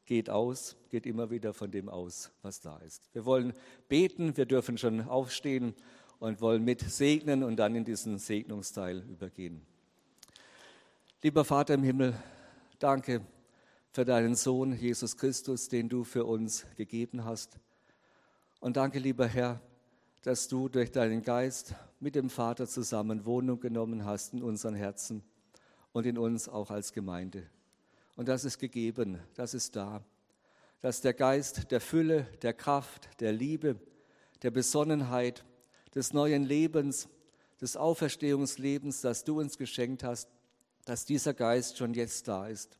geht 0.05 0.29
aus, 0.29 0.75
geht 0.89 1.05
immer 1.05 1.29
wieder 1.29 1.53
von 1.53 1.71
dem 1.71 1.87
aus, 1.87 2.31
was 2.41 2.59
da 2.59 2.77
ist. 2.79 3.09
Wir 3.13 3.23
wollen 3.23 3.53
beten, 3.87 4.35
wir 4.35 4.45
dürfen 4.45 4.77
schon 4.77 5.07
aufstehen 5.07 5.73
und 6.19 6.41
wollen 6.41 6.65
mit 6.65 6.81
segnen 6.81 7.43
und 7.43 7.55
dann 7.55 7.75
in 7.75 7.85
diesen 7.85 8.17
Segnungsteil 8.17 9.03
übergehen. 9.09 9.61
Lieber 11.23 11.45
Vater 11.45 11.75
im 11.75 11.83
Himmel, 11.83 12.13
Danke 12.81 13.21
für 13.91 14.05
deinen 14.05 14.33
Sohn 14.33 14.75
Jesus 14.75 15.15
Christus, 15.15 15.67
den 15.67 15.87
du 15.87 16.03
für 16.03 16.25
uns 16.25 16.65
gegeben 16.77 17.25
hast. 17.25 17.59
Und 18.59 18.75
danke, 18.75 18.97
lieber 18.97 19.27
Herr, 19.27 19.61
dass 20.23 20.47
du 20.47 20.67
durch 20.67 20.91
deinen 20.91 21.21
Geist 21.21 21.75
mit 21.99 22.15
dem 22.15 22.31
Vater 22.31 22.65
zusammen 22.65 23.23
Wohnung 23.25 23.59
genommen 23.59 24.03
hast 24.03 24.33
in 24.33 24.41
unseren 24.41 24.73
Herzen 24.73 25.21
und 25.93 26.07
in 26.07 26.17
uns 26.17 26.49
auch 26.49 26.71
als 26.71 26.91
Gemeinde. 26.91 27.43
Und 28.15 28.27
das 28.27 28.45
ist 28.45 28.57
gegeben, 28.57 29.19
das 29.35 29.53
ist 29.53 29.75
da. 29.75 30.03
Dass 30.79 31.01
der 31.01 31.13
Geist 31.13 31.69
der 31.69 31.81
Fülle, 31.81 32.25
der 32.41 32.53
Kraft, 32.53 33.09
der 33.19 33.31
Liebe, 33.31 33.75
der 34.41 34.49
Besonnenheit, 34.49 35.45
des 35.93 36.13
neuen 36.13 36.45
Lebens, 36.45 37.09
des 37.61 37.77
Auferstehungslebens, 37.77 39.01
das 39.01 39.23
du 39.23 39.39
uns 39.39 39.59
geschenkt 39.59 40.03
hast, 40.03 40.31
dass 40.85 41.05
dieser 41.05 41.33
Geist 41.33 41.77
schon 41.77 41.93
jetzt 41.93 42.27
da 42.27 42.47
ist, 42.47 42.77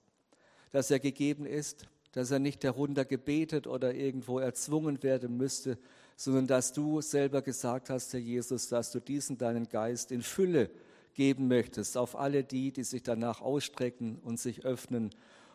dass 0.72 0.91
er 0.91 0.99
gegeben 0.99 1.45
ist, 1.45 1.88
dass 2.14 2.32
er 2.32 2.39
nicht 2.39 2.64
heruntergebetet 2.64 3.68
oder 3.68 3.93
irgendwo 3.93 4.39
erzwungen 4.39 5.02
werden 5.04 5.38
müsste, 5.38 5.78
sondern 6.16 6.47
dass 6.47 6.74
du 6.74 7.02
selber 7.02 7.41
gesagt 7.41 7.89
hast, 7.89 8.14
Herr 8.14 8.20
Jesus, 8.20 8.68
dass 8.68 8.91
du 8.91 8.99
diesen 8.99 9.38
deinen 9.38 9.70
Geist 9.70 10.12
in 10.12 10.22
Fülle 10.22 10.70
geben 11.14 11.47
möchtest 11.47 11.97
auf 11.97 12.16
alle 12.16 12.43
die, 12.43 12.72
die 12.72 12.84
sich 12.84 13.04
danach 13.04 13.41
ausstrecken 13.41 14.20
und 14.24 14.39
sich 14.39 14.66
öffnen 14.66 15.10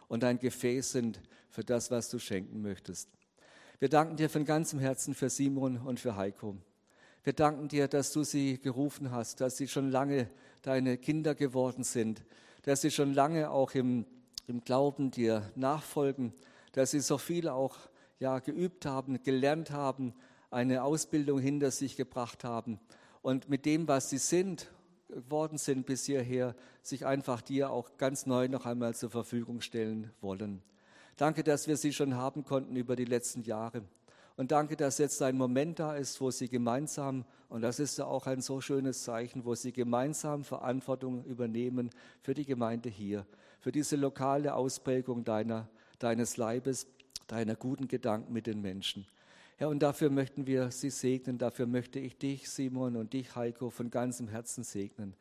und 0.09 0.25
ein 0.25 0.39
Gefäß 0.39 0.93
sind 0.93 1.21
für 1.51 1.65
das, 1.65 1.91
was 1.91 2.11
du 2.11 2.19
schenken 2.19 2.63
möchtest. 2.63 3.09
Wir 3.79 3.89
danken 3.89 4.17
dir 4.17 4.31
von 4.31 4.45
ganzem 4.45 4.79
Herzen 4.79 5.15
für 5.15 5.31
Simon 5.31 5.79
und 5.79 6.01
für 6.01 6.17
Heiko. 6.17 6.57
Wir 7.25 7.33
danken 7.33 7.69
dir, 7.69 7.89
dass 7.89 8.13
du 8.13 8.23
sie 8.23 8.59
gerufen 8.59 9.11
hast, 9.11 9.41
dass 9.41 9.57
sie 9.57 9.69
schon 9.69 9.91
lange 9.91 10.31
deine 10.67 10.99
Kinder 10.99 11.37
geworden 11.37 11.85
sind, 11.85 12.25
dass 12.63 12.81
sie 12.81 12.91
schon 12.91 13.15
lange 13.15 13.51
auch 13.51 13.75
im, 13.75 14.05
im 14.49 14.61
Glauben 14.61 15.13
dir 15.13 15.51
nachfolgen, 15.55 16.33
dass 16.73 16.91
sie 16.91 17.01
so 17.01 17.19
viel 17.19 17.49
auch 17.49 17.77
ja, 18.19 18.41
geübt 18.41 18.85
haben, 18.85 19.23
gelernt 19.23 19.71
haben, 19.71 20.13
eine 20.51 20.83
Ausbildung 20.83 21.39
hinter 21.39 21.71
sich 21.71 21.97
gebracht 21.97 22.43
haben 22.43 22.81
und 23.23 23.49
mit 23.49 23.65
dem, 23.65 23.87
was 23.87 24.11
sie 24.11 24.19
sind, 24.19 24.69
geworden 25.09 25.57
sind 25.57 25.87
bis 25.87 26.07
hierher, 26.07 26.57
sich 26.83 27.07
einfach 27.07 27.43
dir 27.43 27.71
auch 27.71 27.97
ganz 27.97 28.27
neu 28.27 28.49
noch 28.49 28.67
einmal 28.67 28.95
zur 28.97 29.11
Verfügung 29.11 29.61
stellen 29.61 30.11
wollen. 30.21 30.63
Danke, 31.17 31.45
dass 31.45 31.69
wir 31.69 31.77
sie 31.77 31.93
schon 31.93 32.15
haben 32.15 32.45
konnten 32.45 32.75
über 32.75 32.97
die 32.97 33.05
letzten 33.05 33.43
Jahre. 33.43 33.85
Und 34.37 34.53
danke, 34.53 34.77
dass 34.77 34.99
jetzt 34.99 35.23
ein 35.23 35.37
Moment 35.37 35.79
da 35.79 35.97
ist, 35.97 36.21
wo 36.21 36.31
sie 36.31 36.49
gemeinsam, 36.49 37.25
und 37.49 37.63
das 37.63 37.81
ist 37.81 37.97
ja 37.97 38.05
auch 38.05 38.27
ein 38.27 38.43
so 38.43 38.61
schönes 38.61 39.03
Zeichen, 39.03 39.47
wo 39.47 39.55
sie 39.55 39.73
gemeinsam 39.73 40.45
Verantwortung 40.45 41.25
übernehmen 41.25 41.91
für 42.21 42.35
die 42.35 42.45
Gemeinde 42.45 42.91
hier, 42.91 43.27
für 43.61 43.73
diese 43.73 43.97
lokale 43.97 44.55
Ausprägung 44.55 45.25
deiner, 45.25 45.69
deines 45.99 46.37
Leibes, 46.37 46.87
deiner 47.29 47.57
guten 47.57 47.89
Gedanken 47.89 48.33
mit 48.33 48.47
den 48.47 48.61
Menschen. 48.61 49.07
Ja, 49.59 49.69
und 49.69 49.79
dafür 49.83 50.11
möchten 50.11 50.47
wir 50.47 50.71
Sie 50.71 50.91
segnen, 50.91 51.39
dafür 51.39 51.67
möchte 51.67 51.99
ich 51.99 52.19
dich, 52.19 52.51
Simon, 52.51 52.95
und 52.97 53.15
dich, 53.15 53.35
Heiko, 53.37 53.71
von 53.71 53.91
ganzem 53.91 54.29
Herzen 54.29 54.65
segnen. 54.65 55.15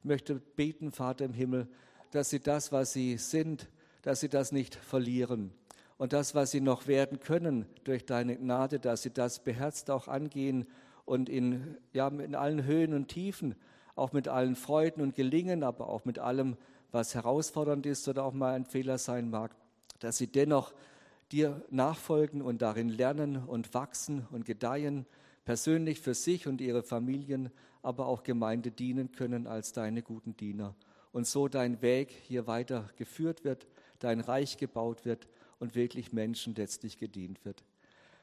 Ich 0.00 0.04
möchte 0.04 0.34
beten, 0.34 0.90
Vater 0.90 1.24
im 1.24 1.32
Himmel, 1.32 1.68
dass 2.10 2.30
Sie 2.30 2.40
das, 2.40 2.72
was 2.72 2.92
Sie 2.92 3.16
sind, 3.16 3.68
dass 4.02 4.20
Sie 4.20 4.28
das 4.28 4.50
nicht 4.50 4.74
verlieren, 4.74 5.52
und 5.98 6.12
das, 6.12 6.34
was 6.34 6.50
sie 6.50 6.60
noch 6.60 6.86
werden 6.86 7.20
können 7.20 7.66
durch 7.84 8.04
deine 8.04 8.36
Gnade, 8.36 8.78
dass 8.78 9.02
sie 9.02 9.10
das 9.10 9.42
beherzt 9.42 9.90
auch 9.90 10.08
angehen 10.08 10.66
und 11.04 11.28
in, 11.28 11.76
ja, 11.92 12.08
in 12.08 12.34
allen 12.34 12.64
Höhen 12.64 12.92
und 12.92 13.08
Tiefen, 13.08 13.54
auch 13.94 14.12
mit 14.12 14.28
allen 14.28 14.56
Freuden 14.56 15.00
und 15.02 15.14
Gelingen, 15.14 15.62
aber 15.62 15.88
auch 15.88 16.04
mit 16.04 16.18
allem, 16.18 16.56
was 16.92 17.14
herausfordernd 17.14 17.86
ist 17.86 18.06
oder 18.08 18.24
auch 18.24 18.34
mal 18.34 18.54
ein 18.54 18.66
Fehler 18.66 18.98
sein 18.98 19.30
mag, 19.30 19.54
dass 20.00 20.18
sie 20.18 20.26
dennoch 20.26 20.74
dir 21.32 21.64
nachfolgen 21.70 22.42
und 22.42 22.62
darin 22.62 22.88
lernen 22.88 23.36
und 23.36 23.72
wachsen 23.74 24.26
und 24.30 24.44
gedeihen 24.44 25.06
persönlich 25.44 26.00
für 26.00 26.14
sich 26.14 26.46
und 26.46 26.60
ihre 26.60 26.82
Familien, 26.82 27.50
aber 27.82 28.06
auch 28.06 28.22
Gemeinde 28.22 28.70
dienen 28.70 29.12
können 29.12 29.46
als 29.46 29.72
deine 29.72 30.02
guten 30.02 30.36
Diener. 30.36 30.74
Und 31.12 31.26
so 31.26 31.48
dein 31.48 31.80
Weg 31.82 32.10
hier 32.10 32.46
weiter 32.46 32.90
geführt 32.96 33.44
wird, 33.44 33.66
dein 34.00 34.20
Reich 34.20 34.58
gebaut 34.58 35.04
wird 35.04 35.26
und 35.58 35.74
wirklich 35.74 36.12
Menschen 36.12 36.54
letztlich 36.54 36.98
gedient 36.98 37.44
wird. 37.44 37.64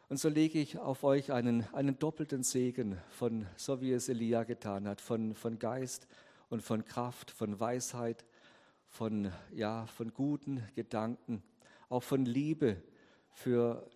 Und 0.10 0.18
so 0.18 0.30
lege 0.30 0.60
ich 0.60 0.78
auf 0.78 1.04
euch 1.04 1.32
einen, 1.32 1.66
einen 1.74 1.98
doppelten 1.98 2.44
Segen 2.44 2.98
von, 3.10 3.48
so 3.56 3.82
wie 3.82 3.92
es 3.92 4.10
Elia 4.10 4.44
getan 4.44 4.88
hat, 4.88 5.02
von, 5.02 5.34
von 5.34 5.58
Geist 5.58 6.08
und 6.50 6.62
von 6.62 6.86
Kraft, 6.86 7.32
von 7.32 7.60
Weisheit, 7.60 8.26
von, 8.88 9.32
ja, 9.52 9.88
von 9.88 10.14
guten 10.14 10.64
Gedanken, 10.76 11.42
auch 11.90 12.04
von 12.04 12.26
Liebe 12.26 12.78
für, 13.32 13.90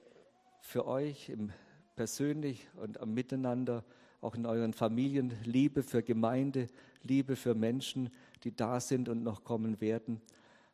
für 0.62 0.88
euch 0.88 1.30
im, 1.30 1.52
persönlich 1.96 2.68
und 2.76 3.00
am 3.00 3.14
Miteinander, 3.14 3.84
auch 4.22 4.36
in 4.36 4.46
euren 4.46 4.74
Familien, 4.74 5.34
Liebe 5.44 5.84
für 5.84 6.02
Gemeinde, 6.02 6.68
Liebe 7.04 7.36
für 7.36 7.54
Menschen, 7.54 8.10
die 8.44 8.56
da 8.56 8.80
sind 8.80 9.10
und 9.10 9.24
noch 9.24 9.44
kommen 9.44 9.82
werden. 9.82 10.22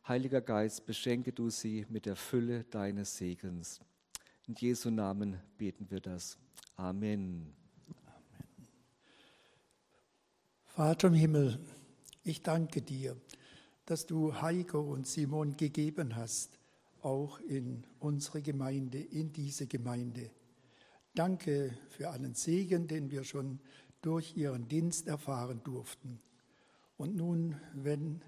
Heiliger 0.06 0.42
Geist, 0.42 0.86
beschenke 0.86 1.32
du 1.32 1.50
sie 1.50 1.86
mit 1.88 2.06
der 2.06 2.18
Fülle 2.18 2.66
deines 2.66 3.16
Segens. 3.16 3.80
In 4.48 4.56
Jesu 4.56 4.90
Namen 4.90 5.40
beten 5.58 5.90
wir 5.90 6.02
das. 6.02 6.38
Amen. 6.76 7.54
Vater 10.66 11.08
im 11.08 11.14
Himmel, 11.14 11.58
ich 12.22 12.44
danke 12.44 12.82
dir, 12.82 13.16
dass 13.86 14.06
du 14.06 14.42
Heiko 14.42 14.82
und 14.82 15.08
Simon 15.08 15.56
gegeben 15.56 16.18
hast, 16.18 16.60
auch 17.02 17.40
in 17.40 17.86
unsere 18.00 18.42
Gemeinde, 18.42 19.00
in 19.00 19.32
diese 19.32 19.68
Gemeinde. 19.68 20.32
Danke 21.16 21.78
für 21.88 22.10
allen 22.10 22.34
Segen, 22.34 22.88
den 22.90 23.10
wir 23.10 23.24
schon 23.24 23.62
durch 24.02 24.36
ihren 24.36 24.68
Dienst 24.68 25.08
erfahren 25.08 25.62
durften. 25.64 26.20
Und 26.98 27.16
nun, 27.16 27.56
wenn 27.74 28.22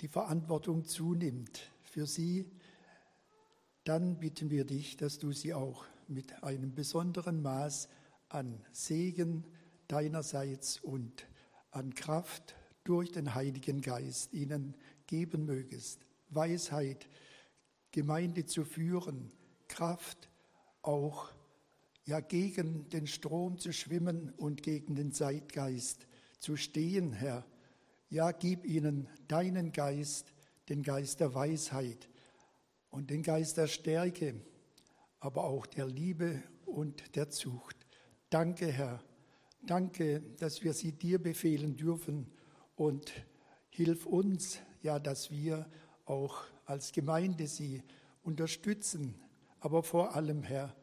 die 0.00 0.08
Verantwortung 0.08 0.84
zunimmt 0.84 1.70
für 1.82 2.06
sie, 2.06 2.50
dann 3.84 4.18
bitten 4.18 4.50
wir 4.50 4.64
dich, 4.64 4.96
dass 4.96 5.18
du 5.18 5.32
sie 5.32 5.54
auch 5.54 5.84
mit 6.08 6.42
einem 6.42 6.74
besonderen 6.74 7.40
Maß 7.42 7.88
an 8.28 8.60
Segen 8.72 9.44
deinerseits 9.88 10.80
und 10.80 11.26
an 11.70 11.94
Kraft 11.94 12.56
durch 12.84 13.12
den 13.12 13.34
Heiligen 13.34 13.80
Geist 13.80 14.32
ihnen 14.32 14.74
geben 15.06 15.44
mögest. 15.44 16.00
Weisheit, 16.30 17.08
Gemeinde 17.92 18.46
zu 18.46 18.64
führen, 18.64 19.32
Kraft 19.68 20.28
auch 20.82 21.30
ja 22.04 22.20
gegen 22.20 22.88
den 22.90 23.06
Strom 23.06 23.58
zu 23.58 23.72
schwimmen 23.72 24.32
und 24.36 24.62
gegen 24.62 24.94
den 24.94 25.12
Zeitgeist 25.12 26.06
zu 26.38 26.56
stehen, 26.56 27.12
Herr. 27.12 27.44
Ja, 28.08 28.30
gib 28.30 28.64
ihnen 28.64 29.08
deinen 29.26 29.72
Geist, 29.72 30.32
den 30.68 30.82
Geist 30.82 31.20
der 31.20 31.34
Weisheit, 31.34 32.08
und 32.88 33.10
den 33.10 33.22
Geist 33.22 33.56
der 33.56 33.66
Stärke, 33.66 34.40
aber 35.20 35.44
auch 35.44 35.66
der 35.66 35.86
Liebe 35.86 36.42
und 36.64 37.16
der 37.16 37.30
Zucht. 37.30 37.76
Danke, 38.30 38.68
Herr. 38.72 39.02
Danke, 39.66 40.22
dass 40.38 40.62
wir 40.62 40.72
sie 40.72 40.92
dir 40.92 41.20
befehlen 41.20 41.76
dürfen 41.76 42.30
und 42.76 43.12
hilf 43.70 44.06
uns, 44.06 44.60
ja, 44.82 44.98
dass 44.98 45.30
wir 45.30 45.68
auch 46.04 46.44
als 46.64 46.92
Gemeinde 46.92 47.48
sie 47.48 47.82
unterstützen. 48.22 49.20
Aber 49.58 49.82
vor 49.82 50.14
allem, 50.14 50.42
Herr, 50.44 50.74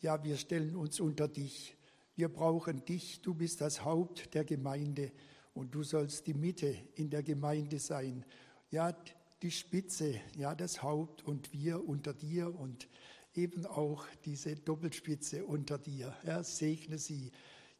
ja, 0.00 0.22
wir 0.22 0.36
stellen 0.36 0.76
uns 0.76 1.00
unter 1.00 1.26
dich. 1.26 1.76
Wir 2.14 2.28
brauchen 2.28 2.84
dich. 2.84 3.22
Du 3.22 3.34
bist 3.34 3.60
das 3.60 3.84
Haupt 3.84 4.34
der 4.34 4.44
Gemeinde 4.44 5.10
und 5.56 5.74
du 5.74 5.82
sollst 5.82 6.26
die 6.26 6.34
Mitte 6.34 6.76
in 6.94 7.08
der 7.08 7.22
Gemeinde 7.22 7.78
sein. 7.78 8.24
Ja, 8.70 8.94
die 9.40 9.50
Spitze, 9.50 10.20
ja, 10.36 10.54
das 10.54 10.82
Haupt 10.82 11.24
und 11.24 11.52
wir 11.52 11.88
unter 11.88 12.12
dir 12.12 12.54
und 12.54 12.88
eben 13.34 13.64
auch 13.64 14.06
diese 14.26 14.54
Doppelspitze 14.54 15.46
unter 15.46 15.78
dir. 15.78 16.14
Herr, 16.22 16.44
segne 16.44 16.98
sie, 16.98 17.32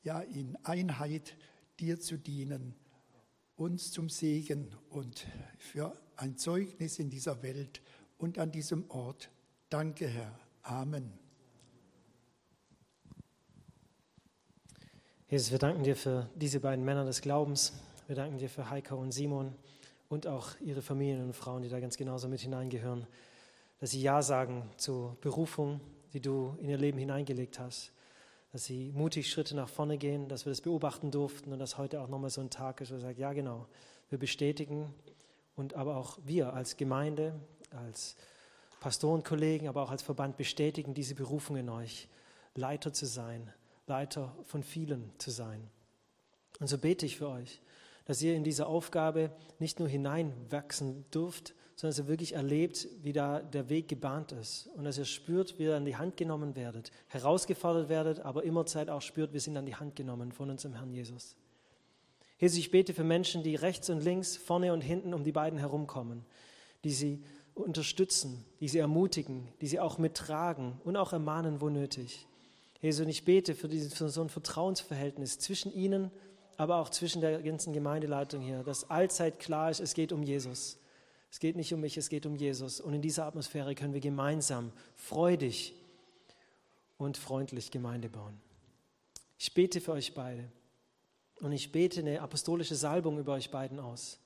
ja, 0.03 0.20
in 0.20 0.57
Einheit 0.64 1.37
dir 1.79 2.01
zu 2.01 2.16
dienen, 2.16 2.74
uns 3.57 3.91
zum 3.93 4.09
Segen 4.09 4.74
und 4.89 5.27
für 5.59 5.93
ein 6.16 6.39
Zeugnis 6.39 6.99
in 6.99 7.11
dieser 7.11 7.43
Welt 7.43 7.83
und 8.16 8.39
an 8.39 8.53
diesem 8.53 8.89
Ort. 8.91 9.31
Danke, 9.68 10.09
Herr. 10.09 10.39
Amen. 10.62 11.26
Jesus, 15.29 15.51
wir 15.51 15.59
danken 15.59 15.83
dir 15.83 15.97
für 15.97 16.31
diese 16.37 16.61
beiden 16.61 16.85
Männer 16.85 17.05
des 17.05 17.20
Glaubens. 17.20 17.72
Wir 18.07 18.14
danken 18.14 18.39
dir 18.39 18.49
für 18.49 18.70
Heiko 18.70 18.95
und 18.95 19.11
Simon 19.11 19.57
und 20.09 20.29
auch 20.29 20.51
ihre 20.61 20.83
Familien 20.83 21.24
und 21.24 21.33
Frauen, 21.35 21.62
die 21.62 21.68
da 21.68 21.81
ganz 21.81 21.97
genauso 21.97 22.29
mit 22.29 22.39
hineingehören, 22.39 23.09
dass 23.81 23.91
sie 23.91 24.01
Ja 24.01 24.22
sagen 24.22 24.70
zur 24.77 25.16
Berufung, 25.20 25.81
die 26.12 26.20
du 26.20 26.57
in 26.61 26.68
ihr 26.68 26.79
Leben 26.79 26.99
hineingelegt 26.99 27.59
hast, 27.59 27.91
dass 28.53 28.66
sie 28.66 28.93
mutig 28.95 29.29
Schritte 29.29 29.57
nach 29.57 29.68
vorne 29.68 29.99
gehen, 29.99 30.29
dass 30.29 30.47
wir 30.47 30.53
das 30.53 30.61
beobachten 30.61 31.11
durften 31.11 31.53
und 31.53 31.59
dass 31.59 31.77
heute 31.77 32.03
auch 32.03 32.09
nochmal 32.09 32.31
so 32.31 32.41
ein 32.41 32.51
Tag 32.51 32.81
ist, 32.81 32.93
wo 32.93 32.95
wir 32.95 33.01
sagen, 33.01 33.18
ja 33.18 33.33
genau, 33.33 33.66
wir 34.11 34.20
bestätigen 34.20 34.95
und 35.57 35.74
aber 35.74 35.97
auch 35.97 36.20
wir 36.24 36.53
als 36.53 36.77
Gemeinde, 36.77 37.35
als 37.70 38.14
Pastorenkollegen, 38.79 39.66
aber 39.66 39.83
auch 39.83 39.91
als 39.91 40.03
Verband 40.03 40.37
bestätigen 40.37 40.95
diese 40.95 41.16
Berufung 41.16 41.57
in 41.57 41.68
euch, 41.68 42.09
Leiter 42.55 42.93
zu 42.93 43.07
sein, 43.07 43.53
Leiter 43.87 44.37
von 44.45 44.62
vielen 44.62 45.11
zu 45.18 45.30
sein. 45.30 45.68
Und 46.59 46.68
so 46.68 46.78
bete 46.78 47.07
ich 47.07 47.18
für 47.18 47.28
euch, 47.28 47.61
dass 48.07 48.22
ihr 48.22 48.34
in 48.34 48.45
diese 48.45 48.66
Aufgabe 48.66 49.30
nicht 49.59 49.78
nur 49.78 49.89
hineinwachsen 49.89 51.05
dürft, 51.11 51.55
sondern 51.76 51.91
dass 51.91 51.99
ihr 51.99 52.09
wirklich 52.09 52.32
erlebt, 52.32 52.89
wie 53.03 53.12
da 53.12 53.41
der 53.41 53.68
Weg 53.68 53.89
gebahnt 53.89 54.32
ist 54.32 54.68
und 54.76 54.84
dass 54.84 54.97
ihr 54.97 55.05
spürt, 55.05 55.59
wie 55.59 55.64
ihr 55.64 55.76
an 55.76 55.84
die 55.84 55.97
Hand 55.97 56.16
genommen 56.16 56.57
werdet, 56.57 56.91
herausgefordert 57.09 57.89
werdet, 57.89 58.20
aber 58.20 58.45
immer 58.45 58.64
Zeit 58.64 58.89
auch 58.89 59.03
spürt, 59.03 59.32
wir 59.32 59.41
sind 59.41 59.57
an 59.57 59.66
die 59.66 59.76
Hand 59.76 59.95
genommen 59.95 60.32
von 60.32 60.49
unserem 60.49 60.74
Herrn 60.74 60.91
Jesus. 60.91 61.37
Jesus, 62.39 62.59
ich 62.59 62.70
bete 62.70 62.95
für 62.95 63.05
Menschen, 63.05 63.43
die 63.43 63.55
rechts 63.55 63.91
und 63.91 64.03
links, 64.03 64.37
vorne 64.37 64.72
und 64.72 64.80
hinten 64.80 65.14
um 65.14 65.24
die 65.24 65.32
beiden 65.32 65.59
herumkommen, 65.59 66.24
die 66.84 66.93
sie 66.93 67.22
unterstützen, 67.55 68.45
die 68.61 68.68
sie 68.68 68.78
ermutigen, 68.78 69.49
die 69.61 69.66
sie 69.66 69.80
auch 69.80 69.99
mittragen 69.99 70.80
und 70.84 70.97
auch 70.97 71.12
ermahnen, 71.12 71.61
wo 71.61 71.68
nötig. 71.68 72.26
Jesus, 72.81 73.05
und 73.05 73.11
ich 73.11 73.24
bete 73.24 73.55
für, 73.55 73.68
dieses, 73.68 73.95
für 73.95 74.09
so 74.09 74.22
ein 74.22 74.29
Vertrauensverhältnis 74.29 75.39
zwischen 75.39 75.72
ihnen 75.72 76.11
aber 76.57 76.77
auch 76.77 76.89
zwischen 76.89 77.20
der 77.20 77.43
ganzen 77.43 77.72
Gemeindeleitung 77.72 78.41
hier, 78.41 78.62
dass 78.62 78.89
allzeit 78.91 79.39
klar 79.39 79.70
ist, 79.70 79.81
es 79.81 79.95
geht 79.95 80.12
um 80.12 80.22
Jesus. 80.22 80.79
Es 81.31 81.39
geht 81.39 81.57
nicht 81.57 81.72
um 81.74 81.81
mich, 81.81 81.97
es 81.97 82.09
geht 82.09 82.24
um 82.24 82.35
Jesus. 82.35 82.81
Und 82.81 82.95
in 82.95 83.03
dieser 83.03 83.27
Atmosphäre 83.27 83.74
können 83.74 83.93
wir 83.93 84.01
gemeinsam 84.01 84.72
freudig 84.95 85.74
und 86.97 87.18
freundlich 87.18 87.70
Gemeinde 87.70 88.09
bauen. 88.09 88.41
Ich 89.39 89.53
bete 89.53 89.81
für 89.81 89.93
euch 89.93 90.14
beide 90.14 90.45
und 91.41 91.53
ich 91.53 91.72
bete 91.72 92.01
eine 92.01 92.22
apostolische 92.22 92.74
Salbung 92.74 93.18
über 93.18 93.35
euch 93.35 93.51
beiden 93.51 93.79
aus, 93.79 94.18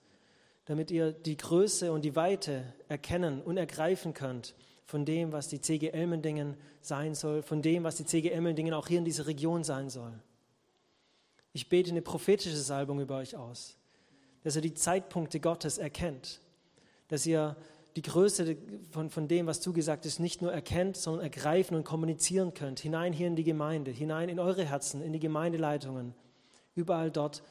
damit 0.67 0.93
ihr 0.93 1.11
die 1.11 1.37
Größe 1.37 1.91
und 1.91 2.05
die 2.05 2.15
Weite 2.15 2.73
erkennen 2.89 3.43
und 3.43 3.57
ergreifen 3.57 4.15
könnt 4.15 4.55
von 4.91 5.05
dem, 5.05 5.33
was 5.33 5.47
die 5.47 5.61
CG 5.61 5.91
Elmendingen 5.91 6.57
sein 6.83 7.15
soll, 7.15 7.43
von 7.43 7.63
dem, 7.63 7.85
was 7.85 7.97
die 7.97 8.05
CG 8.05 8.31
Elmendingen 8.31 8.75
auch 8.75 8.89
hier 8.89 8.99
in 8.99 9.05
dieser 9.05 9.27
Region 9.27 9.63
sein 9.63 9.89
soll. 9.89 10.13
Ich 11.53 11.69
bete 11.69 11.91
eine 11.91 12.03
prophetische 12.03 12.57
Salbung 12.57 13.01
über 13.01 13.17
euch 13.17 13.37
aus, 13.37 13.77
dass 14.43 14.57
ihr 14.57 14.63
die 14.63 14.75
Zeitpunkte 14.75 15.39
Gottes 15.39 15.79
erkennt, 15.79 16.41
dass 17.09 17.25
ihr 17.25 17.57
die 17.95 18.03
Größe 18.03 18.57
von, 18.91 19.11
von 19.11 19.29
dem, 19.29 19.47
was 19.47 19.61
zugesagt 19.61 20.07
ist, 20.07 20.19
nicht 20.19 20.43
nur 20.43 20.53
erkennt, 20.53 20.97
sondern 20.97 21.23
ergreifen 21.23 21.77
und 21.77 21.85
kommunizieren 21.85 22.53
könnt, 22.53 22.81
hinein 22.81 23.13
hier 23.13 23.29
in 23.29 23.37
die 23.37 23.45
Gemeinde, 23.45 23.93
hinein 23.93 24.29
in 24.29 24.41
eure 24.41 24.65
Herzen, 24.65 25.03
in 25.03 25.13
die 25.13 25.21
Gemeindeleitungen, 25.21 26.15
überall 26.75 27.11
dort, 27.13 27.43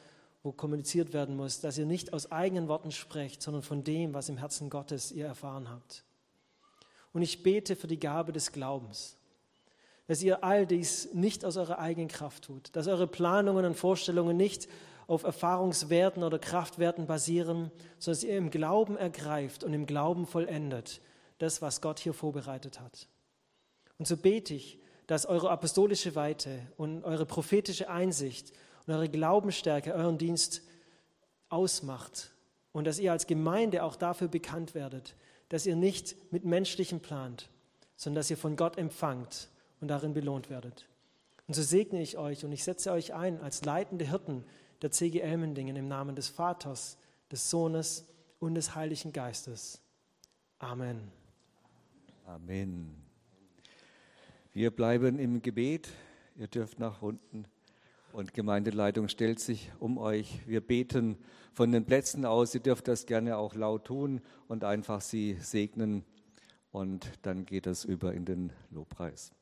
wo 0.42 0.52
kommuniziert 0.52 1.12
werden 1.14 1.36
muss, 1.36 1.60
dass 1.60 1.78
ihr 1.78 1.86
nicht 1.86 2.12
aus 2.12 2.30
eigenen 2.32 2.68
Worten 2.68 2.92
sprecht, 2.92 3.42
sondern 3.42 3.62
von 3.62 3.84
dem, 3.84 4.12
was 4.12 4.28
im 4.28 4.38
Herzen 4.38 4.70
Gottes 4.70 5.12
ihr 5.12 5.26
erfahren 5.26 5.70
habt. 5.70 6.04
Und 7.12 7.22
ich 7.22 7.42
bete 7.42 7.76
für 7.76 7.86
die 7.86 8.00
Gabe 8.00 8.32
des 8.32 8.52
Glaubens 8.52 9.16
dass 10.10 10.24
ihr 10.24 10.42
all 10.42 10.66
dies 10.66 11.14
nicht 11.14 11.44
aus 11.44 11.56
eurer 11.56 11.78
eigenen 11.78 12.08
Kraft 12.08 12.42
tut, 12.46 12.74
dass 12.74 12.88
eure 12.88 13.06
Planungen 13.06 13.64
und 13.64 13.76
Vorstellungen 13.76 14.36
nicht 14.36 14.68
auf 15.06 15.22
Erfahrungswerten 15.22 16.24
oder 16.24 16.40
Kraftwerten 16.40 17.06
basieren, 17.06 17.70
sondern 18.00 18.20
dass 18.20 18.24
ihr 18.24 18.36
im 18.36 18.50
Glauben 18.50 18.96
ergreift 18.96 19.62
und 19.62 19.72
im 19.72 19.86
Glauben 19.86 20.26
vollendet 20.26 21.00
das, 21.38 21.62
was 21.62 21.80
Gott 21.80 22.00
hier 22.00 22.12
vorbereitet 22.12 22.80
hat. 22.80 23.06
Und 23.98 24.08
so 24.08 24.16
bete 24.16 24.52
ich, 24.52 24.80
dass 25.06 25.26
eure 25.26 25.48
apostolische 25.48 26.16
Weite 26.16 26.58
und 26.76 27.04
eure 27.04 27.24
prophetische 27.24 27.88
Einsicht 27.88 28.50
und 28.88 28.94
eure 28.94 29.08
Glaubensstärke 29.08 29.94
euren 29.94 30.18
Dienst 30.18 30.62
ausmacht 31.50 32.32
und 32.72 32.84
dass 32.84 32.98
ihr 32.98 33.12
als 33.12 33.28
Gemeinde 33.28 33.84
auch 33.84 33.94
dafür 33.94 34.26
bekannt 34.26 34.74
werdet, 34.74 35.14
dass 35.50 35.66
ihr 35.66 35.76
nicht 35.76 36.16
mit 36.32 36.44
menschlichem 36.44 37.00
plant, 37.00 37.50
sondern 37.96 38.20
dass 38.20 38.30
ihr 38.30 38.38
von 38.38 38.56
Gott 38.56 38.78
empfangt 38.78 39.50
und 39.80 39.88
darin 39.88 40.14
belohnt 40.14 40.48
werdet. 40.48 40.86
Und 41.46 41.54
so 41.54 41.62
segne 41.62 42.00
ich 42.00 42.16
euch 42.16 42.44
und 42.44 42.52
ich 42.52 42.64
setze 42.64 42.92
euch 42.92 43.12
ein 43.12 43.40
als 43.40 43.64
leitende 43.64 44.08
Hirten 44.08 44.44
der 44.80 44.92
CG 44.92 45.20
Elmendingen 45.20 45.76
im 45.76 45.88
Namen 45.88 46.16
des 46.16 46.28
Vaters, 46.28 46.96
des 47.30 47.50
Sohnes 47.50 48.06
und 48.38 48.54
des 48.54 48.74
Heiligen 48.74 49.12
Geistes. 49.12 49.82
Amen. 50.60 51.10
Amen. 52.26 52.94
Wir 54.52 54.70
bleiben 54.70 55.18
im 55.18 55.42
Gebet. 55.42 55.88
Ihr 56.36 56.46
dürft 56.46 56.78
nach 56.78 57.02
unten. 57.02 57.44
Und 58.12 58.34
Gemeindeleitung 58.34 59.08
stellt 59.08 59.38
sich 59.38 59.70
um 59.78 59.96
euch. 59.96 60.40
Wir 60.46 60.60
beten 60.60 61.16
von 61.52 61.70
den 61.70 61.84
Plätzen 61.84 62.24
aus. 62.24 62.54
Ihr 62.54 62.60
dürft 62.60 62.88
das 62.88 63.06
gerne 63.06 63.36
auch 63.36 63.54
laut 63.54 63.84
tun 63.84 64.20
und 64.48 64.64
einfach 64.64 65.00
sie 65.00 65.36
segnen. 65.40 66.04
Und 66.72 67.10
dann 67.22 67.46
geht 67.46 67.66
es 67.66 67.84
über 67.84 68.12
in 68.12 68.24
den 68.24 68.52
Lobpreis. 68.70 69.32